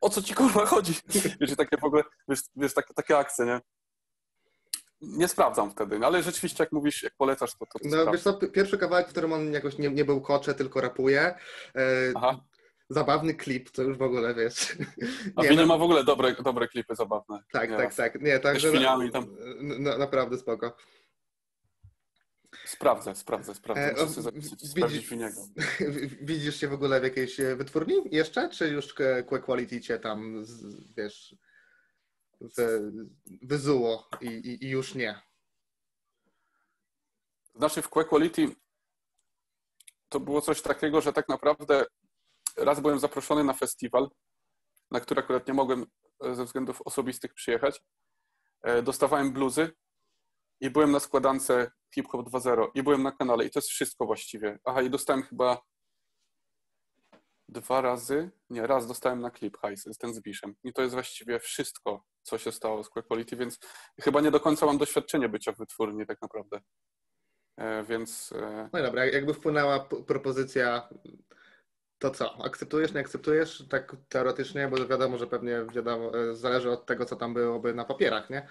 o 0.00 0.10
co 0.10 0.22
ci, 0.22 0.34
kurwa, 0.34 0.66
chodzi? 0.66 0.94
Wiesz, 1.40 1.56
takie 1.56 1.76
w 1.76 1.84
ogóle, 1.84 2.02
wiesz, 2.28 2.40
wiesz 2.56 2.74
takie, 2.74 2.94
takie 2.94 3.18
akcje, 3.18 3.44
nie? 3.46 3.60
nie 5.00 5.28
sprawdzam 5.28 5.70
wtedy, 5.70 5.98
no 5.98 6.06
ale 6.06 6.22
rzeczywiście 6.22 6.62
jak 6.62 6.72
mówisz, 6.72 7.02
jak 7.02 7.14
polecasz, 7.16 7.50
to 7.52 7.66
to, 7.66 7.78
No 7.82 8.12
wiesz 8.12 8.22
co, 8.22 8.34
pierwszy 8.34 8.78
kawałek, 8.78 9.06
w 9.06 9.10
którym 9.10 9.32
on 9.32 9.52
jakoś 9.52 9.78
nie, 9.78 9.90
nie 9.90 10.04
był 10.04 10.20
kocze, 10.20 10.54
tylko 10.54 10.80
rapuje. 10.80 11.20
E, 11.20 11.34
Aha. 12.14 12.44
zabawny 12.90 13.34
klip, 13.34 13.70
to 13.70 13.82
już 13.82 13.98
w 13.98 14.02
ogóle 14.02 14.34
wiesz. 14.34 14.76
A 15.36 15.42
nie, 15.42 15.50
no, 15.50 15.66
ma 15.66 15.78
w 15.78 15.82
ogóle 15.82 16.04
dobre, 16.04 16.34
dobre 16.44 16.68
klipy 16.68 16.94
zabawne. 16.94 17.38
Tak, 17.52 17.70
tak, 17.70 17.94
tak. 17.94 18.20
Nie, 18.20 18.38
także 18.38 18.68
świniami 18.68 19.10
tam. 19.10 19.36
No, 19.60 19.98
naprawdę 19.98 20.38
spoko. 20.38 20.76
Sprawdzę, 22.68 23.14
sprawdzę, 23.14 23.54
sprawdzę. 23.54 23.96
E, 23.96 24.06
Muszę 24.06 24.22
sobie 24.22 24.40
widzisz, 24.88 25.10
niego. 25.10 25.40
Widzisz 26.22 26.60
się 26.60 26.68
w 26.68 26.72
ogóle 26.72 27.00
w 27.00 27.04
jakiejś 27.04 27.40
e, 27.40 27.56
wytwórni 27.56 27.94
jeszcze, 28.10 28.48
czy 28.48 28.68
już 28.68 28.94
Quality 29.44 29.80
cię 29.80 29.98
tam, 29.98 30.44
wiesz, 30.96 31.36
wyzuło 33.42 34.08
i, 34.20 34.26
i, 34.26 34.64
i 34.64 34.68
już 34.68 34.94
nie? 34.94 35.20
Znaczy 37.54 37.82
w 37.82 37.88
Quality 37.88 38.48
to 40.08 40.20
było 40.20 40.40
coś 40.40 40.62
takiego, 40.62 41.00
że 41.00 41.12
tak 41.12 41.28
naprawdę 41.28 41.84
raz 42.56 42.80
byłem 42.80 42.98
zaproszony 42.98 43.44
na 43.44 43.52
festiwal, 43.52 44.10
na 44.90 45.00
który 45.00 45.20
akurat 45.20 45.48
nie 45.48 45.54
mogłem 45.54 45.86
e, 46.24 46.34
ze 46.34 46.44
względów 46.44 46.82
osobistych 46.82 47.34
przyjechać. 47.34 47.82
Dostawałem 48.82 49.32
bluzy 49.32 49.72
i 50.60 50.70
byłem 50.70 50.92
na 50.92 51.00
składance 51.00 51.70
Hip 51.94 52.08
Hop 52.08 52.26
2.0 52.26 52.66
i 52.74 52.82
byłem 52.82 53.02
na 53.02 53.12
kanale 53.12 53.44
i 53.44 53.50
to 53.50 53.58
jest 53.58 53.68
wszystko 53.68 54.06
właściwie. 54.06 54.58
Aha, 54.64 54.82
i 54.82 54.90
dostałem 54.90 55.22
chyba 55.22 55.62
dwa 57.48 57.80
razy, 57.80 58.30
nie, 58.50 58.66
raz 58.66 58.86
dostałem 58.86 59.20
na 59.20 59.30
klip 59.30 59.58
hajs, 59.58 59.84
ten 59.98 60.14
z 60.14 60.20
Biszem. 60.20 60.54
I 60.64 60.72
to 60.72 60.82
jest 60.82 60.94
właściwie 60.94 61.38
wszystko, 61.38 62.04
co 62.22 62.38
się 62.38 62.52
stało 62.52 62.84
z 62.84 62.88
Quick 62.88 63.08
Quality, 63.08 63.36
więc 63.36 63.58
chyba 64.00 64.20
nie 64.20 64.30
do 64.30 64.40
końca 64.40 64.66
mam 64.66 64.78
doświadczenie 64.78 65.28
bycia 65.28 65.52
w 65.52 65.58
wytwórni 65.58 66.06
tak 66.06 66.22
naprawdę. 66.22 66.60
E, 67.56 67.84
więc... 67.84 68.32
E... 68.32 68.68
No 68.72 68.82
dobra, 68.82 69.06
jakby 69.06 69.34
wpłynęła 69.34 69.88
propozycja, 70.06 70.88
to 71.98 72.10
co? 72.10 72.44
Akceptujesz, 72.44 72.94
nie 72.94 73.00
akceptujesz? 73.00 73.64
Tak 73.70 73.96
teoretycznie, 74.08 74.68
bo 74.68 74.86
wiadomo, 74.86 75.18
że 75.18 75.26
pewnie 75.26 75.66
wiadomo, 75.72 76.18
e, 76.18 76.34
zależy 76.34 76.70
od 76.70 76.86
tego, 76.86 77.04
co 77.04 77.16
tam 77.16 77.34
byłoby 77.34 77.74
na 77.74 77.84
papierach, 77.84 78.30
nie? 78.30 78.48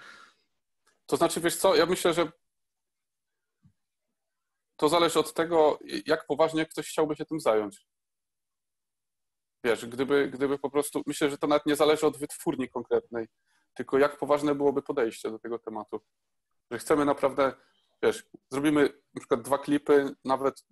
To 1.06 1.18
znaczy, 1.18 1.42
wiesz 1.42 1.56
co, 1.56 1.76
ja 1.76 1.86
myślę, 1.86 2.14
że 2.14 2.32
to 4.78 4.90
zależy 4.90 5.20
od 5.20 5.34
tego, 5.34 5.80
jak 6.06 6.26
poważnie 6.26 6.66
ktoś 6.66 6.90
chciałby 6.90 7.16
się 7.16 7.26
tym 7.26 7.40
zająć. 7.40 7.88
Wiesz, 9.64 9.86
gdyby, 9.86 10.28
gdyby 10.28 10.60
po 10.60 10.70
prostu, 10.70 11.04
myślę, 11.06 11.30
że 11.30 11.38
to 11.38 11.48
nawet 11.48 11.66
nie 11.66 11.76
zależy 11.76 12.08
od 12.08 12.18
wytwórni 12.18 12.70
konkretnej, 12.70 13.28
tylko 13.74 13.98
jak 13.98 14.18
poważne 14.18 14.56
byłoby 14.56 14.82
podejście 14.82 15.32
do 15.32 15.40
tego 15.40 15.60
tematu. 15.60 16.02
Że 16.72 16.80
chcemy 16.80 17.06
naprawdę, 17.06 17.54
wiesz, 18.04 18.26
zrobimy 18.50 18.82
na 19.14 19.20
przykład 19.20 19.42
dwa 19.42 19.58
klipy, 19.58 20.16
nawet 20.26 20.66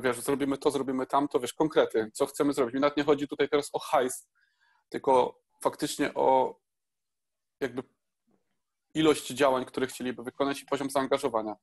wiesz, 0.00 0.20
zrobimy 0.20 0.58
to, 0.58 0.70
zrobimy 0.70 1.06
tamto, 1.06 1.40
wiesz, 1.40 1.54
konkrety, 1.54 2.10
co 2.14 2.26
chcemy 2.26 2.52
zrobić. 2.52 2.74
Mi 2.74 2.80
nawet 2.80 2.96
nie 2.96 3.04
chodzi 3.04 3.28
tutaj 3.28 3.48
teraz 3.48 3.70
o 3.72 3.78
hajs, 3.78 4.28
tylko 4.88 5.40
faktycznie 5.62 6.14
o 6.14 6.60
jakby 7.60 7.82
ilość 8.94 9.26
działań, 9.26 9.64
które 9.64 9.86
chcieliby 9.86 10.22
wykonać 10.22 10.62
i 10.62 10.66
poziom 10.66 10.90
zaangażowania. 10.90 11.56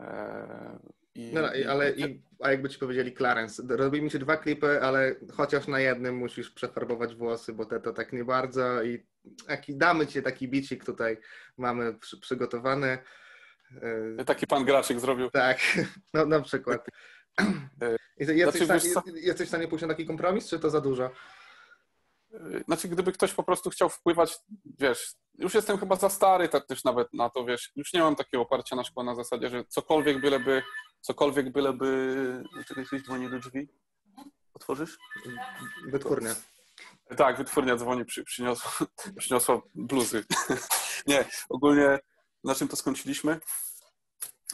E, 0.00 0.78
I, 1.14 1.32
no, 1.34 1.40
ale 1.68 1.90
i, 1.90 2.22
a 2.40 2.50
jakby 2.50 2.68
ci 2.68 2.78
powiedzieli 2.78 3.14
Clarence, 3.16 3.62
robimy 3.68 4.10
ci 4.10 4.18
dwa 4.18 4.36
klipy, 4.36 4.82
ale 4.82 5.14
chociaż 5.32 5.66
na 5.66 5.80
jednym 5.80 6.16
musisz 6.16 6.50
przefarbować 6.50 7.14
włosy, 7.14 7.52
bo 7.52 7.64
te 7.64 7.80
to 7.80 7.92
tak 7.92 8.12
nie 8.12 8.24
bardzo 8.24 8.82
i 8.82 9.06
taki, 9.46 9.76
damy 9.76 10.06
ci 10.06 10.22
taki 10.22 10.48
bicik 10.48 10.84
tutaj 10.84 11.18
mamy 11.56 11.94
przy, 11.94 12.20
przygotowany. 12.20 12.98
E, 14.18 14.24
taki 14.24 14.46
pan 14.46 14.64
Graczyk 14.64 15.00
zrobił. 15.00 15.30
Tak, 15.30 15.58
no 16.14 16.26
na 16.26 16.40
przykład. 16.40 16.86
E, 17.82 17.96
jesteś, 18.34 18.64
znaczy, 18.64 18.88
w 18.88 18.90
stanie, 18.90 19.20
jesteś 19.20 19.46
w 19.46 19.50
stanie 19.50 19.68
pójść 19.68 19.82
na 19.82 19.88
taki 19.88 20.06
kompromis, 20.06 20.48
czy 20.48 20.58
to 20.58 20.70
za 20.70 20.80
dużo? 20.80 21.10
Znaczy, 22.64 22.88
gdyby 22.88 23.12
ktoś 23.12 23.32
po 23.32 23.42
prostu 23.42 23.70
chciał 23.70 23.88
wpływać, 23.88 24.38
wiesz, 24.78 25.14
już 25.38 25.54
jestem 25.54 25.78
chyba 25.78 25.96
za 25.96 26.08
stary 26.08 26.48
tak 26.48 26.66
też 26.66 26.84
nawet 26.84 27.14
na 27.14 27.30
to, 27.30 27.44
wiesz, 27.44 27.72
już 27.76 27.92
nie 27.92 28.00
mam 28.00 28.16
takiego 28.16 28.42
oparcia 28.42 28.76
na 28.76 28.84
szkło 28.84 29.04
na 29.04 29.14
zasadzie, 29.14 29.48
że 29.48 29.64
cokolwiek 29.64 30.20
byleby, 30.20 30.62
cokolwiek 31.00 31.52
byleby, 31.52 32.44
czekaj, 32.68 32.86
ktoś 32.86 33.02
dzwoni 33.02 33.30
do 33.30 33.38
drzwi, 33.38 33.68
otworzysz? 34.54 34.98
Wytwórnia. 35.86 36.34
Tak, 37.16 37.38
wytwórnia 37.38 37.76
dzwoni, 37.76 38.04
przy, 38.04 38.24
przyniosła, 38.24 38.86
przyniosła 39.18 39.62
bluzy. 39.74 40.24
nie, 41.06 41.24
ogólnie 41.48 41.98
na 42.44 42.54
czym 42.54 42.68
to 42.68 42.76
skończyliśmy? 42.76 43.40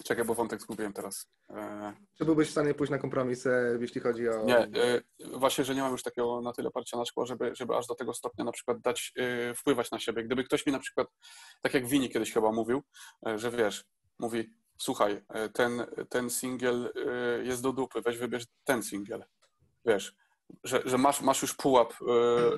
Czekaj, 0.03 0.25
bo 0.25 0.35
wątek 0.35 0.61
zgubiłem 0.61 0.93
teraz. 0.93 1.29
E, 1.51 1.93
Czy 2.19 2.25
byłbyś 2.25 2.49
w 2.49 2.51
stanie 2.51 2.75
pójść 2.75 2.91
na 2.91 2.99
kompromis, 2.99 3.45
jeśli 3.81 4.01
chodzi 4.01 4.29
o... 4.29 4.45
Nie, 4.45 4.59
e, 4.59 5.01
właśnie, 5.35 5.65
że 5.65 5.75
nie 5.75 5.81
mam 5.81 5.93
już 5.93 6.03
takiego 6.03 6.41
na 6.41 6.53
tyle 6.53 6.71
parcia 6.71 6.97
na 6.97 7.05
szkło, 7.05 7.27
żeby, 7.27 7.55
żeby 7.55 7.77
aż 7.77 7.87
do 7.87 7.95
tego 7.95 8.15
stopnia 8.15 8.45
na 8.45 8.53
przykład 8.53 8.81
dać, 8.81 9.13
e, 9.17 9.55
wpływać 9.55 9.91
na 9.91 9.99
siebie. 9.99 10.25
Gdyby 10.25 10.45
ktoś 10.45 10.67
mi 10.67 10.73
na 10.73 10.79
przykład, 10.79 11.09
tak 11.63 11.75
jak 11.75 11.87
Wini 11.87 12.11
kiedyś 12.11 12.33
chyba 12.33 12.53
mówił, 12.53 12.83
że 13.37 13.51
wiesz, 13.51 13.85
mówi, 14.19 14.55
słuchaj, 14.79 15.23
ten, 15.55 15.87
ten 16.09 16.31
singiel 16.31 16.93
jest 17.43 17.63
do 17.63 17.73
dupy, 17.73 18.03
weź 18.03 18.19
wybierz 18.19 18.45
ten 18.65 18.83
singiel. 18.83 19.25
Wiesz, 19.85 20.15
że, 20.65 20.83
że 20.85 20.99
masz, 20.99 21.21
masz 21.21 21.43
już 21.43 21.55
pułap, 21.55 21.95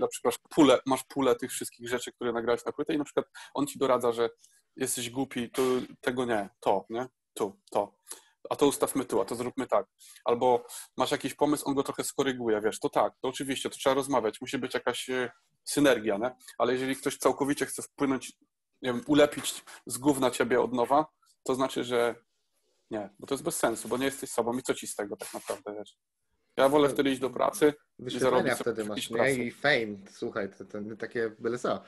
na 0.01 0.09
przykład 0.09 0.39
pulę, 0.51 0.79
masz 0.87 1.05
pulę 1.05 1.37
tych 1.37 1.51
wszystkich 1.51 1.89
rzeczy, 1.89 2.13
które 2.13 2.33
nagrałeś 2.33 2.65
na 2.65 2.73
płytę 2.73 2.95
i 2.95 2.99
na 2.99 3.05
przykład 3.05 3.27
on 3.55 3.67
ci 3.67 3.79
doradza, 3.79 4.13
że 4.13 4.31
jesteś 4.77 5.11
głupi, 5.11 5.51
to 5.51 5.63
tego 6.01 6.25
nie, 6.25 6.49
to, 6.61 6.85
nie? 6.91 7.07
Tu, 7.37 7.61
to. 7.71 7.95
A 8.51 8.57
to 8.57 8.67
ustawmy 8.67 9.05
tu, 9.05 9.21
a 9.21 9.25
to 9.25 9.35
zróbmy 9.35 9.67
tak. 9.67 9.87
Albo 10.25 10.67
masz 10.97 11.11
jakiś 11.11 11.35
pomysł, 11.35 11.69
on 11.69 11.75
go 11.75 11.83
trochę 11.83 12.05
skoryguje, 12.05 12.61
wiesz, 12.61 12.81
to 12.81 12.89
tak, 12.89 13.13
to 13.23 13.29
oczywiście, 13.29 13.71
to 13.71 13.77
trzeba 13.77 13.95
rozmawiać, 13.95 14.41
musi 14.41 14.59
być 14.59 14.75
jakaś 14.75 15.11
e, 15.11 15.31
synergia, 15.65 16.19
nie? 16.19 16.31
Ale 16.59 16.73
jeżeli 16.73 16.97
ktoś 16.97 17.17
całkowicie 17.19 17.67
chce 17.67 17.83
wpłynąć, 17.83 18.33
nie 18.83 18.93
wiem, 18.93 19.03
ulepić 19.07 19.65
z 19.87 19.99
gówna 19.99 20.31
ciebie 20.31 20.61
od 20.61 20.73
nowa, 20.73 21.07
to 21.45 21.55
znaczy, 21.55 21.85
że 21.85 22.15
nie, 22.91 23.11
bo 23.19 23.27
to 23.27 23.35
jest 23.35 23.45
bez 23.45 23.57
sensu, 23.57 23.89
bo 23.89 23.97
nie 23.97 24.05
jesteś 24.05 24.31
sobą 24.31 24.59
i 24.59 24.63
co 24.63 24.75
ci 24.75 24.87
z 24.87 24.95
tego 24.95 25.17
tak 25.17 25.35
naprawdę, 25.35 25.75
wiesz? 25.79 25.97
Ja 26.57 26.69
wolę 26.69 26.89
wtedy 26.89 27.11
iść 27.11 27.21
do 27.21 27.31
pracy 27.31 27.75
i 27.99 28.19
zarobić 28.19 28.53
wtedy 28.53 28.85
masz, 28.85 29.11
nie? 29.11 29.35
I 29.35 29.51
fame, 29.51 29.97
słuchaj, 30.11 30.51
to, 30.59 30.65
to 30.65 30.79
takie 30.99 31.31
byle 31.39 31.59
co. 31.59 31.83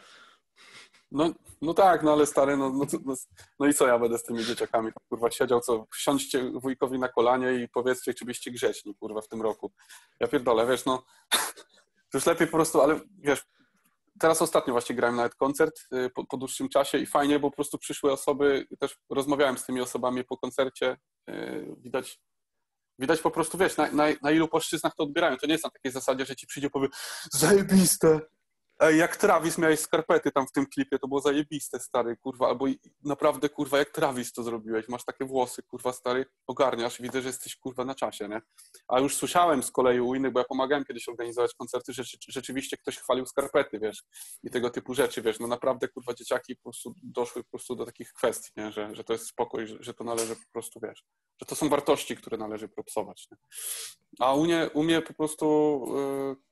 No, 1.11 1.35
no 1.62 1.75
tak, 1.75 2.03
no 2.03 2.12
ale 2.12 2.27
stary, 2.27 2.57
no, 2.57 2.71
no, 2.71 2.85
no, 3.05 3.14
no, 3.61 3.66
i 3.66 3.75
co 3.75 3.87
ja 3.87 3.99
będę 3.99 4.18
z 4.18 4.23
tymi 4.23 4.44
dzieciakami? 4.44 4.92
Kurwa, 5.09 5.31
siedział, 5.31 5.61
co, 5.61 5.87
siądźcie 5.94 6.51
wujkowi 6.51 6.99
na 6.99 7.09
kolanie 7.09 7.55
i 7.55 7.68
powiedzcie, 7.68 8.14
czy 8.14 8.25
byście 8.25 8.51
grzeczni, 8.51 8.94
kurwa, 8.94 9.21
w 9.21 9.29
tym 9.29 9.42
roku. 9.42 9.73
Ja 10.21 10.29
pierdolę, 10.29 10.66
wiesz, 10.66 10.85
no, 10.85 11.05
już 12.14 12.27
lepiej 12.27 12.47
po 12.47 12.57
prostu, 12.57 12.81
ale 12.81 13.01
wiesz, 13.18 13.44
teraz 14.18 14.42
ostatnio 14.42 14.73
właśnie 14.73 14.97
grałem 14.97 15.16
nawet 15.16 15.35
koncert 15.35 15.81
y, 15.92 16.11
po, 16.11 16.27
po, 16.27 16.37
dłuższym 16.37 16.68
czasie 16.68 16.99
i 16.99 17.07
fajnie, 17.07 17.38
bo 17.38 17.51
po 17.51 17.57
prostu 17.57 17.79
przyszły 17.79 18.12
osoby, 18.12 18.66
też 18.79 18.99
rozmawiałem 19.11 19.59
z 19.59 19.66
tymi 19.66 19.81
osobami 19.81 20.25
po 20.25 20.37
koncercie, 20.37 20.97
yy, 21.27 21.77
widać, 21.79 22.21
widać 22.99 23.21
po 23.21 23.31
prostu, 23.31 23.59
wiesz, 23.59 23.77
na, 23.77 23.92
na, 23.92 24.05
na, 24.23 24.31
ilu 24.31 24.49
płaszczyznach 24.49 24.94
to 24.94 25.03
odbierają. 25.03 25.37
To 25.37 25.47
nie 25.47 25.53
jest 25.53 25.64
na 25.64 25.71
takiej 25.71 25.92
zasadzie, 25.92 26.27
że 26.27 26.37
ci 26.37 26.47
przyjdzie 26.47 26.71
powie, 26.71 26.88
zajebiste, 27.33 28.21
jak 28.87 29.17
Travis 29.17 29.59
miałeś 29.59 29.81
skarpety 29.81 30.33
tam 30.33 30.47
w 30.47 30.53
tym 30.53 30.67
klipie, 30.67 30.99
to 30.99 31.09
było 31.09 31.21
zajebiste, 31.21 31.81
stary, 31.81 32.17
kurwa, 32.17 32.49
albo 32.49 32.67
naprawdę, 33.05 33.49
kurwa, 33.49 33.79
jak 33.79 33.91
Travis 33.91 34.33
to 34.33 34.43
zrobiłeś, 34.43 34.88
masz 34.88 35.05
takie 35.05 35.25
włosy, 35.25 35.62
kurwa, 35.62 35.93
stary, 35.93 36.27
ogarniasz, 36.47 37.03
widzę, 37.03 37.23
że 37.23 37.29
jesteś, 37.29 37.57
kurwa, 37.57 37.85
na 37.85 37.95
czasie, 37.95 38.29
nie? 38.29 38.41
A 38.88 39.01
już 39.01 39.17
słyszałem 39.17 39.62
z 39.62 39.71
kolei 39.71 40.01
u 40.01 40.14
innych, 40.14 40.33
bo 40.33 40.41
ja 40.41 40.45
pomagałem 40.45 40.85
kiedyś 40.85 41.09
organizować 41.09 41.55
koncerty, 41.55 41.93
że 41.93 42.03
rzeczywiście 42.29 42.77
ktoś 42.77 42.99
chwalił 42.99 43.27
skarpety, 43.27 43.79
wiesz, 43.79 44.05
i 44.43 44.51
tego 44.51 44.71
typu 44.71 44.95
rzeczy, 44.95 45.23
wiesz, 45.23 45.38
no 45.41 45.47
naprawdę, 45.47 45.88
kurwa, 45.88 46.14
dzieciaki 46.14 46.57
po 46.57 46.62
prostu 46.62 46.95
doszły 47.03 47.45
po 47.45 47.51
prostu 47.51 47.77
do 47.77 47.87
takich 47.87 48.12
kwestii, 48.12 48.53
nie? 48.57 48.73
Że, 48.73 48.95
że 48.95 49.05
to 49.05 49.12
jest 49.12 49.27
spokój, 49.27 49.67
że, 49.67 49.77
że 49.81 49.95
to 49.95 50.05
należy 50.05 50.37
po 50.37 50.53
prostu, 50.53 50.81
wiesz, 50.83 51.05
że 51.41 51.47
to 51.47 51.55
są 51.55 51.69
wartości, 51.69 52.17
które 52.17 52.37
należy 52.37 52.69
propsować, 52.69 53.29
nie? 53.31 53.38
A 54.21 54.35
u 54.35 54.45
mnie, 54.45 54.71
u 54.75 54.83
mnie 54.83 55.03
po 55.03 55.14
prostu... 55.14 55.85
Yy, 56.29 56.48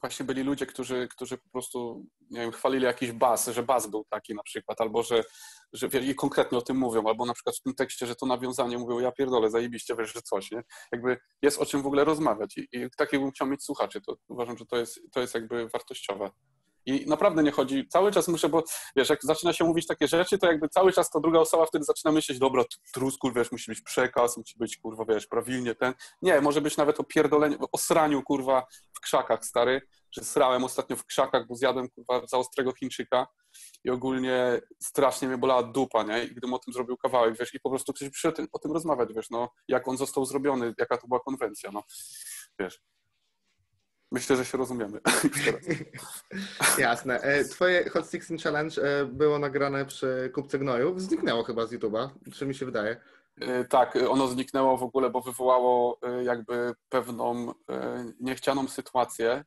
właśnie 0.00 0.26
byli 0.26 0.42
ludzie, 0.42 0.66
którzy, 0.66 1.08
którzy 1.08 1.38
po 1.38 1.48
prostu, 1.52 2.06
nie 2.30 2.40
wiem, 2.40 2.52
chwalili 2.52 2.84
jakiś 2.84 3.12
bas, 3.12 3.46
że 3.46 3.62
bas 3.62 3.86
był 3.86 4.04
taki 4.10 4.34
na 4.34 4.42
przykład, 4.42 4.80
albo 4.80 5.02
że, 5.02 5.24
że 5.72 5.86
i 5.86 6.14
konkretnie 6.14 6.58
o 6.58 6.62
tym 6.62 6.76
mówią, 6.76 7.04
albo 7.06 7.26
na 7.26 7.34
przykład 7.34 7.56
w 7.56 7.62
tym 7.62 7.74
tekście, 7.74 8.06
że 8.06 8.16
to 8.16 8.26
nawiązanie 8.26 8.78
mówią, 8.78 8.98
ja 8.98 9.12
pierdolę, 9.12 9.50
zajebiście, 9.50 9.96
wiesz, 9.96 10.14
że 10.14 10.22
coś, 10.22 10.50
nie? 10.50 10.62
Jakby 10.92 11.18
jest 11.42 11.58
o 11.58 11.66
czym 11.66 11.82
w 11.82 11.86
ogóle 11.86 12.04
rozmawiać 12.04 12.58
i, 12.58 12.68
i 12.72 12.90
taki 12.96 13.18
bym 13.18 13.30
chciał 13.30 13.48
mieć 13.48 13.64
słuchaczy, 13.64 14.00
to 14.00 14.16
uważam, 14.28 14.58
że 14.58 14.66
to 14.66 14.76
jest, 14.76 15.00
to 15.12 15.20
jest 15.20 15.34
jakby 15.34 15.68
wartościowe. 15.68 16.30
I 16.86 17.06
naprawdę 17.06 17.42
nie 17.42 17.50
chodzi, 17.50 17.88
cały 17.88 18.12
czas 18.12 18.28
muszę, 18.28 18.48
bo 18.48 18.62
wiesz, 18.96 19.08
jak 19.08 19.22
zaczyna 19.22 19.52
się 19.52 19.64
mówić 19.64 19.86
takie 19.86 20.08
rzeczy, 20.08 20.38
to 20.38 20.46
jakby 20.46 20.68
cały 20.68 20.92
czas 20.92 21.10
ta 21.10 21.20
druga 21.20 21.38
osoba 21.38 21.66
wtedy 21.66 21.84
zaczyna 21.84 22.12
myśleć, 22.12 22.38
dobra, 22.38 22.64
truskur, 22.92 23.34
wiesz, 23.34 23.52
musi 23.52 23.70
być 23.70 23.80
przekaz, 23.80 24.36
musi 24.36 24.58
być, 24.58 24.76
kurwa, 24.76 25.04
wiesz, 25.04 25.26
prawilnie 25.26 25.74
ten. 25.74 25.94
Nie, 26.22 26.40
może 26.40 26.60
być 26.60 26.76
nawet 26.76 27.00
o 27.00 27.04
pierdoleniu, 27.04 27.58
o 27.72 27.78
sraniu, 27.78 28.22
kurwa, 28.22 28.66
w 28.92 29.00
krzakach, 29.00 29.44
stary, 29.44 29.82
że 30.12 30.24
srałem 30.24 30.64
ostatnio 30.64 30.96
w 30.96 31.04
krzakach, 31.04 31.46
bo 31.46 31.54
zjadłem, 31.54 31.88
kurwa, 31.88 32.26
za 32.26 32.38
ostrego 32.38 32.72
Chińczyka 32.72 33.26
i 33.84 33.90
ogólnie 33.90 34.60
strasznie 34.82 35.28
mnie 35.28 35.38
bolała 35.38 35.62
dupa, 35.62 36.02
nie? 36.02 36.24
I 36.24 36.28
gdybym 36.28 36.54
o 36.54 36.58
tym 36.58 36.74
zrobił 36.74 36.96
kawałek, 36.96 37.38
wiesz, 37.38 37.54
i 37.54 37.60
po 37.60 37.70
prostu 37.70 37.92
ktoś 37.92 38.10
przyszedł 38.10 38.42
o 38.52 38.58
tym 38.58 38.72
rozmawiać, 38.72 39.08
wiesz, 39.14 39.30
no, 39.30 39.48
jak 39.68 39.88
on 39.88 39.96
został 39.96 40.24
zrobiony, 40.24 40.74
jaka 40.78 40.98
to 40.98 41.08
była 41.08 41.20
konwencja, 41.20 41.70
no, 41.72 41.82
wiesz. 42.58 42.80
Myślę, 44.16 44.36
że 44.36 44.44
się 44.44 44.58
rozumiemy. 44.58 45.00
Jasne. 46.78 47.20
E, 47.20 47.44
twoje 47.44 47.90
Hot 47.90 48.10
16 48.10 48.38
Challenge 48.38 48.82
e, 48.82 49.04
było 49.04 49.38
nagrane 49.38 49.86
przy 49.86 50.30
Kupce 50.34 50.58
Gnojów. 50.58 51.02
Zniknęło 51.02 51.42
chyba 51.42 51.66
z 51.66 51.72
YouTube'a, 51.72 52.08
czy 52.32 52.46
mi 52.46 52.54
się 52.54 52.66
wydaje? 52.66 52.96
E, 53.40 53.64
tak, 53.64 53.98
ono 54.08 54.28
zniknęło 54.28 54.76
w 54.76 54.82
ogóle, 54.82 55.10
bo 55.10 55.20
wywołało 55.20 56.00
jakby 56.22 56.74
pewną 56.88 57.54
niechcianą 58.20 58.68
sytuację. 58.68 59.44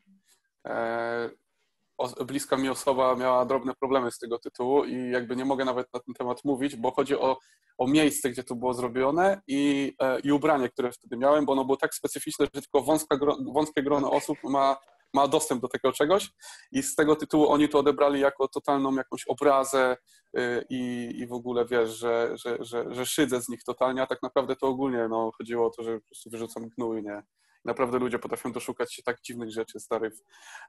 Bliska 2.25 2.57
mi 2.57 2.69
osoba 2.69 3.15
miała 3.15 3.45
drobne 3.45 3.73
problemy 3.79 4.11
z 4.11 4.17
tego 4.17 4.39
tytułu 4.39 4.85
i 4.85 5.11
jakby 5.11 5.35
nie 5.35 5.45
mogę 5.45 5.65
nawet 5.65 5.93
na 5.93 5.99
ten 5.99 6.13
temat 6.13 6.45
mówić, 6.45 6.75
bo 6.75 6.91
chodzi 6.91 7.15
o, 7.15 7.37
o 7.77 7.87
miejsce, 7.87 8.29
gdzie 8.29 8.43
to 8.43 8.55
było 8.55 8.73
zrobione 8.73 9.41
i, 9.47 9.93
i 10.23 10.31
ubranie, 10.31 10.69
które 10.69 10.91
wtedy 10.91 11.17
miałem, 11.17 11.45
bo 11.45 11.53
ono 11.53 11.65
było 11.65 11.77
tak 11.77 11.95
specyficzne, 11.95 12.47
że 12.55 12.61
tylko 12.61 12.81
wąska, 12.81 13.17
wąskie 13.53 13.83
grono 13.83 14.11
osób 14.11 14.37
ma 14.43 14.77
ma 15.13 15.27
dostęp 15.27 15.61
do 15.61 15.67
tego 15.67 15.91
czegoś 15.91 16.29
i 16.71 16.83
z 16.83 16.95
tego 16.95 17.15
tytułu 17.15 17.47
oni 17.47 17.69
to 17.69 17.79
odebrali 17.79 18.19
jako 18.19 18.47
totalną 18.47 18.95
jakąś 18.95 19.27
obrazę 19.27 19.97
y, 20.37 20.65
i, 20.69 21.11
i 21.15 21.27
w 21.27 21.33
ogóle 21.33 21.65
wiesz, 21.65 21.89
że, 21.89 22.31
że, 22.33 22.57
że, 22.59 22.93
że 22.93 23.05
szydzę 23.05 23.41
z 23.41 23.49
nich 23.49 23.63
totalnie, 23.63 24.01
a 24.01 24.07
tak 24.07 24.23
naprawdę 24.23 24.55
to 24.55 24.67
ogólnie 24.67 25.07
no, 25.09 25.31
chodziło 25.37 25.67
o 25.67 25.69
to, 25.69 25.83
że 25.83 25.99
po 25.99 26.05
prostu 26.05 26.29
wyrzucam 26.29 26.69
gnój, 26.69 27.03
nie? 27.03 27.23
Naprawdę 27.65 27.99
ludzie 27.99 28.19
potrafią 28.19 28.51
doszukać 28.51 28.93
się 28.93 29.03
tak 29.03 29.21
dziwnych 29.21 29.51
rzeczy, 29.51 29.79
stary, 29.79 30.11
w, 30.11 30.21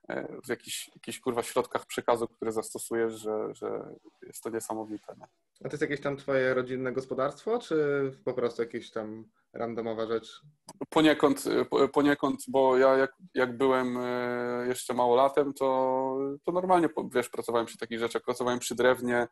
e, 0.08 0.40
w 0.44 0.48
jakichś, 0.48 0.90
jakichś 0.94 1.20
kurwa 1.20 1.42
środkach 1.42 1.86
przekazu, 1.86 2.28
które 2.28 2.52
zastosujesz, 2.52 3.14
że, 3.14 3.54
że 3.54 3.94
jest 4.22 4.42
to 4.42 4.50
niesamowite. 4.50 5.14
Nie? 5.18 5.26
A 5.64 5.68
to 5.68 5.70
jest 5.70 5.82
jakieś 5.82 6.00
tam 6.00 6.16
twoje 6.16 6.54
rodzinne 6.54 6.92
gospodarstwo, 6.92 7.58
czy 7.58 7.76
po 8.24 8.34
prostu 8.34 8.62
jakieś 8.62 8.90
tam 8.90 9.24
randomowa 9.52 10.06
rzecz? 10.06 10.42
Poniekąd, 10.88 11.44
poniekąd 11.92 12.44
bo 12.48 12.76
ja 12.76 12.96
jak, 12.96 13.16
jak 13.34 13.56
byłem 13.56 13.96
e, 13.96 14.64
jeszcze 14.68 14.94
małolatem, 14.94 15.54
to, 15.54 16.18
to 16.44 16.52
normalnie, 16.52 16.88
wiesz, 17.14 17.28
pracowałem 17.28 17.66
przy 17.66 17.78
takich 17.78 17.98
rzeczach, 17.98 18.22
pracowałem 18.22 18.58
przy 18.58 18.74
drewnie, 18.74 19.28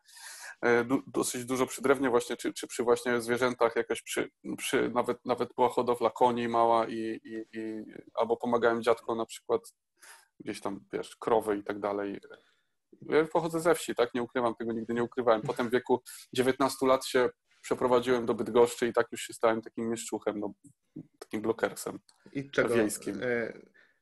e, 0.65 0.85
dosyć 1.07 1.45
dużo 1.45 1.67
przy 1.67 1.81
drewnie 1.81 2.09
właśnie, 2.09 2.37
czy, 2.37 2.53
czy 2.53 2.67
przy 2.67 2.83
właśnie 2.83 3.21
zwierzętach, 3.21 3.75
jakaś 3.75 4.01
przy, 4.01 4.29
przy 4.57 4.89
nawet, 4.89 5.25
nawet 5.25 5.53
była 5.55 5.69
hodowla 5.69 6.09
koni 6.09 6.47
mała 6.47 6.87
i, 6.87 7.19
i, 7.23 7.45
i 7.53 7.83
albo 8.13 8.37
pomagałem 8.37 8.83
dziadkom 8.83 9.17
na 9.17 9.25
przykład 9.25 9.61
gdzieś 10.39 10.61
tam, 10.61 10.85
wiesz, 10.93 11.15
krowy 11.15 11.57
i 11.57 11.63
tak 11.63 11.79
dalej. 11.79 12.19
Ja 13.01 13.25
pochodzę 13.25 13.59
ze 13.59 13.75
wsi, 13.75 13.95
tak? 13.95 14.13
Nie 14.13 14.23
ukrywam 14.23 14.55
tego, 14.55 14.73
nigdy 14.73 14.93
nie 14.93 15.03
ukrywałem. 15.03 15.41
Potem 15.41 15.69
w 15.69 15.71
wieku 15.71 16.03
19 16.33 16.85
lat 16.85 17.05
się 17.05 17.29
przeprowadziłem 17.61 18.25
do 18.25 18.33
Bydgoszczy 18.33 18.87
i 18.87 18.93
tak 18.93 19.07
już 19.11 19.21
się 19.21 19.33
stałem 19.33 19.61
takim 19.61 19.89
mieszczuchem, 19.89 20.39
no, 20.39 20.53
takim 21.19 21.41
blokersem 21.41 21.99
I 22.33 22.51
czego 22.51 22.75
wiejskim. 22.75 23.19
E, 23.23 23.53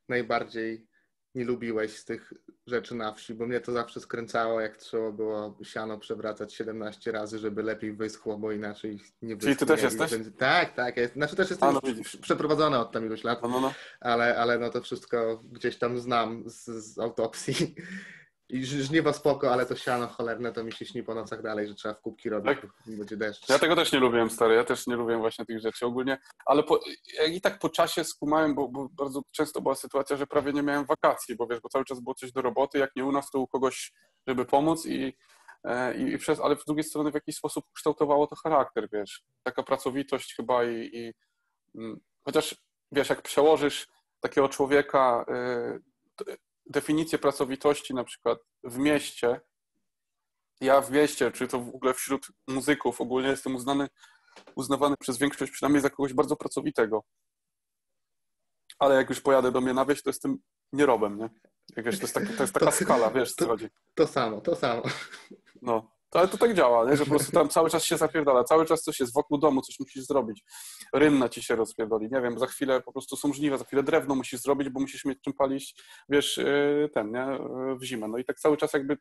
najbardziej 0.10 0.88
nie 1.38 1.46
lubiłeś 1.46 1.98
z 1.98 2.06
tych 2.06 2.34
rzeczy 2.68 2.96
na 2.96 3.14
wsi, 3.14 3.34
bo 3.34 3.46
mnie 3.46 3.60
to 3.60 3.72
zawsze 3.72 4.00
skręcało, 4.00 4.62
jak 4.62 4.78
trzeba 4.78 5.12
było 5.12 5.58
siano 5.64 5.98
przewracać 5.98 6.54
17 6.54 7.12
razy, 7.12 7.40
żeby 7.40 7.64
lepiej 7.64 7.94
wyschło, 7.94 8.38
bo 8.38 8.52
inaczej 8.52 9.00
nie 9.22 9.36
wyschło. 9.36 9.48
Czyli 9.48 9.58
ty 9.58 9.66
też 9.66 9.84
jesteś? 9.84 10.12
Tak, 10.38 10.74
tak. 10.74 10.98
Jest. 10.98 11.14
Znaczy 11.14 11.36
też 11.36 11.50
jestem 11.50 11.70
A, 11.70 11.72
no 11.72 11.82
przeprowadzony 12.22 12.80
od 12.80 12.92
tam 12.92 13.06
iluś 13.06 13.24
lat, 13.24 13.42
no, 13.42 13.50
no, 13.50 13.62
no. 13.62 13.74
Ale, 14.00 14.38
ale 14.38 14.60
no 14.60 14.70
to 14.70 14.82
wszystko 14.82 15.44
gdzieś 15.52 15.78
tam 15.78 16.00
znam 16.00 16.44
z, 16.50 16.66
z 16.66 17.00
autopsji 17.00 17.76
i 18.50 18.66
żniwa 18.66 19.14
spoko, 19.14 19.54
ale 19.54 19.66
to 19.66 19.76
siano 19.76 20.08
cholerne 20.08 20.54
to 20.54 20.64
mi 20.64 20.72
się 20.72 20.86
śni 20.86 21.04
po 21.04 21.16
nocach 21.16 21.42
dalej, 21.42 21.68
że 21.68 21.76
trzeba 21.76 21.94
w 21.94 22.02
kubki 22.02 22.30
robić, 22.30 22.62
tak. 22.62 22.72
będzie 22.98 23.18
deszcz. 23.18 23.50
Ja 23.50 23.60
tego 23.60 23.76
też 23.76 23.92
nie 23.92 24.00
lubiłem, 24.00 24.30
stary, 24.30 24.56
ja 24.56 24.64
też 24.64 24.88
nie 24.88 24.96
lubiłem 24.96 25.22
właśnie 25.22 25.46
tych 25.46 25.60
rzeczy 25.60 25.86
ogólnie, 25.86 26.18
ale 26.46 26.64
po, 26.64 26.80
i 27.32 27.42
tak 27.42 27.60
po 27.60 27.70
czasie 27.70 28.04
skumałem, 28.04 28.56
bo, 28.56 28.68
bo, 28.68 28.90
bardzo 28.90 29.22
często 29.32 29.62
była 29.62 29.76
sytuacja, 29.76 30.18
że 30.18 30.28
prawie 30.28 30.54
nie 30.54 30.64
miałem 30.64 30.86
wakacji, 30.86 31.36
bo 31.36 31.48
wiesz, 31.48 31.60
bo 31.60 31.70
cały 31.70 31.86
czas 31.86 32.00
było 32.00 32.16
coś 32.16 32.32
do 32.32 32.42
roboty, 32.42 32.78
jak 32.80 32.96
nie 32.96 33.06
u 33.06 33.12
nas, 33.12 33.32
to 33.32 33.40
u 33.40 33.48
kogoś, 33.48 33.94
żeby 34.28 34.46
pomóc 34.46 34.86
i, 34.86 35.18
e, 35.64 35.98
i, 35.98 36.14
i 36.14 36.18
przez, 36.18 36.40
ale 36.40 36.56
z 36.56 36.66
drugiej 36.66 36.84
strony 36.84 37.12
w 37.12 37.16
jakiś 37.16 37.36
sposób 37.36 37.66
kształtowało 37.74 38.28
to 38.28 38.36
charakter, 38.36 38.88
wiesz, 38.94 39.24
taka 39.44 39.64
pracowitość 39.64 40.36
chyba 40.36 40.64
i, 40.64 40.90
i 40.94 41.14
mm, 41.76 42.00
chociaż, 42.26 42.56
wiesz, 42.92 43.10
jak 43.10 43.22
przełożysz 43.22 43.88
takiego 44.20 44.50
człowieka, 44.50 45.26
y, 46.28 46.38
definicję 46.70 47.20
pracowitości 47.20 47.94
na 47.94 48.04
przykład 48.04 48.40
w 48.64 48.78
mieście, 48.78 49.42
ja 50.62 50.82
w 50.82 50.92
mieście, 50.92 51.32
czy 51.32 51.48
to 51.48 51.60
w 51.60 51.76
ogóle 51.76 51.94
wśród 51.94 52.28
muzyków 52.48 53.02
ogólnie 53.02 53.30
jestem 53.30 53.56
uznany, 53.56 53.88
uznawany 54.56 54.96
przez 55.00 55.18
większość 55.18 55.52
przynajmniej 55.52 55.82
za 55.82 55.90
kogoś 55.90 56.14
bardzo 56.14 56.36
pracowitego. 56.36 57.04
Ale 58.80 58.96
jak 58.96 59.10
już 59.10 59.22
pojadę 59.22 59.52
do 59.52 59.62
mnie 59.62 59.74
na 59.74 59.86
wieś, 59.86 60.04
to 60.04 60.10
jestem 60.10 60.38
nierobem, 60.74 61.18
nie? 61.18 61.30
Jak 61.76 61.86
wiesz, 61.86 61.98
to 61.98 62.04
jest, 62.04 62.14
taki, 62.14 62.34
to 62.34 62.44
jest 62.44 62.54
taka 62.54 62.66
to, 62.66 62.72
skala, 62.72 63.12
wiesz, 63.12 63.34
co 63.34 63.48
chodzi. 63.48 63.70
To 63.96 64.08
samo, 64.08 64.42
to 64.42 64.56
samo. 64.56 64.82
No, 65.62 65.97
ale 66.12 66.28
to 66.28 66.38
tak 66.38 66.54
działa, 66.54 66.90
nie? 66.90 66.98
że 66.98 67.04
po 67.04 67.10
prostu 67.10 67.32
tam 67.32 67.50
cały 67.50 67.70
czas 67.70 67.84
się 67.84 67.98
zapierdala, 67.98 68.44
cały 68.44 68.66
czas 68.66 68.82
coś 68.82 69.00
jest 69.00 69.14
wokół 69.14 69.38
domu, 69.38 69.62
coś 69.62 69.80
musisz 69.80 70.04
zrobić. 70.04 70.44
Rynna 70.94 71.30
ci 71.30 71.44
się 71.44 71.56
rozpierdoli, 71.56 72.10
nie 72.12 72.22
wiem, 72.22 72.40
za 72.40 72.48
chwilę 72.48 72.82
po 72.82 72.92
prostu 72.92 73.16
są 73.16 73.34
żniwa, 73.34 73.58
za 73.58 73.66
chwilę 73.66 73.84
drewno 73.84 74.16
musisz 74.16 74.42
zrobić, 74.42 74.70
bo 74.70 74.80
musisz 74.80 75.06
mieć 75.06 75.22
czym 75.22 75.34
palić, 75.34 75.76
wiesz, 76.10 76.38
y, 76.38 76.90
ten, 76.94 77.12
nie, 77.12 77.26
w 77.80 77.84
zimę. 77.84 78.08
No 78.08 78.18
i 78.18 78.26
tak 78.26 78.40
cały 78.40 78.58
czas 78.58 78.74
jakby 78.74 78.98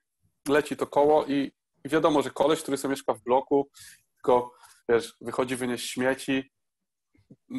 leci 0.49 0.77
to 0.77 0.87
koło 0.87 1.27
i, 1.27 1.53
wiadomo, 1.85 2.23
że 2.23 2.31
koleś, 2.31 2.63
który 2.63 2.77
sobie 2.77 2.91
mieszka 2.91 3.15
w 3.15 3.23
bloku, 3.23 3.71
tylko, 4.15 4.53
wiesz, 4.89 5.17
wychodzi 5.21 5.57
wynieść 5.57 5.91
śmieci, 5.91 6.53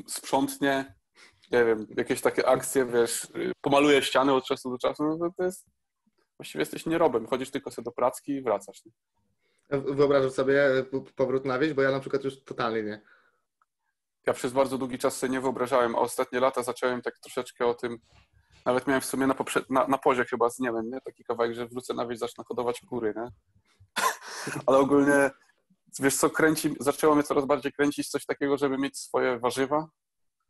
sprzątnie, 0.08 0.95
nie 1.52 1.66
wiem, 1.66 1.88
jakieś 1.98 2.22
takie 2.22 2.48
akcje, 2.48 2.86
wiesz, 2.86 3.28
pomaluje 3.62 4.02
ściany 4.02 4.34
od 4.34 4.45
czasu 4.45 4.72
do 4.72 4.78
czasu, 4.78 5.04
no 5.04 5.18
to, 5.18 5.34
to 5.38 5.43
jest, 5.43 5.66
właściwie 6.39 6.62
jesteś 6.62 6.86
nierobem, 6.86 7.28
chodzisz 7.28 7.52
tylko 7.52 7.72
sobie 7.72 7.84
do 7.84 7.91
pracki 7.91 8.32
i 8.32 8.41
wracasz. 8.41 8.86
Nie? 8.86 8.91
Wyobrażasz 9.70 10.32
sobie 10.32 10.86
powrót 11.15 11.45
na 11.45 11.59
wieś? 11.59 11.74
Bo 11.74 11.82
ja 11.82 11.91
na 11.91 11.99
przykład 11.99 12.24
już 12.24 12.43
totalnie 12.43 12.84
nie. 12.84 13.01
Ja 14.26 14.34
przez 14.34 14.53
bardzo 14.53 14.78
długi 14.78 14.97
czas 14.97 15.18
sobie 15.18 15.34
nie 15.34 15.41
wyobrażałem, 15.41 15.95
a 15.95 15.99
ostatnie 15.99 16.39
lata 16.39 16.63
zacząłem 16.63 17.01
tak 17.01 17.20
troszeczkę 17.20 17.65
o 17.65 17.74
tym, 17.74 17.99
nawet 18.65 18.88
miałem 18.88 19.01
w 19.01 19.05
sumie 19.05 19.28
na, 19.28 19.34
poprzed... 19.34 19.70
na, 19.70 19.88
na 19.88 19.99
chyba 20.30 20.49
z 20.49 20.59
niemem, 20.59 20.89
nie? 20.89 21.01
Taki 21.01 21.24
kawałek, 21.24 21.53
że 21.53 21.68
wrócę 21.68 21.93
na 21.93 22.07
wieś, 22.07 22.20
zacznę 22.20 22.43
hodować 22.47 22.82
kury, 22.89 23.13
nie? 23.18 23.28
Ale 24.65 24.78
ogólnie, 24.78 25.32
wiesz 25.99 26.15
co, 26.15 26.30
kręci, 26.30 26.76
zaczęło 26.80 27.15
mnie 27.15 27.24
coraz 27.24 27.45
bardziej 27.45 27.72
kręcić 27.72 28.09
coś 28.09 28.26
takiego, 28.26 28.57
żeby 28.57 28.78
mieć 28.78 28.97
swoje 28.97 29.39
warzywa. 29.39 29.88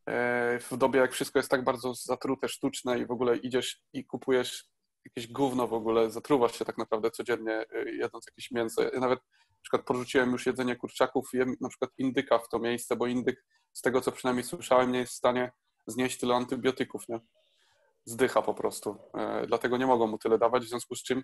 E, 0.09 0.59
w 0.59 0.77
dobie, 0.77 0.99
jak 0.99 1.11
wszystko 1.11 1.39
jest 1.39 1.51
tak 1.51 1.63
bardzo 1.63 1.93
zatrute, 1.93 2.49
sztuczne 2.49 2.99
i 2.99 3.05
w 3.05 3.11
ogóle 3.11 3.37
idziesz 3.37 3.81
i 3.93 4.05
kupujesz 4.05 4.69
jakieś 5.15 5.31
gówno 5.31 5.67
w 5.67 5.73
ogóle, 5.73 6.09
zatruwasz 6.09 6.59
się 6.59 6.65
tak 6.65 6.77
naprawdę 6.77 7.11
codziennie 7.11 7.65
y, 7.75 7.95
jedząc 7.95 8.25
jakieś 8.27 8.51
mięso. 8.51 8.83
Ja 8.83 8.99
nawet 8.99 9.19
na 9.49 9.61
przykład 9.61 9.85
porzuciłem 9.85 10.31
już 10.31 10.45
jedzenie 10.45 10.75
kurczaków, 10.75 11.29
jem 11.33 11.55
na 11.61 11.69
przykład 11.69 11.91
indyka 11.97 12.39
w 12.39 12.49
to 12.49 12.59
miejsce, 12.59 12.95
bo 12.95 13.07
indyk, 13.07 13.45
z 13.73 13.81
tego 13.81 14.01
co 14.01 14.11
przynajmniej 14.11 14.43
słyszałem, 14.43 14.91
nie 14.91 14.99
jest 14.99 15.13
w 15.13 15.15
stanie 15.15 15.51
znieść 15.87 16.17
tyle 16.17 16.35
antybiotyków, 16.35 17.09
nie? 17.09 17.19
Zdycha 18.05 18.41
po 18.41 18.53
prostu. 18.53 18.97
E, 19.17 19.47
dlatego 19.47 19.77
nie 19.77 19.87
mogą 19.87 20.07
mu 20.07 20.17
tyle 20.17 20.37
dawać, 20.37 20.63
w 20.63 20.69
związku 20.69 20.95
z 20.95 21.03
czym 21.03 21.23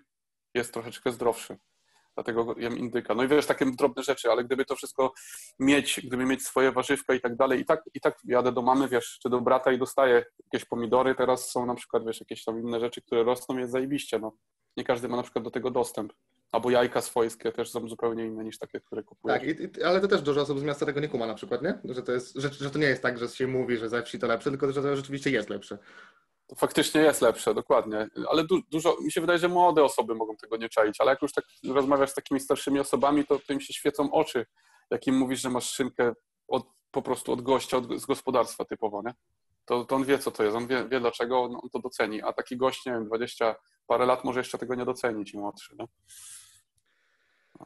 jest 0.54 0.72
troszeczkę 0.72 1.12
zdrowszy. 1.12 1.56
Dlatego 2.14 2.54
jem 2.58 2.78
indyka. 2.78 3.14
No 3.14 3.24
i 3.24 3.28
wiesz, 3.28 3.46
takie 3.46 3.66
drobne 3.78 4.02
rzeczy, 4.02 4.30
ale 4.30 4.44
gdyby 4.44 4.64
to 4.64 4.76
wszystko 4.76 5.12
mieć, 5.58 6.00
gdyby 6.04 6.24
mieć 6.26 6.42
swoje 6.42 6.72
warzywka 6.72 7.14
i 7.14 7.20
tak 7.20 7.36
dalej, 7.36 7.60
i 7.60 7.64
tak, 7.64 7.82
i 7.94 8.00
tak 8.00 8.18
jadę 8.24 8.52
do 8.52 8.62
mamy, 8.62 8.88
wiesz, 8.88 9.18
czy 9.22 9.28
do 9.28 9.40
brata 9.40 9.72
i 9.72 9.78
dostaję 9.78 10.24
jakieś 10.44 10.68
pomidory, 10.68 11.14
teraz 11.14 11.50
są 11.50 11.66
na 11.66 11.74
przykład, 11.74 12.06
wiesz, 12.06 12.20
jakieś 12.20 12.44
tam 12.44 12.60
inne 12.60 12.80
rzeczy, 12.80 13.02
które 13.02 13.24
rosną, 13.24 13.58
jest 13.58 13.72
zajebiście, 13.72 14.18
no. 14.18 14.32
Nie 14.76 14.84
każdy 14.84 15.08
ma 15.08 15.16
na 15.16 15.22
przykład 15.22 15.44
do 15.44 15.50
tego 15.50 15.70
dostęp. 15.70 16.12
Albo 16.52 16.70
jajka 16.70 17.00
swojskie 17.00 17.52
też 17.52 17.70
są 17.70 17.88
zupełnie 17.88 18.26
inne 18.26 18.44
niż 18.44 18.58
takie, 18.58 18.80
które 18.80 19.02
kupuję. 19.02 19.34
Tak, 19.34 19.44
i, 19.44 19.82
ale 19.82 20.00
to 20.00 20.08
też 20.08 20.22
dużo 20.22 20.40
osób 20.40 20.60
z 20.60 20.62
miasta 20.62 20.86
tego 20.86 21.00
nie 21.00 21.08
kuma 21.08 21.26
na 21.26 21.34
przykład, 21.34 21.62
nie? 21.62 21.78
Że 21.84 22.02
to, 22.02 22.12
jest, 22.12 22.34
że, 22.36 22.48
że 22.52 22.70
to 22.70 22.78
nie 22.78 22.86
jest 22.86 23.02
tak, 23.02 23.18
że 23.18 23.28
się 23.28 23.46
mówi, 23.46 23.76
że 23.76 23.88
ze 23.88 24.02
wsi 24.02 24.18
to 24.18 24.26
lepsze, 24.26 24.50
tylko 24.50 24.72
że 24.72 24.82
to 24.82 24.96
rzeczywiście 24.96 25.30
jest 25.30 25.50
lepsze. 25.50 25.78
To 26.46 26.56
faktycznie 26.56 27.00
jest 27.00 27.22
lepsze, 27.22 27.54
dokładnie. 27.54 28.08
Ale 28.28 28.44
du 28.44 28.62
dużo, 28.70 28.96
mi 29.00 29.12
się 29.12 29.20
wydaje, 29.20 29.38
że 29.38 29.48
młode 29.48 29.84
osoby 29.84 30.14
mogą 30.14 30.36
tego 30.36 30.56
nie 30.56 30.68
czaić, 30.68 31.00
ale 31.00 31.10
jak 31.10 31.22
już 31.22 31.32
tak 31.32 31.44
rozmawiasz 31.68 32.10
z 32.10 32.14
takimi 32.14 32.40
starszymi 32.40 32.80
osobami, 32.80 33.26
to, 33.26 33.38
to 33.38 33.52
im 33.52 33.60
się 33.60 33.72
świecą 33.72 34.12
oczy, 34.12 34.46
jak 34.90 35.06
im 35.06 35.16
mówisz, 35.16 35.40
że 35.40 35.50
masz 35.50 35.70
szynkę 35.70 36.14
od, 36.48 36.66
po 36.90 37.02
prostu 37.02 37.32
od 37.32 37.42
gościa, 37.42 37.76
od, 37.76 38.00
z 38.00 38.06
gospodarstwa 38.06 38.64
typowo, 38.64 39.02
nie? 39.02 39.14
To, 39.64 39.84
to 39.84 39.96
on 39.96 40.04
wie, 40.04 40.18
co 40.18 40.30
to 40.30 40.44
jest, 40.44 40.56
on 40.56 40.66
wie, 40.66 40.88
wie 40.88 41.00
dlaczego, 41.00 41.42
on, 41.42 41.54
on, 41.54 41.70
to 41.72 41.78
doceni, 41.78 42.22
a 42.22 42.32
taki 42.32 42.56
gość, 42.56 42.86
nie 42.86 42.92
wiem, 42.92 43.06
20 43.06 43.54
parę 43.86 44.06
lat 44.06 44.24
może 44.24 44.40
jeszcze 44.40 44.58
tego 44.58 44.74
nie 44.74 44.84
docenić 44.84 45.34
młodszy, 45.34 45.76
nie? 45.78 45.86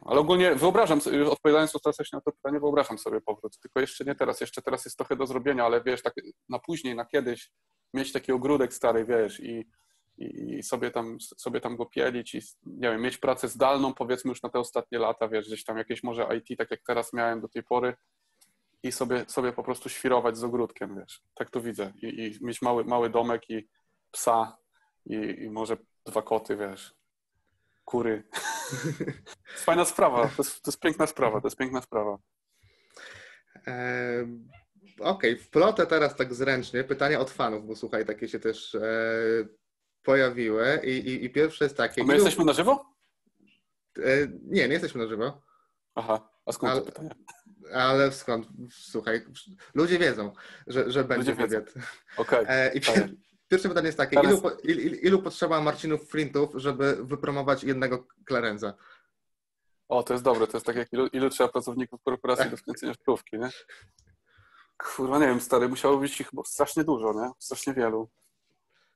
Ale 0.05 0.19
ogólnie 0.19 0.55
wyobrażam, 0.55 0.99
odpowiadając 1.29 1.75
ostatecznie 1.75 2.17
na 2.17 2.21
to 2.21 2.31
pytanie, 2.31 2.59
wyobrażam 2.59 2.97
sobie 2.97 3.21
powrót, 3.21 3.59
tylko 3.59 3.79
jeszcze 3.79 4.05
nie 4.05 4.15
teraz, 4.15 4.41
jeszcze 4.41 4.61
teraz 4.61 4.85
jest 4.85 4.97
trochę 4.97 5.15
do 5.15 5.27
zrobienia, 5.27 5.65
ale 5.65 5.81
wiesz, 5.81 6.01
tak 6.01 6.13
na 6.49 6.59
później, 6.59 6.95
na 6.95 7.05
kiedyś, 7.05 7.51
mieć 7.93 8.11
taki 8.11 8.31
ogródek 8.31 8.73
stary, 8.73 9.05
wiesz, 9.05 9.39
i, 9.39 9.69
i 10.17 10.63
sobie, 10.63 10.91
tam, 10.91 11.17
sobie 11.19 11.61
tam 11.61 11.75
go 11.75 11.85
pielić 11.85 12.35
i, 12.35 12.39
nie 12.65 12.91
wiem, 12.91 13.01
mieć 13.01 13.17
pracę 13.17 13.47
zdalną, 13.47 13.93
powiedzmy 13.93 14.29
już 14.29 14.43
na 14.43 14.49
te 14.49 14.59
ostatnie 14.59 14.99
lata, 14.99 15.27
wiesz, 15.27 15.47
gdzieś 15.47 15.63
tam 15.63 15.77
jakieś 15.77 16.03
może 16.03 16.27
IT, 16.37 16.57
tak 16.57 16.71
jak 16.71 16.81
teraz 16.87 17.13
miałem 17.13 17.41
do 17.41 17.49
tej 17.49 17.63
pory 17.63 17.93
i 18.83 18.91
sobie, 18.91 19.25
sobie 19.27 19.53
po 19.53 19.63
prostu 19.63 19.89
świrować 19.89 20.37
z 20.37 20.43
ogródkiem, 20.43 20.95
wiesz, 20.95 21.21
tak 21.35 21.49
to 21.49 21.61
widzę 21.61 21.93
i, 22.01 22.07
i 22.07 22.45
mieć 22.45 22.61
mały, 22.61 22.83
mały 22.83 23.09
domek 23.09 23.49
i 23.49 23.69
psa 24.11 24.57
i, 25.05 25.15
i 25.15 25.49
może 25.49 25.77
dwa 26.05 26.21
koty, 26.21 26.57
wiesz, 26.57 26.95
kury. 27.85 28.23
fajna 29.65 29.85
sprawa, 29.85 30.27
to 30.27 30.43
jest, 30.43 30.61
to 30.61 30.71
jest 30.71 30.79
piękna 30.79 31.07
sprawa, 31.07 31.41
to 31.41 31.47
jest 31.47 31.57
piękna 31.57 31.81
sprawa. 31.81 32.17
Okej, 34.99 35.33
okay. 35.33 35.43
wplotę 35.43 35.85
teraz 35.87 36.15
tak 36.15 36.33
zręcznie 36.33 36.83
pytania 36.83 37.19
od 37.19 37.31
fanów, 37.31 37.67
bo 37.67 37.75
słuchaj, 37.75 38.05
takie 38.05 38.27
się 38.27 38.39
też 38.39 38.75
e, 38.75 38.81
pojawiły 40.03 40.81
i, 40.83 40.89
i, 40.89 41.25
i, 41.25 41.29
pierwsze 41.29 41.65
jest 41.65 41.77
takie... 41.77 42.01
A 42.01 42.05
my 42.05 42.13
jesteśmy 42.13 42.45
na 42.45 42.53
żywo? 42.53 42.85
E, 43.97 44.27
nie, 44.27 44.67
nie 44.67 44.73
jesteśmy 44.73 45.01
na 45.01 45.07
żywo. 45.07 45.41
Aha, 45.95 46.29
a 46.45 46.51
skąd 46.51 46.71
ale, 46.71 46.81
to 46.81 46.85
pytanie? 46.85 47.09
Ale 47.73 48.11
skąd? 48.11 48.47
Słuchaj, 48.71 49.25
ludzie 49.73 49.99
wiedzą, 49.99 50.33
że, 50.67 50.91
że 50.91 51.03
będzie 51.03 51.35
wywiad. 51.35 51.73
Okej. 52.17 52.39
Okay. 52.39 52.55
E, 52.55 52.73
I 52.73 52.81
pierwsze 53.49 53.69
pytanie 53.69 53.87
jest 53.87 53.97
takie, 53.97 54.15
Teraz... 54.15 54.39
ilu, 54.39 54.49
ilu, 54.63 54.95
ilu 54.95 55.21
potrzeba 55.21 55.61
Marcinów 55.61 56.09
Flintów, 56.09 56.51
żeby 56.55 57.05
wypromować 57.05 57.63
jednego 57.63 58.07
Clarenza? 58.27 58.73
O, 59.87 60.03
to 60.03 60.13
jest 60.13 60.23
dobre, 60.23 60.47
to 60.47 60.57
jest 60.57 60.65
tak 60.65 60.75
jak 60.75 60.93
ilu, 60.93 61.07
ilu 61.07 61.29
trzeba 61.29 61.49
pracowników 61.49 62.03
korporacji 62.03 62.49
do 62.49 62.57
wkręcenia 62.57 62.93
szkówki, 62.93 63.39
nie? 63.39 63.49
Kurwa, 64.79 65.19
nie 65.19 65.27
wiem, 65.27 65.41
stary, 65.41 65.69
musiało 65.69 65.97
być 65.97 66.21
ich 66.21 66.29
strasznie 66.45 66.83
dużo, 66.83 67.13
nie? 67.13 67.31
Strasznie 67.39 67.73
wielu. 67.73 68.09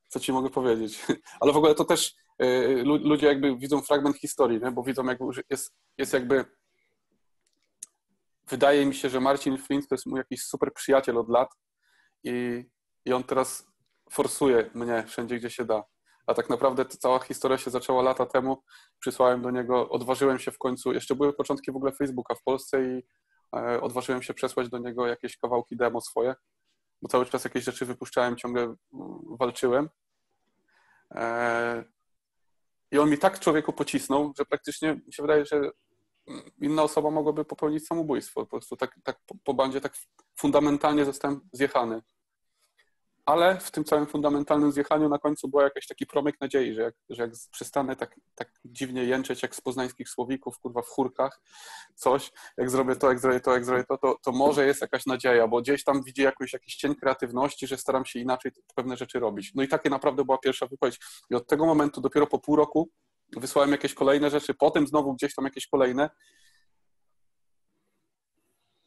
Co 0.07 0.19
ci 0.19 0.34
mogę 0.34 0.49
powiedzieć? 0.49 1.05
Ale 1.41 1.53
w 1.53 1.57
ogóle 1.57 1.75
to 1.75 1.86
też 1.86 2.15
y, 2.43 2.84
ludzie 2.86 3.27
jakby 3.27 3.57
widzą 3.57 3.81
fragment 3.81 4.17
historii, 4.17 4.61
nie? 4.61 4.71
Bo 4.71 4.84
widzą 4.84 5.05
jakby, 5.05 5.25
jest, 5.49 5.73
jest 5.97 6.13
jakby 6.13 6.45
wydaje 8.49 8.86
mi 8.86 8.95
się, 8.95 9.09
że 9.09 9.19
Marcin 9.19 9.57
Flint 9.57 9.88
to 9.88 9.95
jest 9.95 10.05
mój 10.05 10.17
jakiś 10.17 10.45
super 10.45 10.73
przyjaciel 10.73 11.17
od 11.17 11.29
lat 11.29 11.49
i, 12.23 12.63
i 13.05 13.13
on 13.13 13.23
teraz 13.23 13.67
forsuje 14.11 14.69
mnie 14.73 15.03
wszędzie, 15.07 15.38
gdzie 15.38 15.49
się 15.49 15.65
da. 15.65 15.84
A 16.27 16.34
tak 16.34 16.49
naprawdę 16.49 16.86
cała 16.86 17.19
historia 17.19 17.57
się 17.57 17.71
zaczęła 17.71 18.03
lata 18.03 18.25
temu. 18.25 18.63
Przysłałem 18.99 19.41
do 19.41 19.51
niego, 19.51 19.89
odważyłem 19.89 20.39
się 20.39 20.51
w 20.51 20.57
końcu, 20.57 20.93
jeszcze 20.93 21.15
były 21.15 21.34
początki 21.34 21.71
w 21.71 21.75
ogóle 21.75 21.91
Facebooka 21.91 22.36
w 22.36 22.43
Polsce 22.43 22.84
i 22.84 23.03
odważyłem 23.82 24.22
się 24.22 24.34
przesłać 24.34 24.70
do 24.70 24.78
niego 24.78 25.08
jakieś 25.08 25.38
kawałki 25.38 25.78
demo 25.78 26.01
swoje, 26.01 26.36
bo 27.01 27.10
cały 27.10 27.26
czas 27.26 27.43
jakieś 27.43 27.64
rzeczy 27.64 27.86
wypuszczałem, 27.86 28.36
ciągle 28.36 28.64
mm, 28.64 28.78
walczyłem. 29.39 29.89
E, 31.12 31.84
I 32.91 32.97
on 32.97 33.10
mi 33.10 33.18
tak 33.18 33.39
człowieku 33.39 33.74
pocisnął, 33.74 34.34
że 34.38 34.45
praktycznie 34.45 34.93
mi 34.93 35.14
się 35.14 35.24
wydaje, 35.24 35.45
że 35.45 35.72
inna 36.62 36.84
osoba 36.84 37.12
mogłaby 37.12 37.45
popełnić 37.45 37.88
samobójstwo. 37.88 38.41
Po 38.41 38.47
prostu 38.47 38.76
tak, 38.78 38.99
tak 39.04 39.20
po 39.43 39.54
bandzie 39.54 39.82
tak 39.82 39.93
fundamentalnie 40.36 41.06
zostałem 41.06 41.41
zjechany. 41.51 42.01
Ale 43.26 43.59
w 43.59 43.71
tym 43.71 43.84
całym 43.84 44.07
fundamentalnym 44.07 44.71
zjechaniu 44.71 45.09
na 45.09 45.19
końcu 45.19 45.47
była 45.47 45.63
jakaś 45.63 45.88
taki 45.88 46.05
promyk 46.05 46.41
nadziei, 46.41 46.74
że 46.74 46.82
jak, 46.82 46.95
że 47.09 47.24
jak 47.24 47.32
przestanę 47.51 47.95
tak, 47.95 48.19
tak 48.36 48.51
dziwnie 48.65 49.03
jęczeć 49.03 49.43
jak 49.43 49.55
z 49.55 49.61
poznańskich 49.61 50.09
słowików, 50.09 50.59
kurwa 50.59 50.82
w 50.82 50.88
chórkach, 50.88 51.41
coś, 51.95 52.32
jak 52.57 52.69
zrobię 52.69 52.95
to, 52.95 53.09
jak 53.09 53.19
zrobię 53.19 53.39
to, 53.39 53.53
jak 53.53 53.65
zrobię 53.65 53.84
to, 53.84 53.97
to, 53.97 54.15
to 54.24 54.32
może 54.32 54.65
jest 54.65 54.82
jakaś 54.82 55.05
nadzieja, 55.05 55.47
bo 55.47 55.61
gdzieś 55.61 55.84
tam 55.84 56.03
widzi 56.03 56.21
jakiś, 56.21 56.53
jakiś 56.53 56.76
cień 56.76 56.95
kreatywności, 56.95 57.67
że 57.67 57.78
staram 57.78 58.05
się 58.05 58.19
inaczej 58.19 58.51
pewne 58.76 58.97
rzeczy 58.97 59.19
robić. 59.19 59.51
No 59.55 59.63
i 59.63 59.67
takie 59.67 59.89
naprawdę 59.89 60.26
była 60.26 60.38
pierwsza 60.38 60.67
wypowiedź. 60.67 60.99
I 61.30 61.36
od 61.36 61.47
tego 61.47 61.65
momentu, 61.65 62.01
dopiero 62.01 62.28
po 62.28 62.39
pół 62.39 62.55
roku, 62.55 62.89
wysłałem 63.38 63.71
jakieś 63.71 63.93
kolejne 63.93 64.30
rzeczy, 64.30 64.53
potem 64.53 64.88
znowu 64.88 65.13
gdzieś 65.13 65.36
tam 65.36 65.45
jakieś 65.45 65.67
kolejne. 65.67 66.09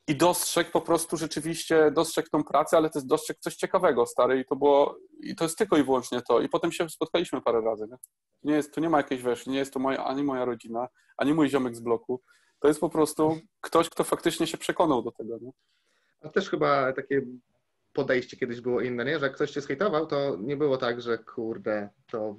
I 0.08 0.16
dostrzegł 0.16 0.70
po 0.70 0.80
prostu 0.80 1.16
rzeczywiście, 1.16 1.90
dostrzegł 1.90 2.28
tą 2.28 2.44
pracę, 2.44 2.76
ale 2.76 2.90
też 2.90 3.04
dostrzegł 3.04 3.40
coś 3.40 3.56
ciekawego, 3.56 4.06
stary, 4.06 4.40
i 4.40 4.44
to 4.44 4.56
było, 4.56 4.98
i 5.20 5.36
to 5.36 5.44
jest 5.44 5.58
tylko 5.58 5.76
i 5.76 5.84
wyłącznie 5.84 6.22
to. 6.22 6.40
I 6.40 6.48
potem 6.48 6.72
się 6.72 6.88
spotkaliśmy 6.88 7.40
parę 7.40 7.60
razy, 7.60 7.86
nie? 7.90 7.96
Nie 8.42 8.54
jest, 8.54 8.74
to 8.74 8.80
nie 8.80 8.90
ma 8.90 8.96
jakiejś, 8.96 9.22
wiesz, 9.22 9.46
nie 9.46 9.58
jest 9.58 9.72
to 9.72 9.80
moja, 9.80 10.04
ani 10.04 10.24
moja 10.24 10.44
rodzina, 10.44 10.88
ani 11.16 11.34
mój 11.34 11.48
ziomek 11.48 11.76
z 11.76 11.80
bloku. 11.80 12.22
To 12.60 12.68
jest 12.68 12.80
po 12.80 12.90
prostu 12.90 13.38
ktoś, 13.60 13.90
kto 13.90 14.04
faktycznie 14.04 14.46
się 14.46 14.58
przekonał 14.58 15.02
do 15.02 15.12
tego, 15.12 15.38
nie? 15.42 15.50
A 16.20 16.28
też 16.28 16.50
chyba 16.50 16.92
takie 16.92 17.22
podejście 17.92 18.36
kiedyś 18.36 18.60
było 18.60 18.80
inne, 18.80 19.04
nie? 19.04 19.18
Że 19.18 19.26
jak 19.26 19.34
ktoś 19.34 19.50
cię 19.50 19.62
skejtował, 19.62 20.06
to 20.06 20.36
nie 20.40 20.56
było 20.56 20.76
tak, 20.76 21.00
że 21.00 21.18
kurde, 21.18 21.88
to 22.10 22.36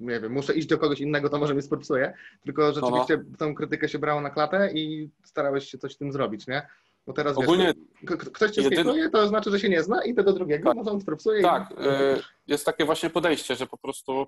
nie 0.00 0.20
wiem, 0.20 0.32
muszę 0.32 0.54
iść 0.54 0.66
do 0.66 0.78
kogoś 0.78 1.00
innego, 1.00 1.28
to 1.28 1.38
może 1.38 1.54
mnie 1.54 1.62
sportsuje, 1.62 2.14
tylko 2.44 2.72
rzeczywiście 2.72 3.16
no, 3.16 3.22
no. 3.30 3.36
tą 3.36 3.54
krytykę 3.54 3.88
się 3.88 3.98
brało 3.98 4.20
na 4.20 4.30
klatę 4.30 4.72
i 4.72 5.10
starałeś 5.24 5.70
się 5.70 5.78
coś 5.78 5.94
z 5.94 5.96
tym 5.96 6.12
zrobić, 6.12 6.46
nie? 6.46 6.66
Bo 7.06 7.12
teraz 7.12 7.38
Ogólnie 7.38 7.74
wiesz, 8.02 8.16
ktoś 8.16 8.50
cię 8.50 8.62
jedyny... 8.62 8.82
skejtuje, 8.82 9.10
to 9.10 9.28
znaczy, 9.28 9.50
że 9.50 9.60
się 9.60 9.68
nie 9.68 9.82
zna, 9.82 10.04
idę 10.04 10.24
do 10.24 10.32
drugiego, 10.32 10.70
tak. 10.70 10.76
może 10.76 10.90
on 10.90 11.00
sportsuje. 11.00 11.42
Tak, 11.42 11.70
i... 11.70 11.82
Y, 12.18 12.22
jest 12.46 12.66
takie 12.66 12.84
właśnie 12.84 13.10
podejście, 13.10 13.56
że 13.56 13.66
po 13.66 13.78
prostu 13.78 14.26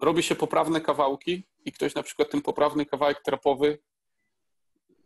robi 0.00 0.22
się 0.22 0.34
poprawne 0.34 0.80
kawałki 0.80 1.46
i 1.64 1.72
ktoś 1.72 1.94
na 1.94 2.02
przykład 2.02 2.30
ten 2.30 2.42
poprawny 2.42 2.86
kawałek 2.86 3.22
trapowy 3.22 3.78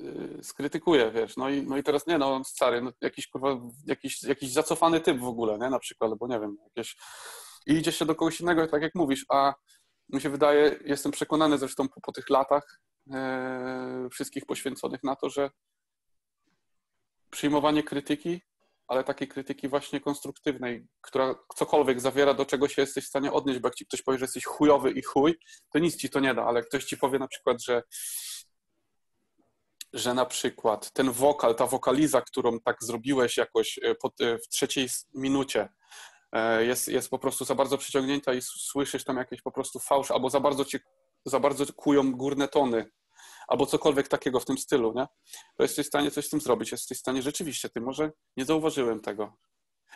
Y, 0.01 0.45
skrytykuje, 0.45 1.11
wiesz, 1.11 1.37
no 1.37 1.49
i, 1.49 1.63
no 1.63 1.77
i 1.77 1.83
teraz 1.83 2.07
nie, 2.07 2.19
no 2.19 2.45
stary, 2.45 2.83
no, 2.83 2.93
jakiś 3.01 3.29
kurwa, 3.29 3.61
jakiś, 3.87 4.23
jakiś 4.23 4.53
zacofany 4.53 5.01
typ 5.01 5.19
w 5.19 5.29
ogóle, 5.29 5.59
nie, 5.59 5.71
na 5.71 5.79
przykład, 5.79 6.11
albo 6.11 6.29
nie 6.29 6.41
wiem, 6.41 6.57
jakieś 6.65 6.97
i 7.67 7.73
idzie 7.73 7.93
się 7.93 8.05
do 8.05 8.15
kogoś 8.15 8.41
innego, 8.41 8.67
tak 8.67 8.83
jak 8.83 8.95
mówisz, 8.95 9.25
a 9.29 9.55
mi 10.09 10.21
się 10.21 10.31
wydaje, 10.31 10.79
jestem 10.85 11.13
przekonany 11.13 11.59
zresztą 11.59 11.89
po, 11.89 12.01
po 12.01 12.13
tych 12.13 12.31
latach 12.31 12.81
e, 13.11 14.09
wszystkich 14.13 14.47
poświęconych 14.47 15.03
na 15.03 15.17
to, 15.17 15.31
że 15.31 15.51
przyjmowanie 17.31 17.83
krytyki, 17.83 18.41
ale 18.89 19.05
takiej 19.05 19.29
krytyki 19.29 19.69
właśnie 19.69 20.01
konstruktywnej, 20.01 20.87
która 21.01 21.35
cokolwiek 21.57 22.01
zawiera, 22.01 22.35
do 22.35 22.47
czego 22.47 22.69
się 22.69 22.83
jesteś 22.83 23.05
w 23.05 23.09
stanie 23.09 23.33
odnieść, 23.33 23.61
bo 23.61 23.69
jak 23.69 23.75
ci 23.75 23.87
ktoś 23.87 24.03
powie, 24.03 24.19
że 24.19 24.25
jesteś 24.25 24.45
chujowy 24.45 24.91
i 24.91 25.03
chuj, 25.03 25.35
to 25.73 25.79
nic 25.79 25.97
ci 25.97 26.11
to 26.11 26.21
nie 26.21 26.35
da, 26.35 26.45
ale 26.45 26.63
ktoś 26.63 26.85
ci 26.85 26.97
powie 26.97 27.19
na 27.19 27.29
przykład, 27.29 27.63
że 27.63 27.83
że 29.95 30.15
na 30.15 30.27
przykład 30.27 30.93
ten 30.93 31.11
wokal, 31.11 31.55
ta 31.55 31.67
wokaliza, 31.67 32.23
którą 32.23 32.61
tak 32.61 32.77
zrobiłeś 32.81 33.37
jakoś 33.37 33.79
e, 33.79 33.95
e, 34.21 34.39
w 34.39 34.49
trzeciej 34.49 34.89
minucie, 35.15 35.69
jest, 36.61 36.89
jest 36.89 37.11
po 37.11 37.19
prostu 37.19 37.45
za 37.45 37.55
bardzo 37.55 37.79
przyciągnięta 37.79 38.35
i 38.35 38.43
słyszysz 38.43 39.05
tam 39.05 39.17
jakieś 39.17 39.43
po 39.43 39.53
prostu 39.53 39.79
fałsz, 39.79 40.11
albo 40.11 40.31
za 40.31 40.41
bardzo 40.41 40.65
ci, 40.65 40.79
za 41.25 41.41
bardzo 41.41 41.65
kują 41.77 42.13
górne 42.13 42.49
tony, 42.49 42.91
albo 43.49 43.67
cokolwiek 43.67 44.09
takiego 44.09 44.41
w 44.41 44.45
tym 44.45 44.59
stylu, 44.59 44.93
nie? 44.97 45.07
To 45.57 45.63
jesteś 45.63 45.87
w 45.87 45.89
stanie 45.89 46.11
coś 46.11 46.27
z 46.27 46.31
tym 46.31 46.41
zrobić. 46.41 46.73
Jesteś 46.73 46.99
w 46.99 47.01
stanie 47.01 47.23
rzeczywiście, 47.23 47.69
ty 47.69 47.81
może 47.81 48.13
nie 48.37 48.45
zauważyłem 48.45 49.01
tego. 49.01 49.37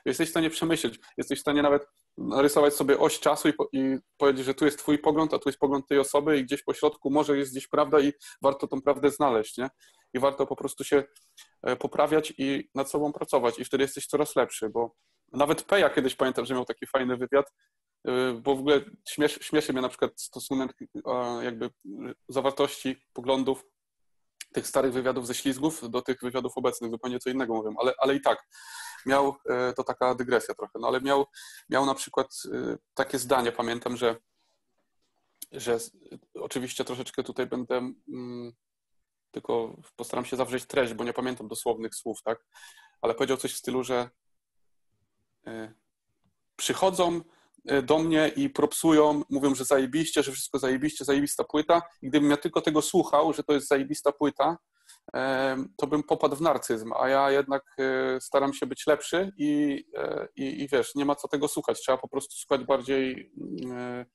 Jesteś 0.05 0.29
w 0.29 0.31
stanie 0.31 0.51
przemyśleć, 0.51 0.99
jesteś 1.17 1.39
w 1.39 1.43
stanie 1.43 1.63
nawet 1.63 1.87
narysować 2.19 2.75
sobie 2.75 2.99
oś 2.99 3.21
czasu 3.21 3.49
i, 3.49 3.53
po, 3.53 3.69
i, 3.73 3.99
powiedzieć, 4.17 4.47
że 4.47 4.55
tu 4.55 4.65
jest 4.65 4.79
twój 4.79 4.99
pogląd, 4.99 5.35
a 5.35 5.39
tu 5.39 5.49
jest 5.49 5.59
pogląd 5.59 5.87
tej 5.89 5.99
osoby 5.99 6.39
i 6.39 6.45
gdzieś 6.45 6.63
po 6.63 6.75
środku 6.75 7.11
może 7.11 7.39
jest 7.39 7.53
gdzieś 7.53 7.69
prawda 7.69 8.01
i 8.01 8.13
warto 8.43 8.69
tą 8.69 8.83
prawdę 8.83 9.11
znaleźć, 9.11 9.57
nie? 9.57 9.69
I 10.15 10.19
warto 10.19 10.47
po 10.47 10.57
prostu 10.57 10.85
się 10.85 11.05
e, 11.63 11.77
poprawiać 11.77 12.33
i 12.39 12.71
nad 12.75 12.91
sobą 12.91 13.13
pracować 13.13 13.59
i 13.59 13.65
wtedy 13.65 13.85
jesteś 13.85 14.07
coraz 14.07 14.37
lepszy, 14.37 14.69
bo 14.69 14.95
nawet 15.33 15.63
Peja 15.63 15.91
kiedyś 15.91 16.15
pamiętam, 16.15 16.47
że 16.47 16.55
miał 16.55 16.65
taki 16.65 16.87
fajny 16.87 17.17
wywiad, 17.17 17.53
e, 18.05 18.33
bo 18.33 18.57
w 18.57 18.59
ogóle 18.59 18.81
śmiesz, 19.09 19.39
śmieszy 19.43 19.73
mnie 19.73 19.83
na 19.83 19.89
przykład 19.89 20.21
stosunek 20.21 20.77
jakby 21.43 21.71
zawartości 22.29 22.97
poglądów 23.13 23.65
tych 24.53 24.67
starych 24.67 24.93
wywiadów 24.93 25.27
ze 25.27 25.35
ślizgów 25.35 25.91
do 25.91 26.03
tych 26.03 26.21
wywiadów 26.23 26.53
obecnych, 26.57 26.91
zupełnie 26.91 27.19
co 27.19 27.31
innego 27.31 27.55
mówię, 27.55 27.71
ale, 27.81 27.93
ale 27.99 28.15
i 28.15 28.21
tak. 28.21 28.49
Miał, 29.07 29.37
e, 29.51 29.73
to 29.73 29.85
taka 29.85 30.15
dygresja 30.15 30.55
trochę, 30.55 30.79
no 30.81 30.89
ale 30.89 31.01
miał, 31.01 31.27
miał 31.71 31.87
na 31.87 31.95
przykład 31.95 32.27
e, 32.53 32.77
takie 32.95 33.19
zdanie, 33.19 33.53
pamiętam, 33.53 33.97
że, 33.97 34.17
że 35.53 35.79
oczywiście 36.35 36.85
troszeczkę 36.85 37.23
tutaj 37.23 37.47
będę 37.47 37.77
mm, 38.09 38.53
tylko 39.31 39.77
postaram 39.97 40.25
się 40.25 40.37
zawrzeć 40.37 40.67
treść, 40.67 40.95
bo 40.95 41.05
nie 41.05 41.13
pamiętam 41.13 41.49
dosłownych 41.49 41.95
słów, 41.95 42.23
tak, 42.23 42.47
ale 43.03 43.15
powiedział 43.15 43.37
coś 43.37 43.55
w 43.55 43.59
stylu, 43.59 43.85
że 43.85 44.11
przychodzą 46.57 47.21
do 47.83 47.99
mnie 47.99 48.33
i 48.37 48.51
propsują, 48.51 49.23
mówią, 49.31 49.55
że 49.55 49.65
zajebiście, 49.65 50.23
że 50.23 50.33
wszystko 50.33 50.59
zajebiście, 50.59 51.05
zajebista 51.05 51.45
płyta. 51.45 51.83
I 52.03 52.09
gdybym 52.09 52.31
ja 52.31 52.37
tylko 52.37 52.61
tego 52.61 52.83
słuchał, 52.83 53.33
że 53.33 53.43
to 53.43 53.53
jest 53.53 53.69
zajebista 53.69 54.13
płyta, 54.13 54.57
to 55.77 55.87
bym 55.87 56.03
popadł 56.03 56.37
w 56.37 56.41
narcyzm, 56.41 56.93
a 56.99 57.09
ja 57.09 57.31
jednak 57.31 57.65
e, 57.79 58.21
staram 58.21 58.55
się 58.55 58.67
być 58.67 58.87
lepszy 58.87 59.33
i, 59.37 59.85
e, 59.97 60.29
i, 60.37 60.63
i 60.63 60.69
wiesz, 60.69 60.95
nie 60.95 61.05
ma 61.05 61.15
co 61.15 61.29
tego 61.29 61.49
słuchać, 61.49 61.81
trzeba 61.81 61.99
po 61.99 62.09
prostu 62.09 62.37
słuchać 62.37 62.65
bardziej, 62.67 63.33
e, 63.71 64.07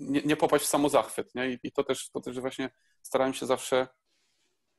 nie, 0.00 0.22
nie 0.22 0.36
popaść 0.36 0.64
w 0.64 0.68
samozachwyt, 0.68 1.34
nie? 1.34 1.50
I, 1.50 1.58
i 1.62 1.72
to, 1.72 1.84
też, 1.84 2.10
to 2.10 2.20
też 2.20 2.40
właśnie 2.40 2.70
starałem 3.02 3.34
się 3.34 3.46
zawsze 3.46 3.88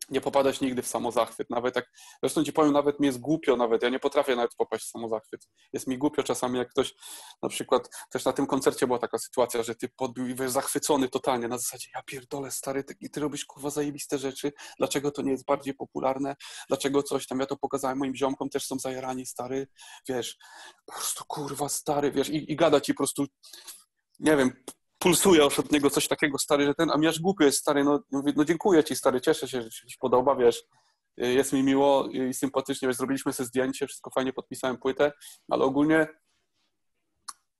nie 0.10 0.22
popadać 0.22 0.62
nigdy 0.62 0.82
w 0.82 0.88
samozachwyt. 0.88 1.49
Nawet 1.49 1.76
jak, 1.76 1.91
zresztą 2.24 2.43
ci 2.43 2.54
powiem, 2.54 2.74
nawet 2.74 2.99
mi 2.99 3.06
jest 3.06 3.20
głupio 3.20 3.58
nawet, 3.58 3.84
ja 3.84 3.89
nie 3.89 3.99
potrafię 3.99 4.36
nawet 4.36 4.56
popaść 4.56 4.86
w 4.86 4.89
samozachwyt. 4.89 5.47
Jest 5.74 5.88
mi 5.88 5.97
głupio 5.97 6.24
czasami, 6.24 6.58
jak 6.58 6.70
ktoś, 6.70 6.93
na 7.41 7.49
przykład, 7.49 7.89
też 8.10 8.26
na 8.26 8.34
tym 8.34 8.47
koncercie 8.47 8.88
była 8.88 8.99
taka 8.99 9.18
sytuacja, 9.18 9.64
że 9.64 9.76
ty 9.76 9.89
podbił 9.89 10.28
i 10.28 10.36
wiesz, 10.36 10.51
zachwycony 10.51 11.10
totalnie, 11.10 11.47
na 11.47 11.58
zasadzie, 11.58 11.89
ja 11.95 12.01
pierdolę, 12.04 12.51
stary, 12.51 12.84
ty, 12.84 13.10
ty 13.10 13.20
robisz, 13.20 13.45
kurwa, 13.45 13.70
zajebiste 13.70 14.18
rzeczy, 14.18 14.51
dlaczego 14.78 15.12
to 15.12 15.22
nie 15.22 15.32
jest 15.32 15.45
bardziej 15.45 15.74
popularne, 15.74 16.36
dlaczego 16.68 17.04
coś 17.04 17.28
tam, 17.28 17.39
ja 17.39 17.45
to 17.45 17.58
pokazałem 17.58 17.97
moim 17.97 18.16
ziomkom, 18.16 18.49
też 18.49 18.66
są 18.66 18.80
zajarani, 18.80 19.26
stary, 19.26 19.68
wiesz, 20.10 20.38
po 20.86 20.93
prostu, 20.93 21.24
kurwa, 21.28 21.70
stary, 21.70 22.12
wiesz, 22.12 22.30
i, 22.30 22.51
i 22.51 22.56
gada 22.56 22.82
ci 22.82 22.93
po 22.93 22.97
prostu, 22.97 23.26
nie 24.20 24.38
wiem, 24.38 24.64
pulsuje 25.04 25.45
od 25.45 25.72
niego 25.72 25.89
coś 25.89 26.08
takiego, 26.08 26.38
stary, 26.38 26.66
że 26.66 26.76
ten, 26.76 26.91
a 26.91 26.97
mi 26.97 27.08
aż 27.08 27.20
głupio 27.20 27.43
jest, 27.43 27.58
stary, 27.58 27.84
no, 27.84 27.99
mówię, 28.12 28.34
no 28.36 28.45
dziękuję 28.45 28.84
ci, 28.84 28.95
stary, 28.95 29.22
cieszę 29.22 29.47
się, 29.47 29.62
że 29.62 29.70
ci 29.70 29.89
się 29.89 29.97
podoba, 29.99 30.36
wiesz, 30.36 30.64
jest 31.18 31.54
mi 31.54 31.64
miło 31.64 32.08
i 32.08 32.34
sympatycznie, 32.34 32.88
wiesz, 32.88 32.97
zrobiliśmy 32.97 33.34
sobie 33.34 33.47
zdjęcie, 33.47 33.88
wszystko 33.88 34.10
fajnie, 34.10 34.34
podpisałem 34.34 34.78
płytę, 34.78 35.12
ale 35.49 35.64
ogólnie 35.64 36.08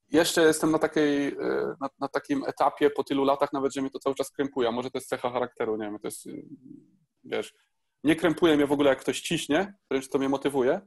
jeszcze 0.10 0.41
jestem 0.41 0.72
na, 0.72 0.80
takiej, 0.80 1.28
e, 1.28 1.76
na, 1.82 1.89
na, 2.00 2.08
takim 2.08 2.44
etapie 2.48 2.89
po 2.89 3.04
tylu 3.04 3.24
latach 3.24 3.54
nawet, 3.54 3.74
że 3.74 3.82
mnie 3.82 3.89
to 3.89 4.00
cały 4.00 4.16
czas 4.16 4.32
krępuje, 4.32 4.68
a 4.68 4.72
może 4.72 4.91
to 4.91 4.98
jest 4.98 5.10
cecha 5.10 5.30
charakteru, 5.30 5.78
nie 5.78 5.86
wiem, 5.86 6.00
to 6.00 6.08
jest, 6.08 6.28
wiesz, 7.24 7.54
nie 8.04 8.16
krępuje 8.16 8.56
mnie 8.56 8.68
w 8.68 8.72
ogóle, 8.72 8.89
jak 8.89 9.00
ktoś 9.00 9.22
ciśnie, 9.22 9.74
wręcz 9.89 10.10
to 10.10 10.18
mnie 10.18 10.30
motywuje, 10.30 10.82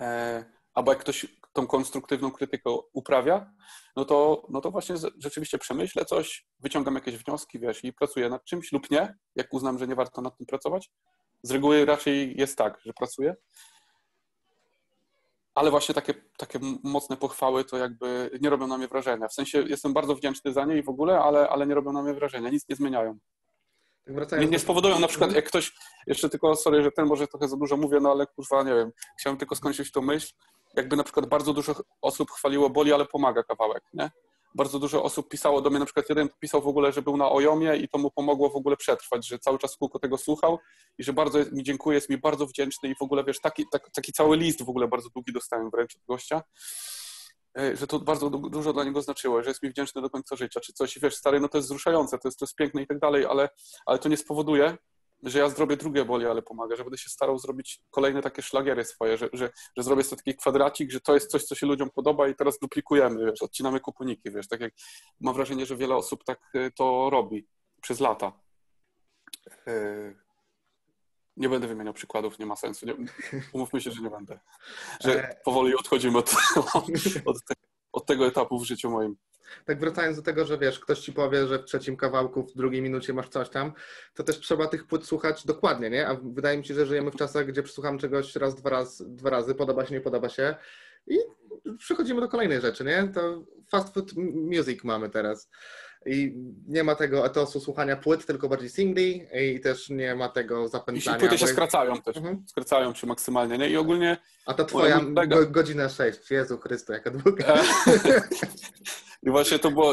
e, 0.00 0.44
albo 0.74 0.92
jak 0.92 1.00
ktoś 1.00 1.26
tą 1.56 1.66
konstruktywną 1.66 2.30
krytykę 2.30 2.70
uprawia, 2.92 3.52
no 3.96 4.04
to, 4.04 4.46
no 4.50 4.60
to 4.60 4.70
właśnie 4.70 4.96
rzeczywiście 5.18 5.58
przemyślę 5.58 6.04
coś, 6.04 6.46
wyciągam 6.58 6.94
jakieś 6.94 7.16
wnioski, 7.16 7.58
wiesz, 7.58 7.84
i 7.84 7.92
pracuję 7.92 8.28
nad 8.28 8.44
czymś 8.44 8.72
lub 8.72 8.90
nie, 8.90 9.14
jak 9.36 9.52
uznam, 9.52 9.78
że 9.78 9.86
nie 9.86 9.94
warto 9.94 10.22
nad 10.22 10.36
tym 10.36 10.46
pracować. 10.46 10.90
Z 11.42 11.50
reguły 11.50 11.84
raczej 11.84 12.36
jest 12.36 12.58
tak, 12.58 12.80
że 12.84 12.92
pracuję. 12.92 13.36
Ale 15.54 15.70
właśnie 15.70 15.94
takie, 15.94 16.14
takie 16.36 16.58
mocne 16.82 17.16
pochwały 17.16 17.64
to 17.64 17.76
jakby 17.76 18.30
nie 18.40 18.50
robią 18.50 18.66
na 18.66 18.78
mnie 18.78 18.88
wrażenia. 18.88 19.28
W 19.28 19.34
sensie 19.34 19.62
jestem 19.62 19.92
bardzo 19.92 20.14
wdzięczny 20.14 20.52
za 20.52 20.64
nie 20.64 20.78
i 20.78 20.82
w 20.82 20.88
ogóle, 20.88 21.18
ale, 21.18 21.48
ale 21.48 21.66
nie 21.66 21.74
robią 21.74 21.92
na 21.92 22.02
mnie 22.02 22.14
wrażenia, 22.14 22.50
nic 22.50 22.68
nie 22.68 22.76
zmieniają. 22.76 23.18
Tak 24.28 24.40
nie, 24.40 24.46
nie 24.46 24.58
spowodują 24.58 24.98
na 24.98 25.08
przykład, 25.08 25.32
jak 25.32 25.44
ktoś, 25.44 25.72
jeszcze 26.06 26.28
tylko, 26.28 26.56
sorry, 26.56 26.82
że 26.82 26.92
ten 26.92 27.06
może 27.06 27.26
trochę 27.26 27.48
za 27.48 27.56
dużo 27.56 27.76
mówię, 27.76 28.00
no 28.00 28.10
ale 28.10 28.26
kurwa, 28.26 28.62
nie 28.62 28.74
wiem, 28.74 28.92
chciałem 29.20 29.38
tylko 29.38 29.56
skończyć 29.56 29.92
tą 29.92 30.02
myśl, 30.02 30.32
jakby 30.76 30.96
na 30.96 31.04
przykład 31.04 31.26
bardzo 31.26 31.52
dużo 31.52 31.74
osób 32.02 32.30
chwaliło 32.30 32.70
boli, 32.70 32.92
ale 32.92 33.06
pomaga 33.06 33.42
kawałek, 33.42 33.82
nie? 33.92 34.10
Bardzo 34.54 34.78
dużo 34.78 35.02
osób 35.02 35.28
pisało 35.28 35.60
do 35.60 35.70
mnie, 35.70 35.78
na 35.78 35.84
przykład 35.84 36.08
jeden 36.08 36.28
pisał 36.40 36.62
w 36.62 36.66
ogóle, 36.66 36.92
że 36.92 37.02
był 37.02 37.16
na 37.16 37.30
Ojomie 37.30 37.76
i 37.76 37.88
to 37.88 37.98
mu 37.98 38.10
pomogło 38.10 38.50
w 38.50 38.56
ogóle 38.56 38.76
przetrwać, 38.76 39.26
że 39.26 39.38
cały 39.38 39.58
czas 39.58 39.76
kółko 39.76 39.98
tego 39.98 40.18
słuchał 40.18 40.58
i 40.98 41.04
że 41.04 41.12
bardzo 41.12 41.38
mi 41.52 41.62
dziękuję, 41.62 41.94
jest 41.94 42.10
mi 42.10 42.18
bardzo 42.18 42.46
wdzięczny 42.46 42.88
i 42.88 42.94
w 42.94 43.02
ogóle, 43.02 43.24
wiesz, 43.24 43.40
taki, 43.40 43.64
taki, 43.72 43.90
taki 43.92 44.12
cały 44.12 44.36
list 44.36 44.62
w 44.62 44.68
ogóle 44.68 44.88
bardzo 44.88 45.08
długi 45.08 45.32
dostałem 45.32 45.70
wręcz 45.70 45.96
od 45.96 46.02
gościa, 46.08 46.42
e, 47.58 47.76
że 47.76 47.86
to 47.86 47.98
bardzo 47.98 48.30
dużo 48.30 48.72
dla 48.72 48.84
niego 48.84 49.02
znaczyło, 49.02 49.42
że 49.42 49.50
jest 49.50 49.62
mi 49.62 49.70
wdzięczny 49.70 50.02
do 50.02 50.10
końca 50.10 50.36
życia, 50.36 50.60
czy 50.60 50.72
coś, 50.72 50.98
wiesz, 50.98 51.16
stary, 51.16 51.40
no 51.40 51.48
to 51.48 51.58
jest 51.58 51.68
wzruszające, 51.68 52.18
to 52.18 52.28
jest, 52.28 52.38
to 52.38 52.44
jest 52.44 52.54
piękne 52.54 52.82
i 52.82 52.86
tak 52.86 52.98
dalej, 52.98 53.26
ale, 53.26 53.48
ale 53.86 53.98
to 53.98 54.08
nie 54.08 54.16
spowoduje, 54.16 54.76
że 55.22 55.38
ja 55.38 55.48
zrobię 55.48 55.76
drugie 55.76 56.04
boli, 56.04 56.26
ale 56.26 56.42
pomaga, 56.42 56.76
że 56.76 56.84
będę 56.84 56.98
się 56.98 57.10
starał 57.10 57.38
zrobić 57.38 57.80
kolejne 57.90 58.22
takie 58.22 58.42
szlagiery 58.42 58.84
swoje, 58.84 59.18
że, 59.18 59.28
że, 59.32 59.50
że 59.76 59.82
zrobię 59.82 60.04
sobie 60.04 60.22
taki 60.22 60.36
kwadracik, 60.36 60.90
że 60.90 61.00
to 61.00 61.14
jest 61.14 61.30
coś, 61.30 61.44
co 61.44 61.54
się 61.54 61.66
ludziom 61.66 61.90
podoba 61.90 62.28
i 62.28 62.34
teraz 62.34 62.58
duplikujemy, 62.58 63.26
wiesz, 63.26 63.42
odcinamy 63.42 63.80
kuponiki, 63.80 64.30
wiesz, 64.30 64.48
tak 64.48 64.60
jak 64.60 64.72
mam 65.20 65.34
wrażenie, 65.34 65.66
że 65.66 65.76
wiele 65.76 65.96
osób 65.96 66.24
tak 66.24 66.40
e, 66.54 66.70
to 66.70 67.10
robi 67.10 67.46
przez 67.80 68.00
lata. 68.00 68.32
E, 69.66 70.14
nie 71.36 71.48
będę 71.48 71.68
wymieniał 71.68 71.94
przykładów, 71.94 72.38
nie 72.38 72.46
ma 72.46 72.56
sensu. 72.56 72.86
Nie, 72.86 72.94
umówmy 73.52 73.80
się, 73.80 73.90
że 73.90 74.02
nie 74.02 74.10
będę. 74.10 74.38
Że 75.00 75.28
e, 75.28 75.40
powoli 75.44 75.74
odchodzimy 75.74 76.18
od, 76.18 76.30
od, 77.24 77.44
te, 77.44 77.54
od 77.96 78.06
tego 78.06 78.26
etapu 78.26 78.58
w 78.58 78.64
życiu 78.64 78.90
moim 78.90 79.16
tak 79.64 79.80
wracając 79.80 80.16
do 80.16 80.22
tego, 80.22 80.44
że 80.44 80.58
wiesz, 80.58 80.80
ktoś 80.80 81.00
ci 81.00 81.12
powie, 81.12 81.46
że 81.46 81.58
w 81.58 81.64
trzecim 81.64 81.96
kawałku, 81.96 82.42
w 82.42 82.54
drugiej 82.56 82.82
minucie 82.82 83.12
masz 83.12 83.28
coś 83.28 83.48
tam, 83.48 83.72
to 84.14 84.24
też 84.24 84.40
trzeba 84.40 84.66
tych 84.66 84.86
płyt 84.86 85.06
słuchać 85.06 85.46
dokładnie, 85.46 85.90
nie? 85.90 86.08
A 86.08 86.14
wydaje 86.14 86.58
mi 86.58 86.64
się, 86.64 86.74
że 86.74 86.86
żyjemy 86.86 87.10
w 87.10 87.16
czasach, 87.16 87.46
gdzie 87.46 87.62
przesłucham 87.62 87.98
czegoś 87.98 88.36
raz, 88.36 88.54
dwa, 88.54 88.70
raz, 88.70 89.02
dwa 89.06 89.30
razy, 89.30 89.54
podoba 89.54 89.86
się, 89.86 89.94
nie 89.94 90.00
podoba 90.00 90.28
się 90.28 90.54
i 91.06 91.18
przechodzimy 91.78 92.20
do 92.20 92.28
kolejnej 92.28 92.60
rzeczy, 92.60 92.84
nie? 92.84 93.08
To 93.14 93.44
fast 93.70 93.94
food 93.94 94.12
music 94.34 94.84
mamy 94.84 95.10
teraz. 95.10 95.50
I 96.06 96.34
nie 96.68 96.84
ma 96.84 96.94
tego 96.94 97.26
etosu 97.26 97.60
słuchania 97.60 97.96
płyt, 97.96 98.26
tylko 98.26 98.48
bardziej 98.48 98.70
singli 98.70 99.22
i 99.34 99.60
też 99.60 99.90
nie 99.90 100.14
ma 100.14 100.28
tego 100.28 100.68
zapętlania. 100.68 101.18
I 101.18 101.20
płyty 101.20 101.38
się 101.38 101.46
skracają 101.46 102.02
też, 102.02 102.16
mhm. 102.16 102.44
skracają 102.46 102.94
się 102.94 103.06
maksymalnie, 103.06 103.58
nie? 103.58 103.70
I 103.70 103.76
ogólnie... 103.76 104.16
A 104.46 104.54
to 104.54 104.64
twoja 104.64 105.00
go, 105.28 105.46
godzina 105.46 105.88
6, 105.88 106.30
Jezu 106.30 106.58
Chrysto, 106.58 106.92
jaka 106.92 107.10
długa. 107.10 107.44
E, 107.54 107.62
I 109.26 109.30
właśnie 109.30 109.58
to 109.58 109.70
było, 109.70 109.92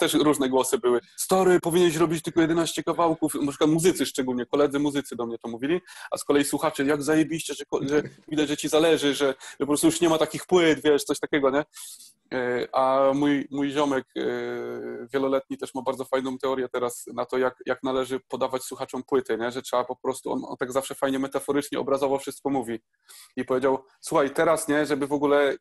też 0.00 0.14
różne 0.14 0.48
głosy 0.48 0.78
były. 0.78 1.00
Story, 1.16 1.60
powinieneś 1.60 1.96
robić 1.96 2.22
tylko 2.22 2.40
11 2.40 2.82
kawałków. 2.82 3.34
Na 3.34 3.48
przykład 3.48 3.70
muzycy 3.70 4.06
szczególnie, 4.06 4.46
koledzy 4.46 4.78
muzycy 4.78 5.16
do 5.16 5.26
mnie 5.26 5.38
to 5.38 5.48
mówili, 5.48 5.80
a 6.10 6.16
z 6.16 6.24
kolei 6.24 6.44
słuchacze, 6.44 6.84
jak 6.84 7.02
zajebiście, 7.02 7.54
że, 7.54 7.64
że 7.88 8.02
widać, 8.28 8.48
że 8.48 8.56
ci 8.56 8.68
zależy, 8.68 9.14
że, 9.14 9.26
że 9.26 9.58
po 9.58 9.66
prostu 9.66 9.86
już 9.86 10.00
nie 10.00 10.08
ma 10.08 10.18
takich 10.18 10.46
płyt, 10.46 10.82
wiesz, 10.84 11.04
coś 11.04 11.20
takiego, 11.20 11.50
nie? 11.50 11.64
Y, 12.34 12.68
a 12.72 13.12
mój, 13.14 13.48
mój 13.50 13.70
ziomek 13.70 14.04
y, 14.16 15.08
wieloletni 15.12 15.58
też 15.58 15.74
ma 15.74 15.82
bardzo 15.82 16.04
fajną 16.04 16.38
teorię 16.38 16.68
teraz 16.68 17.06
na 17.14 17.26
to, 17.26 17.38
jak, 17.38 17.56
jak 17.66 17.82
należy 17.82 18.20
podawać 18.20 18.62
słuchaczom 18.62 19.02
płyty, 19.02 19.38
nie? 19.38 19.50
że 19.50 19.62
trzeba 19.62 19.84
po 19.84 19.96
prostu, 19.96 20.32
on, 20.32 20.44
on 20.44 20.56
tak 20.56 20.72
zawsze 20.72 20.94
fajnie 20.94 21.18
metaforycznie, 21.18 21.78
obrazowo 21.78 22.18
wszystko 22.18 22.50
mówi. 22.50 22.80
I 23.36 23.44
powiedział, 23.44 23.78
słuchaj, 24.00 24.30
teraz 24.30 24.68
nie, 24.68 24.86
żeby 24.86 25.06
w 25.06 25.12
ogóle 25.12 25.56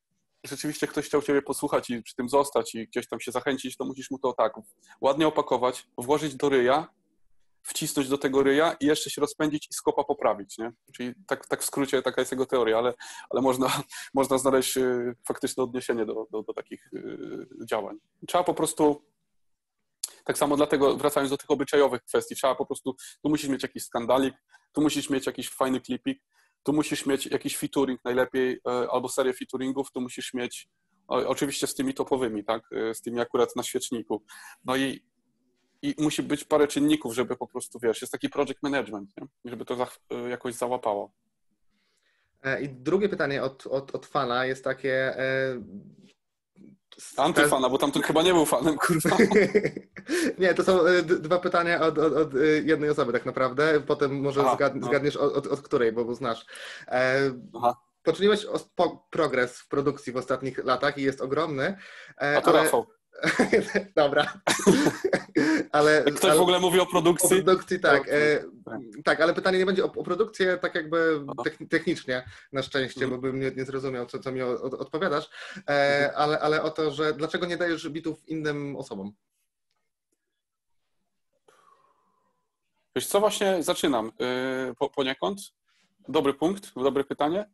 rzeczywiście 0.45 0.87
ktoś 0.87 1.05
chciał 1.05 1.21
Ciebie 1.21 1.41
posłuchać 1.41 1.89
i 1.89 2.03
przy 2.03 2.15
tym 2.15 2.29
zostać 2.29 2.75
i 2.75 2.87
gdzieś 2.87 3.07
tam 3.07 3.19
się 3.19 3.31
zachęcić, 3.31 3.77
to 3.77 3.85
musisz 3.85 4.11
mu 4.11 4.19
to 4.19 4.33
tak 4.33 4.53
ładnie 5.01 5.27
opakować, 5.27 5.87
włożyć 5.97 6.35
do 6.35 6.49
ryja, 6.49 6.87
wcisnąć 7.63 8.09
do 8.09 8.17
tego 8.17 8.43
ryja 8.43 8.75
i 8.79 8.85
jeszcze 8.85 9.09
się 9.09 9.21
rozpędzić 9.21 9.67
i 9.71 9.73
skopa 9.73 10.03
poprawić, 10.03 10.57
nie? 10.57 10.71
Czyli 10.93 11.13
tak, 11.27 11.47
tak 11.47 11.61
w 11.61 11.65
skrócie 11.65 12.01
taka 12.01 12.21
jest 12.21 12.31
jego 12.31 12.45
teoria, 12.45 12.77
ale, 12.77 12.93
ale 13.29 13.41
można, 13.41 13.81
można 14.13 14.37
znaleźć 14.37 14.77
y, 14.77 15.15
faktyczne 15.27 15.63
odniesienie 15.63 16.05
do, 16.05 16.27
do, 16.31 16.43
do 16.43 16.53
takich 16.53 16.93
y, 16.93 17.47
działań. 17.69 17.97
Trzeba 18.27 18.43
po 18.43 18.53
prostu 18.53 19.01
tak 20.23 20.37
samo 20.37 20.57
dlatego, 20.57 20.97
wracając 20.97 21.29
do 21.29 21.37
tych 21.37 21.51
obyczajowych 21.51 22.03
kwestii, 22.03 22.35
trzeba 22.35 22.55
po 22.55 22.65
prostu, 22.65 22.95
tu 23.23 23.29
musisz 23.29 23.49
mieć 23.49 23.63
jakiś 23.63 23.83
skandalik, 23.83 24.35
tu 24.73 24.81
musisz 24.81 25.09
mieć 25.09 25.25
jakiś 25.25 25.49
fajny 25.49 25.81
klipik, 25.81 26.23
tu 26.65 26.73
musisz 26.73 27.05
mieć 27.05 27.25
jakiś 27.25 27.57
featuring 27.57 28.03
najlepiej, 28.03 28.59
e, 28.67 28.91
albo 28.91 29.09
serię 29.09 29.33
featuringów, 29.33 29.91
tu 29.91 30.01
musisz 30.01 30.33
mieć, 30.33 30.69
oczywiście 31.07 31.67
z 31.67 31.75
tymi 31.75 31.93
topowymi, 31.93 32.43
tak, 32.43 32.63
e, 32.71 32.93
z 32.93 33.01
tymi 33.01 33.19
akurat 33.19 33.55
na 33.55 33.63
świeczniku. 33.63 34.23
No 34.65 34.75
i, 34.75 35.05
i 35.81 35.95
musi 35.97 36.23
być 36.23 36.43
parę 36.43 36.67
czynników, 36.67 37.13
żeby 37.13 37.37
po 37.37 37.47
prostu, 37.47 37.79
wiesz, 37.79 38.01
jest 38.01 38.11
taki 38.11 38.29
project 38.29 38.63
management, 38.63 39.09
nie? 39.17 39.27
żeby 39.51 39.65
to 39.65 39.87
e, 40.09 40.29
jakoś 40.29 40.53
załapało. 40.53 41.11
I 42.61 42.69
drugie 42.69 43.09
pytanie 43.09 43.43
od, 43.43 43.67
od, 43.67 43.95
od 43.95 44.05
fana 44.05 44.45
jest 44.45 44.63
takie, 44.63 45.17
Antyfana, 47.17 47.69
bo 47.69 47.77
tamten 47.77 48.01
chyba 48.01 48.23
nie 48.23 48.33
był 48.33 48.45
fanem, 48.45 48.77
kurwa. 48.77 49.17
nie, 50.39 50.53
to 50.53 50.63
są 50.63 50.85
e, 50.85 51.03
dwa 51.03 51.39
pytania 51.39 51.81
od, 51.81 51.97
od, 51.97 52.13
od, 52.13 52.35
e, 52.35 52.37
jednej 52.63 52.89
osoby 52.89 53.13
tak 53.13 53.25
naprawdę. 53.25 53.81
Potem 53.87 54.21
może 54.21 54.41
Aha, 54.41 54.55
zgad, 54.55 54.75
no. 54.75 54.87
zgadniesz 54.87 55.15
od, 55.15 55.47
od, 55.47 55.61
której, 55.61 55.91
bo 55.91 56.15
znasz. 56.15 56.45
E, 56.87 57.31
Aha. 57.55 57.75
Poczyniłeś 58.03 58.45
progres 59.09 59.59
w 59.59 59.67
produkcji 59.67 60.13
w 60.13 60.17
ostatnich 60.17 60.65
latach 60.65 60.97
i 60.97 61.01
jest 61.01 61.21
ogromny. 61.21 61.77
E, 62.21 62.37
A 62.37 62.41
to 62.41 62.49
ale... 62.49 62.63
Rafał. 62.63 62.85
Dobra. 63.95 64.33
ale, 65.71 66.03
Ktoś 66.03 66.23
ale, 66.23 66.39
w 66.39 66.41
ogóle 66.41 66.59
mówi 66.59 66.79
o 66.79 66.85
produkcji? 66.85 67.39
O 67.39 67.43
produkcji, 67.43 67.79
tak. 67.79 68.09
E, 68.09 68.43
tak, 69.03 69.21
ale 69.21 69.33
pytanie 69.33 69.57
nie 69.57 69.65
będzie 69.65 69.83
o, 69.83 69.91
o 69.91 70.03
produkcję 70.03 70.57
tak 70.57 70.75
jakby 70.75 71.25
technicznie, 71.69 72.25
na 72.53 72.63
szczęście, 72.63 73.03
mhm. 73.03 73.21
bo 73.21 73.27
bym 73.27 73.39
nie, 73.39 73.51
nie 73.51 73.65
zrozumiał, 73.65 74.05
co, 74.05 74.19
co 74.19 74.31
mi 74.31 74.41
od, 74.41 74.73
odpowiadasz, 74.73 75.29
e, 75.55 76.05
mhm. 76.05 76.11
ale, 76.15 76.39
ale 76.39 76.63
o 76.63 76.71
to, 76.71 76.91
że 76.91 77.13
dlaczego 77.13 77.45
nie 77.45 77.57
dajesz 77.57 77.89
bitów 77.89 78.27
innym 78.27 78.75
osobom? 78.75 79.13
Wiesz 82.95 83.07
co, 83.07 83.19
właśnie 83.19 83.63
zaczynam 83.63 84.11
yy, 84.19 84.75
po, 84.79 84.89
poniekąd. 84.89 85.41
Dobry 86.07 86.33
punkt, 86.33 86.73
dobre 86.75 87.03
pytanie. 87.03 87.49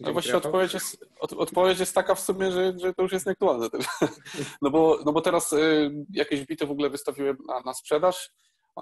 No 0.00 0.12
właśnie 0.12 0.36
odpowiedź 0.36 0.74
jest, 0.74 1.06
od, 1.20 1.32
odpowiedź 1.32 1.80
jest 1.80 1.94
taka 1.94 2.14
w 2.14 2.20
sumie, 2.20 2.52
że, 2.52 2.72
że 2.78 2.94
to 2.94 3.02
już 3.02 3.12
jest 3.12 3.26
nieaktualne 3.26 3.70
też. 3.70 3.86
No 4.62 4.70
bo, 4.70 4.98
no 5.06 5.12
bo 5.12 5.20
teraz 5.20 5.52
y, 5.52 5.90
jakieś 6.10 6.46
bity 6.46 6.66
w 6.66 6.70
ogóle 6.70 6.90
wystawiłem 6.90 7.36
na, 7.48 7.60
na 7.60 7.74
sprzedaż. 7.74 8.30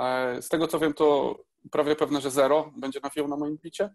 E, 0.01 0.43
z 0.43 0.49
tego 0.49 0.69
co 0.69 0.79
wiem, 0.79 0.95
to 0.95 1.37
prawie 1.71 1.97
pewne, 1.97 2.21
że 2.21 2.31
zero 2.31 2.73
będzie 2.77 3.01
nawijał 3.03 3.29
na 3.29 3.37
moim 3.37 3.59
bicie, 3.63 3.95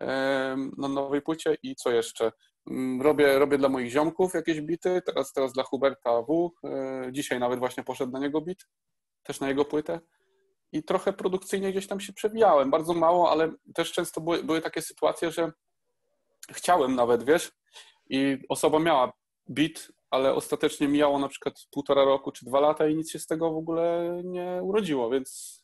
e, 0.00 0.56
na 0.78 0.88
nowej 0.88 1.22
płycie 1.22 1.56
i 1.62 1.76
co 1.76 1.90
jeszcze? 1.90 2.32
Mm, 2.70 3.02
robię, 3.02 3.38
robię 3.38 3.58
dla 3.58 3.68
moich 3.68 3.90
ziomków 3.90 4.34
jakieś 4.34 4.60
bity, 4.60 5.02
teraz, 5.06 5.32
teraz 5.32 5.52
dla 5.52 5.62
Huberta 5.62 6.22
W. 6.22 6.52
E, 6.64 7.08
dzisiaj 7.12 7.40
nawet 7.40 7.58
właśnie 7.58 7.84
poszedł 7.84 8.12
na 8.12 8.18
niego 8.18 8.40
bit, 8.40 8.66
też 9.22 9.40
na 9.40 9.48
jego 9.48 9.64
płytę. 9.64 10.00
i 10.72 10.82
trochę 10.82 11.12
produkcyjnie 11.12 11.72
gdzieś 11.72 11.86
tam 11.86 12.00
się 12.00 12.12
przewijałem. 12.12 12.70
Bardzo 12.70 12.94
mało, 12.94 13.30
ale 13.30 13.52
też 13.74 13.92
często 13.92 14.20
były, 14.20 14.44
były 14.44 14.60
takie 14.60 14.82
sytuacje, 14.82 15.30
że 15.30 15.52
chciałem 16.52 16.94
nawet, 16.94 17.24
wiesz, 17.24 17.52
i 18.10 18.38
osoba 18.48 18.78
miała 18.78 19.12
beat, 19.48 19.88
ale 20.10 20.34
ostatecznie 20.34 20.88
mijało 20.88 21.18
na 21.18 21.28
przykład 21.28 21.54
półtora 21.70 22.04
roku 22.04 22.32
czy 22.32 22.44
dwa 22.44 22.60
lata 22.60 22.88
i 22.88 22.96
nic 22.96 23.10
się 23.10 23.18
z 23.18 23.26
tego 23.26 23.52
w 23.52 23.56
ogóle 23.56 24.20
nie 24.24 24.60
urodziło, 24.62 25.10
więc 25.10 25.60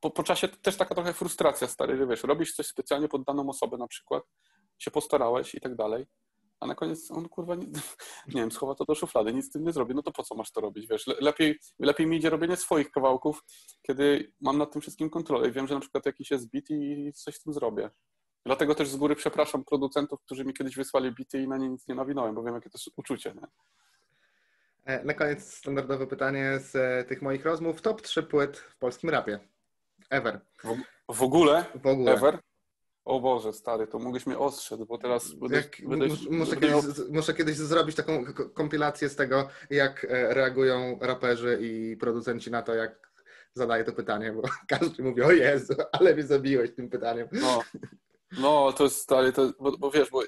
po, 0.00 0.10
po 0.10 0.22
czasie 0.22 0.48
też 0.48 0.76
taka 0.76 0.94
trochę 0.94 1.12
frustracja, 1.12 1.68
stary, 1.68 1.96
że 1.96 2.06
wiesz, 2.06 2.24
robisz 2.24 2.54
coś 2.54 2.66
specjalnie 2.66 3.08
pod 3.08 3.24
daną 3.24 3.48
osobę 3.48 3.76
na 3.76 3.86
przykład, 3.86 4.22
się 4.78 4.90
postarałeś 4.90 5.54
i 5.54 5.60
tak 5.60 5.76
dalej, 5.76 6.06
a 6.60 6.66
na 6.66 6.74
koniec 6.74 7.10
on 7.10 7.28
kurwa, 7.28 7.54
nie, 7.54 7.66
nie 8.34 8.40
wiem, 8.40 8.50
schowa 8.50 8.74
to 8.74 8.84
do 8.84 8.94
szuflady, 8.94 9.34
nic 9.34 9.46
z 9.46 9.50
tym 9.50 9.64
nie 9.64 9.72
zrobi, 9.72 9.94
no 9.94 10.02
to 10.02 10.12
po 10.12 10.22
co 10.22 10.34
masz 10.34 10.52
to 10.52 10.60
robić, 10.60 10.86
wiesz, 10.86 11.06
lepiej, 11.06 11.58
lepiej 11.78 12.06
mi 12.06 12.16
idzie 12.16 12.30
robienie 12.30 12.56
swoich 12.56 12.90
kawałków, 12.90 13.44
kiedy 13.82 14.32
mam 14.40 14.58
nad 14.58 14.72
tym 14.72 14.80
wszystkim 14.80 15.10
kontrolę 15.10 15.48
i 15.48 15.52
wiem, 15.52 15.66
że 15.66 15.74
na 15.74 15.80
przykład 15.80 16.06
jakiś 16.06 16.30
jest 16.30 16.50
beat 16.50 16.70
i 16.70 17.12
coś 17.12 17.34
z 17.34 17.42
tym 17.42 17.52
zrobię. 17.52 17.90
Dlatego 18.46 18.74
też 18.74 18.88
z 18.88 18.96
góry 18.96 19.16
przepraszam 19.16 19.64
producentów, 19.64 20.20
którzy 20.20 20.44
mi 20.44 20.54
kiedyś 20.54 20.76
wysłali 20.76 21.12
bity 21.12 21.42
i 21.42 21.48
na 21.48 21.56
nie 21.56 21.68
nic 21.68 21.88
nie 21.88 21.94
nawinąłem, 21.94 22.34
bo 22.34 22.42
wiem, 22.42 22.54
jakie 22.54 22.70
to 22.70 22.78
jest 22.78 22.90
uczucie. 22.96 23.34
Nie? 23.34 23.46
E, 24.84 25.04
na 25.04 25.14
koniec 25.14 25.54
standardowe 25.54 26.06
pytanie 26.06 26.58
z 26.58 26.76
e, 26.76 27.04
tych 27.04 27.22
moich 27.22 27.44
rozmów. 27.44 27.82
Top 27.82 28.02
3 28.02 28.22
płyt 28.22 28.58
w 28.58 28.76
polskim 28.76 29.10
rapie. 29.10 29.38
Ever. 30.10 30.40
W, 30.62 30.76
w 31.14 31.22
ogóle? 31.22 31.64
W 31.74 31.86
ogóle. 31.86 32.12
Ever? 32.12 32.38
O 33.04 33.20
Boże, 33.20 33.52
stary, 33.52 33.86
to 33.86 33.98
mógłbyś 33.98 34.26
mnie 34.26 34.38
ostrzec, 34.38 34.80
bo 34.84 34.98
teraz 34.98 35.32
będę, 35.32 35.56
jak, 35.56 35.76
będę, 35.88 36.06
muszę, 36.06 36.30
będę 36.30 36.56
kiedyś, 36.56 37.08
muszę, 37.10 37.34
kiedyś, 37.34 37.56
zrobić 37.56 37.96
taką 37.96 38.24
kompilację 38.54 39.08
z 39.08 39.16
tego, 39.16 39.48
jak 39.70 40.04
e, 40.04 40.34
reagują 40.34 40.98
raperzy 41.00 41.58
i 41.62 41.96
producenci 41.96 42.50
na 42.50 42.62
to, 42.62 42.74
jak 42.74 43.10
zadaję 43.54 43.84
to 43.84 43.92
pytanie, 43.92 44.32
bo 44.32 44.42
każdy 44.78 45.02
mówi, 45.02 45.22
o 45.22 45.32
Jezu, 45.32 45.74
ale 45.92 46.14
mnie 46.14 46.22
zabiłeś 46.22 46.70
tym 46.74 46.90
pytaniem. 46.90 47.28
No, 47.32 47.62
no 48.38 48.72
to 48.72 48.84
jest 48.84 48.96
stary, 48.96 49.32
to, 49.32 49.52
bo, 49.60 49.78
bo 49.78 49.90
wiesz, 49.90 50.10
bo 50.10 50.22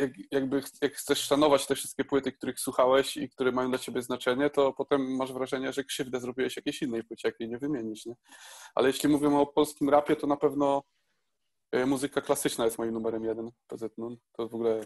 jak, 0.00 0.10
jakby 0.30 0.62
jak 0.82 0.94
chcesz 0.94 1.18
szanować 1.18 1.66
te 1.66 1.74
wszystkie 1.74 2.04
płyty, 2.04 2.32
których 2.32 2.60
słuchałeś 2.60 3.16
i 3.16 3.28
które 3.28 3.52
mają 3.52 3.68
dla 3.68 3.78
ciebie 3.78 4.02
znaczenie, 4.02 4.50
to 4.50 4.72
potem 4.72 5.16
masz 5.16 5.32
wrażenie, 5.32 5.72
że 5.72 5.84
krzywdę 5.84 6.20
zrobiłeś 6.20 6.56
jakiejś 6.56 6.82
innej 6.82 7.04
płycie, 7.04 7.28
jak 7.28 7.40
jej 7.40 7.48
nie 7.48 7.58
wymienisz. 7.58 8.06
Nie? 8.06 8.14
Ale 8.74 8.88
jeśli 8.88 9.08
mówimy 9.08 9.38
o 9.38 9.46
polskim 9.46 9.88
rapie, 9.88 10.16
to 10.16 10.26
na 10.26 10.36
pewno 10.36 10.82
e, 11.72 11.86
muzyka 11.86 12.20
klasyczna 12.20 12.64
jest 12.64 12.78
moim 12.78 12.92
numerem 12.92 13.24
jeden, 13.24 13.50
PZ 13.66 13.98
Nun. 13.98 14.16
To 14.32 14.48
w 14.48 14.54
ogóle 14.54 14.80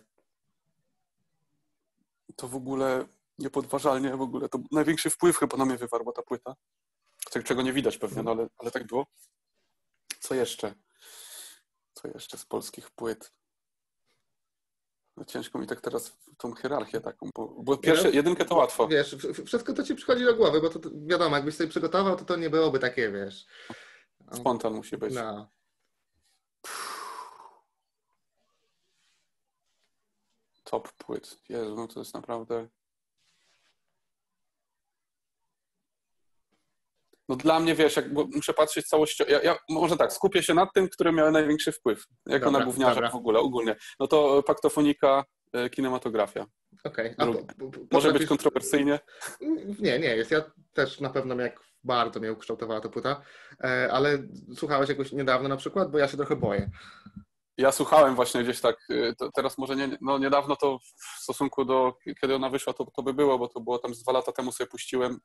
to 2.37 2.49
w 2.49 2.55
ogóle 2.57 3.07
niepodważalnie 3.39 4.17
w 4.17 4.21
ogóle, 4.21 4.49
to 4.49 4.59
największy 4.73 5.11
wpływ 5.11 5.39
chyba 5.39 5.57
na 5.57 5.65
mnie 5.65 5.77
wywarła 5.77 6.13
ta 6.13 6.23
płyta, 6.23 6.55
czego 7.45 7.63
nie 7.63 7.73
widać 7.73 7.99
pewnie, 7.99 8.23
no 8.23 8.31
ale, 8.31 8.49
ale 8.59 8.71
tak 8.71 8.87
było. 8.87 9.07
Co 10.21 10.35
jeszcze? 10.35 10.75
Co 12.05 12.09
jeszcze 12.15 12.39
z 12.39 12.45
polskich 12.47 12.91
płyt? 12.91 13.33
No 15.17 15.25
ciężko 15.25 15.59
mi 15.59 15.67
tak 15.67 15.81
teraz 15.81 16.19
tą 16.37 16.55
hierarchię 16.55 17.01
taką, 17.01 17.31
bo, 17.35 17.49
bo 17.49 17.77
pierwsze, 17.77 18.11
jedynkę 18.11 18.45
to 18.45 18.55
łatwo. 18.55 18.89
Wiesz, 18.89 19.17
wszystko 19.47 19.73
to 19.73 19.83
ci 19.83 19.95
przychodzi 19.95 20.25
do 20.25 20.35
głowy, 20.35 20.61
bo 20.61 20.71
to 20.71 20.91
wiadomo, 21.07 21.37
jakbyś 21.37 21.57
sobie 21.57 21.71
przygotował, 21.71 22.17
to 22.17 22.25
to 22.25 22.37
nie 22.37 22.51
byłoby 22.51 22.79
takie, 22.79 23.13
wiesz. 23.13 23.47
Spontan 24.33 24.75
musi 24.75 24.97
być. 24.97 25.15
No. 25.15 25.51
Top 30.65 30.93
płyt. 30.93 31.39
Jezu, 31.49 31.75
no 31.77 31.89
to 31.89 32.01
jest 32.01 32.15
naprawdę... 32.15 32.69
No 37.29 37.37
dla 37.37 37.61
mnie, 37.61 37.75
wiesz, 37.75 37.97
jak, 37.97 38.07
muszę 38.35 38.55
patrzeć 38.55 38.87
całościowo, 38.87 39.31
ja, 39.31 39.43
ja, 39.43 39.57
może 39.69 39.97
tak, 39.97 40.13
skupię 40.13 40.43
się 40.43 40.55
nad 40.55 40.73
tym, 40.75 40.89
które 40.89 41.13
miały 41.13 41.31
największy 41.31 41.73
wpływ, 41.73 42.05
jako 42.27 42.45
dobra, 42.45 42.61
na 42.61 42.67
gówniarza 42.67 43.11
w 43.11 43.15
ogóle, 43.15 43.39
ogólnie. 43.39 43.77
No 44.01 44.07
to 44.07 44.43
paktofonika, 44.43 45.25
e, 45.53 45.71
kinematografia. 45.71 46.47
Okej. 46.85 47.17
Okay. 47.17 47.47
Może 47.93 48.13
być 48.13 48.27
kontrowersyjnie? 48.27 49.01
Nie, 49.81 49.99
nie 49.99 50.17
jest. 50.17 50.31
Ja 50.31 50.45
też 50.73 51.01
na 51.01 51.11
pewno 51.11 51.35
jak 51.43 51.61
bardzo 51.85 52.21
mnie 52.21 52.33
ukształtowała 52.33 52.81
ta 52.81 52.89
płyta, 52.89 53.23
e, 53.65 53.89
ale 53.93 54.19
słuchałeś 54.55 54.89
jakoś 54.89 55.13
niedawno 55.13 55.49
na 55.49 55.57
przykład, 55.57 55.91
bo 55.91 55.99
ja 55.99 56.09
się 56.09 56.17
trochę 56.17 56.37
boję. 56.37 56.71
Ja 57.59 57.73
słuchałem 57.73 58.15
właśnie 58.15 58.43
gdzieś 58.43 58.61
tak, 58.61 58.77
e, 58.91 59.31
teraz 59.35 59.59
może 59.59 59.77
nie, 59.77 59.99
no 60.01 60.19
niedawno 60.19 60.57
to 60.57 60.79
w 60.79 61.23
stosunku 61.23 61.65
do 61.65 61.95
kiedy 62.21 62.35
ona 62.35 62.51
wyszła, 62.51 62.73
to, 62.73 62.85
to 62.97 63.03
by 63.03 63.15
było, 63.15 63.39
bo 63.39 63.49
to 63.49 63.61
było 63.61 63.79
tam 63.79 63.95
z 63.95 64.03
dwa 64.03 64.13
lata 64.13 64.33
temu 64.33 64.53
sobie 64.53 64.71
puściłem 64.71 65.21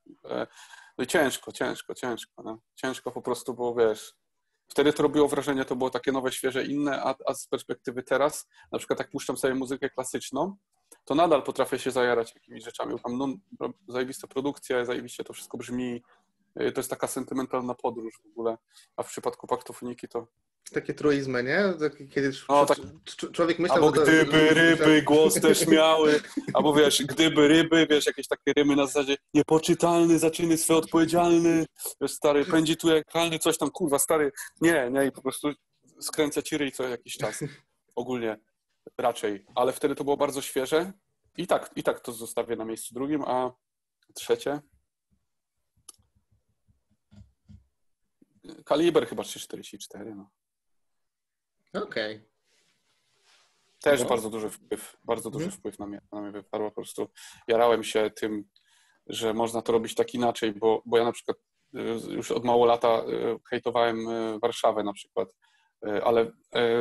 no 1.00 1.04
i 1.04 1.08
ciężko, 1.08 1.52
ciężko, 1.52 1.96
ciężko. 1.96 2.44
No. 2.44 2.60
Ciężko 2.76 3.12
po 3.12 3.22
prostu 3.22 3.54
było, 3.54 3.76
wiesz, 3.76 4.16
wtedy 4.68 4.94
to 4.94 5.04
robiło 5.04 5.28
wrażenie, 5.28 5.66
to 5.66 5.76
było 5.76 5.90
takie 5.90 6.12
nowe, 6.12 6.32
świeże, 6.32 6.66
inne, 6.66 7.04
a, 7.04 7.16
a 7.28 7.34
z 7.34 7.48
perspektywy 7.48 8.04
teraz, 8.04 8.48
na 8.72 8.78
przykład 8.78 9.00
jak 9.00 9.10
puszczam 9.10 9.38
sobie 9.38 9.56
muzykę 9.56 9.90
klasyczną, 9.90 10.56
to 11.06 11.16
nadal 11.16 11.44
potrafię 11.44 11.80
się 11.80 11.92
zajarać 11.92 12.36
jakimiś 12.36 12.64
rzeczami. 12.64 13.00
Tam 13.04 13.18
no, 13.18 13.28
zajebista 13.88 14.28
produkcja, 14.28 14.86
zajebiście 14.86 15.24
to 15.24 15.34
wszystko 15.34 15.58
brzmi, 15.58 16.04
y, 16.62 16.72
to 16.72 16.80
jest 16.80 16.90
taka 16.90 17.08
sentymentalna 17.08 17.76
podróż 17.76 18.20
w 18.24 18.32
ogóle, 18.32 18.58
a 18.98 19.04
w 19.04 19.08
przypadku 19.08 19.48
paktofoniki 19.48 20.08
to 20.08 20.28
takie 20.70 20.94
truizmy, 20.94 21.44
nie? 21.44 21.64
Kiedy 22.12 22.32
no, 22.50 22.66
tak. 22.66 22.78
człowiek 23.34 23.60
myślał, 23.60 23.78
Albo 23.78 23.92
to, 23.92 24.02
gdyby 24.02 24.50
ryby 24.50 25.02
głos 25.02 25.34
też 25.34 25.68
miały, 25.78 26.22
albo 26.54 26.74
wiesz, 26.74 27.04
gdyby 27.04 27.48
ryby, 27.48 27.88
wiesz, 27.90 28.06
jakieś 28.06 28.28
takie 28.28 28.54
rymy 28.54 28.76
na 28.76 28.86
zasadzie 28.86 29.16
niepoczytalny, 29.34 30.20
zaczyny 30.20 30.58
swe 30.58 30.76
odpowiedzialny, 30.76 31.66
wiesz, 32.02 32.12
stary, 32.12 32.46
pędzi 32.46 32.78
tu 32.78 32.90
jak 32.90 33.08
kalny, 33.08 33.40
coś 33.40 33.58
tam, 33.58 33.72
kurwa, 33.72 34.00
stary, 34.00 34.32
nie, 34.62 34.90
nie, 34.92 35.06
i 35.06 35.12
po 35.12 35.22
prostu 35.22 35.52
skręca 36.02 36.42
ci 36.42 36.58
ryj 36.58 36.72
co 36.72 36.84
jakiś 36.84 37.18
czas, 37.18 37.44
ogólnie, 37.96 38.38
raczej, 38.98 39.46
ale 39.56 39.74
wtedy 39.74 39.96
to 39.96 40.04
było 40.04 40.18
bardzo 40.18 40.42
świeże 40.42 40.94
i 41.38 41.48
tak, 41.48 41.72
i 41.76 41.84
tak 41.84 42.00
to 42.00 42.12
zostawię 42.12 42.56
na 42.56 42.66
miejscu 42.66 42.94
drugim, 42.94 43.24
a 43.24 43.52
trzecie 44.14 44.62
Kaliber 48.66 49.08
chyba 49.08 49.24
344, 49.24 50.16
no. 50.16 50.30
Okej. 51.74 52.16
Okay. 52.16 52.30
Też 53.82 54.02
no. 54.02 54.10
bardzo 54.10 54.30
duży 54.30 54.50
wpływ, 54.50 54.98
bardzo 55.04 55.30
duży 55.30 55.46
hmm. 55.46 55.60
wpływ 55.60 55.80
na 55.80 55.88
mnie, 55.88 56.02
na 56.12 56.22
mnie. 56.22 56.44
Po 56.52 56.72
prostu 56.72 57.08
jarałem 57.48 57.84
się 57.84 58.12
tym, 58.16 58.44
że 59.08 59.34
można 59.34 59.62
to 59.62 59.72
robić 59.72 59.96
tak 59.96 60.14
inaczej, 60.14 60.54
bo, 60.54 60.82
bo 60.86 60.98
ja 60.98 61.04
na 61.04 61.12
przykład 61.12 61.38
y, 61.76 61.80
już 62.14 62.32
od 62.32 62.46
mało 62.46 62.66
lata 62.66 63.04
y, 63.10 63.40
hejtowałem 63.50 64.08
y, 64.10 64.40
Warszawę 64.40 64.84
na 64.84 64.94
przykład, 64.94 65.30
ale 66.04 66.32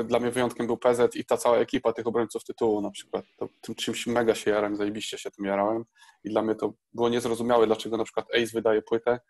dla 0.04 0.20
mnie 0.20 0.30
wyjątkiem 0.30 0.66
był 0.66 0.76
PZ 0.76 1.16
i 1.16 1.24
ta 1.24 1.36
cała 1.36 1.58
ekipa 1.58 1.92
tych 1.92 2.06
obrońców 2.06 2.44
tytułu 2.44 2.80
na 2.80 2.90
przykład. 2.90 3.24
To, 3.36 3.48
tym 3.60 3.74
czymś 3.74 4.06
mega 4.06 4.34
się 4.34 4.50
jarałem, 4.50 4.76
zajebiście 4.76 5.18
się 5.18 5.30
tym 5.30 5.44
jarałem 5.44 5.84
i 6.24 6.30
dla 6.30 6.42
mnie 6.42 6.54
to 6.54 6.72
było 6.94 7.08
niezrozumiałe, 7.08 7.66
dlaczego 7.66 7.96
na 7.96 8.04
przykład 8.04 8.26
Ace 8.34 8.52
wydaje 8.54 8.82
płytę 8.82 9.20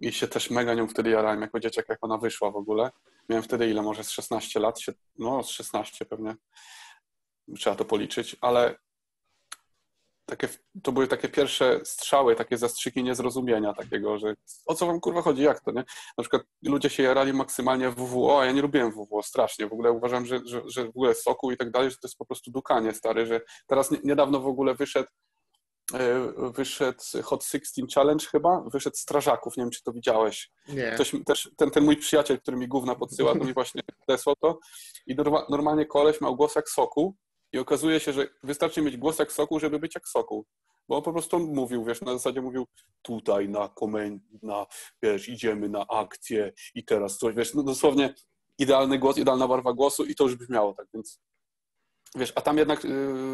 i 0.00 0.12
się 0.12 0.28
też 0.28 0.50
mega 0.50 0.74
nią 0.74 0.88
wtedy 0.88 1.10
jarałem 1.10 1.40
jako 1.40 1.60
dzieciak, 1.60 1.88
jak 1.88 1.98
ona 2.02 2.18
wyszła 2.18 2.50
w 2.50 2.56
ogóle 2.56 2.90
Miałem 3.28 3.42
wtedy 3.42 3.70
ile? 3.70 3.82
Może 3.82 4.04
z 4.04 4.10
16 4.10 4.60
lat? 4.60 4.78
No, 5.18 5.42
z 5.42 5.48
16 5.48 6.04
pewnie. 6.04 6.36
Trzeba 7.56 7.76
to 7.76 7.84
policzyć, 7.84 8.36
ale 8.40 8.78
takie, 10.26 10.48
to 10.82 10.92
były 10.92 11.08
takie 11.08 11.28
pierwsze 11.28 11.80
strzały, 11.84 12.36
takie 12.36 12.58
zastrzyki 12.58 13.02
niezrozumienia 13.02 13.74
takiego, 13.74 14.18
że 14.18 14.34
o 14.66 14.74
co 14.74 14.86
wam 14.86 15.00
kurwa 15.00 15.22
chodzi, 15.22 15.42
jak 15.42 15.60
to, 15.60 15.70
nie? 15.70 15.84
Na 16.18 16.22
przykład 16.22 16.42
ludzie 16.62 16.90
się 16.90 17.02
jarali 17.02 17.32
maksymalnie 17.32 17.90
WWO, 17.90 18.40
a 18.40 18.44
ja 18.44 18.52
nie 18.52 18.62
lubiłem 18.62 18.92
WWO 18.92 19.22
strasznie. 19.22 19.66
W 19.66 19.72
ogóle 19.72 19.92
uważam, 19.92 20.26
że, 20.26 20.40
że, 20.44 20.62
że 20.66 20.84
w 20.84 20.88
ogóle 20.88 21.14
soku 21.14 21.52
i 21.52 21.56
tak 21.56 21.70
dalej, 21.70 21.90
że 21.90 21.96
to 21.96 22.08
jest 22.08 22.18
po 22.18 22.26
prostu 22.26 22.50
dukanie 22.50 22.94
stary, 22.94 23.26
że 23.26 23.40
teraz 23.66 23.90
niedawno 24.04 24.40
w 24.40 24.46
ogóle 24.46 24.74
wyszedł 24.74 25.08
wyszedł 26.54 26.98
Hot 27.22 27.44
16 27.44 27.82
Challenge 27.94 28.26
chyba, 28.26 28.60
wyszedł 28.72 28.96
Strażaków, 28.96 29.56
nie 29.56 29.62
wiem 29.62 29.70
czy 29.70 29.82
to 29.82 29.92
widziałeś. 29.92 30.50
Nie. 30.68 30.90
Ktoś, 30.90 31.12
też, 31.26 31.50
ten, 31.56 31.70
ten 31.70 31.84
mój 31.84 31.96
przyjaciel, 31.96 32.40
który 32.40 32.56
mi 32.56 32.68
gówna 32.68 32.94
podsyła, 32.94 33.34
to 33.34 33.44
mi 33.44 33.54
właśnie 33.54 33.82
desło 34.08 34.36
to 34.36 34.58
i 35.06 35.16
normalnie 35.50 35.86
koleś 35.86 36.20
miał 36.20 36.36
głos 36.36 36.54
jak 36.54 36.68
soku 36.68 37.16
i 37.52 37.58
okazuje 37.58 38.00
się, 38.00 38.12
że 38.12 38.26
wystarczy 38.42 38.82
mieć 38.82 38.96
głos 38.96 39.18
jak 39.18 39.32
soku, 39.32 39.60
żeby 39.60 39.78
być 39.78 39.94
jak 39.94 40.08
soku. 40.08 40.46
Bo 40.88 40.96
on 40.96 41.02
po 41.02 41.12
prostu 41.12 41.38
mówił, 41.38 41.84
wiesz, 41.84 42.00
na 42.00 42.12
zasadzie 42.12 42.42
mówił 42.42 42.66
tutaj 43.02 43.48
na 43.48 43.68
komend, 43.68 44.22
na, 44.42 44.66
wiesz, 45.02 45.28
idziemy 45.28 45.68
na 45.68 45.86
akcję 45.86 46.52
i 46.74 46.84
teraz 46.84 47.18
coś, 47.18 47.34
wiesz, 47.34 47.54
no 47.54 47.62
dosłownie 47.62 48.14
idealny 48.58 48.98
głos, 48.98 49.18
idealna 49.18 49.48
barwa 49.48 49.72
głosu 49.72 50.04
i 50.04 50.14
to 50.14 50.24
już 50.24 50.36
brzmiało 50.36 50.74
tak, 50.74 50.86
więc 50.94 51.20
wiesz, 52.16 52.32
a 52.34 52.40
tam 52.40 52.58
jednak 52.58 52.84
y, 52.84 52.88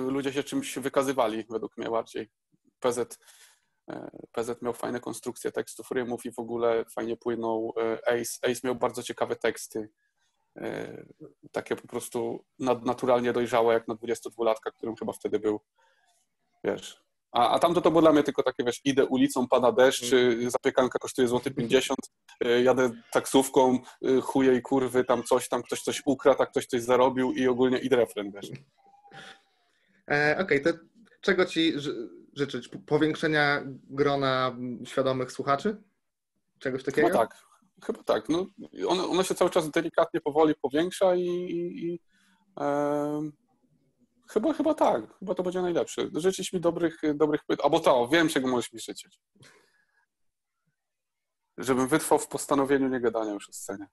ludzie 0.08 0.32
się 0.32 0.42
czymś 0.42 0.78
wykazywali 0.78 1.44
według 1.50 1.76
mnie 1.76 1.90
bardziej. 1.90 2.30
PZ, 2.84 3.18
e, 3.90 4.10
PZ 4.32 4.62
miał 4.62 4.74
fajne 4.74 5.00
konstrukcje 5.00 5.52
tekstów, 5.52 5.90
rymów 5.90 6.26
i 6.26 6.32
w 6.32 6.38
ogóle 6.38 6.84
fajnie 6.84 7.16
płynął. 7.16 7.74
E, 7.76 8.08
Ace, 8.08 8.50
Ace 8.50 8.60
miał 8.64 8.74
bardzo 8.74 9.02
ciekawe 9.02 9.36
teksty, 9.36 9.88
e, 10.56 11.04
takie 11.52 11.76
po 11.76 11.88
prostu 11.88 12.44
naturalnie 12.60 13.32
dojrzałe, 13.32 13.74
jak 13.74 13.88
na 13.88 13.94
22-latka, 13.94 14.72
którym 14.76 14.96
chyba 14.96 15.12
wtedy 15.12 15.38
był, 15.38 15.60
wiesz. 16.64 17.04
A, 17.34 17.50
a 17.50 17.58
tamto 17.58 17.80
to 17.80 17.90
było 17.90 18.00
dla 18.00 18.12
mnie 18.12 18.22
tylko 18.22 18.42
takie, 18.42 18.64
wiesz, 18.64 18.80
idę 18.84 19.06
ulicą, 19.06 19.48
pada 19.48 19.72
deszcz, 19.72 20.12
mm. 20.12 20.50
zapiekanka 20.50 20.98
kosztuje 20.98 21.28
złoty 21.28 21.50
50, 21.50 21.98
y, 22.44 22.62
jadę 22.62 22.90
taksówką, 23.12 23.78
y, 24.08 24.20
chuje 24.20 24.54
i 24.54 24.62
kurwy, 24.62 25.04
tam 25.04 25.22
coś, 25.22 25.48
tam 25.48 25.62
ktoś 25.62 25.82
coś 25.82 26.02
ukradł, 26.06 26.42
a 26.42 26.46
ktoś 26.46 26.66
coś 26.66 26.82
zarobił 26.82 27.32
i 27.32 27.48
ogólnie 27.48 27.78
idę 27.78 27.96
refren, 27.96 28.32
wiesz. 28.32 28.50
E, 30.10 30.36
Okej, 30.40 30.60
okay, 30.62 30.72
to 30.72 30.78
czego 31.20 31.46
ci 31.46 31.72
życzyć? 32.36 32.68
Powiększenia 32.86 33.62
grona 33.90 34.56
świadomych 34.84 35.32
słuchaczy? 35.32 35.82
Czegoś 36.58 36.84
takiego? 36.84 37.08
Chyba 37.08 37.18
tak. 37.18 37.36
Chyba 37.84 38.02
tak. 38.02 38.28
No, 38.28 38.46
ono, 38.88 39.08
ono 39.10 39.22
się 39.22 39.34
cały 39.34 39.50
czas 39.50 39.70
delikatnie, 39.70 40.20
powoli 40.20 40.54
powiększa 40.54 41.14
i, 41.14 41.26
i, 41.26 42.00
e, 42.60 43.30
chyba, 44.28 44.52
chyba 44.52 44.74
tak. 44.74 45.18
Chyba 45.18 45.34
to 45.34 45.42
będzie 45.42 45.62
najlepsze. 45.62 46.08
Życzyć 46.14 46.52
mi 46.52 46.60
dobrych, 46.60 47.00
dobrych 47.14 47.44
pytań. 47.44 47.64
Albo 47.64 47.80
to, 47.80 48.08
wiem, 48.08 48.28
czego 48.28 48.48
możesz 48.48 48.72
mi 48.72 48.80
życzyć. 48.80 49.20
Żebym 51.58 51.88
wytrwał 51.88 52.18
w 52.18 52.28
postanowieniu 52.28 52.88
nie 52.88 53.00
gadania 53.00 53.32
już 53.32 53.48
o 53.48 53.52
scenie. 53.52 53.86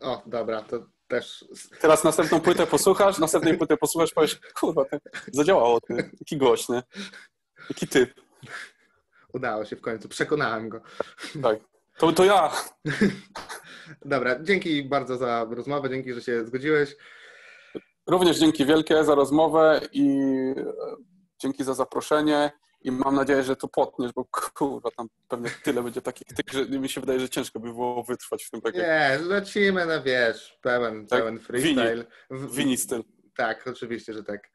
O, 0.00 0.22
dobra, 0.26 0.62
to 0.62 0.86
też... 1.08 1.44
Teraz 1.80 2.04
następną 2.04 2.40
płytę 2.40 2.66
posłuchasz, 2.66 3.18
następnej 3.18 3.58
płytę 3.58 3.76
posłuchasz, 3.76 4.12
powiesz, 4.12 4.40
kurwa, 4.54 4.84
to 4.84 4.98
zadziałało, 5.32 5.80
ty. 5.80 5.94
jaki 6.20 6.36
głośny, 6.36 6.82
jaki 7.70 7.88
typ. 7.88 8.20
Udało 9.32 9.64
się 9.64 9.76
w 9.76 9.80
końcu, 9.80 10.08
przekonałem 10.08 10.68
go. 10.68 10.80
Tak, 11.42 11.58
to, 11.98 12.12
to 12.12 12.24
ja. 12.24 12.52
Dobra, 14.04 14.42
dzięki 14.42 14.84
bardzo 14.84 15.16
za 15.16 15.46
rozmowę, 15.50 15.90
dzięki, 15.90 16.14
że 16.14 16.20
się 16.20 16.44
zgodziłeś. 16.44 16.96
Również 18.06 18.38
dzięki 18.38 18.64
wielkie 18.64 19.04
za 19.04 19.14
rozmowę 19.14 19.80
i 19.92 20.18
dzięki 21.38 21.64
za 21.64 21.74
zaproszenie 21.74 22.50
i 22.82 22.90
mam 22.90 23.14
nadzieję, 23.14 23.42
że 23.42 23.56
to 23.56 23.68
potniesz, 23.68 24.12
bo 24.12 24.24
kurwa, 24.54 24.90
tam 24.90 25.08
pewnie 25.28 25.50
tyle 25.64 25.82
będzie 25.82 26.02
takich 26.02 26.26
tych, 26.26 26.52
że 26.52 26.78
mi 26.78 26.88
się 26.88 27.00
wydaje, 27.00 27.20
że 27.20 27.28
ciężko 27.28 27.60
by 27.60 27.72
było 27.72 28.02
wytrwać 28.04 28.44
w 28.44 28.50
tym 28.50 28.60
takim. 28.60 28.80
Nie, 28.80 29.18
lecimy 29.22 29.86
na 29.86 30.00
wiesz, 30.00 30.58
pełen, 30.62 31.06
tak? 31.06 31.18
pełen 31.18 31.38
freestyle. 31.38 32.04
Wini, 32.30 32.48
wini 32.52 32.76
styl. 32.76 33.04
Tak, 33.36 33.66
oczywiście, 33.66 34.14
że 34.14 34.24
tak. 34.24 34.50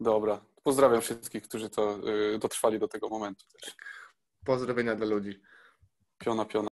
Dobra. 0.00 0.40
Pozdrawiam 0.62 1.00
wszystkich, 1.00 1.42
którzy 1.42 1.70
to 1.70 2.08
y, 2.34 2.38
dotrwali 2.38 2.78
do 2.78 2.88
tego 2.88 3.08
momentu. 3.08 3.44
Pozdrowienia 4.44 4.94
dla 4.94 5.06
ludzi. 5.06 5.40
Piona, 6.18 6.44
piona. 6.44 6.68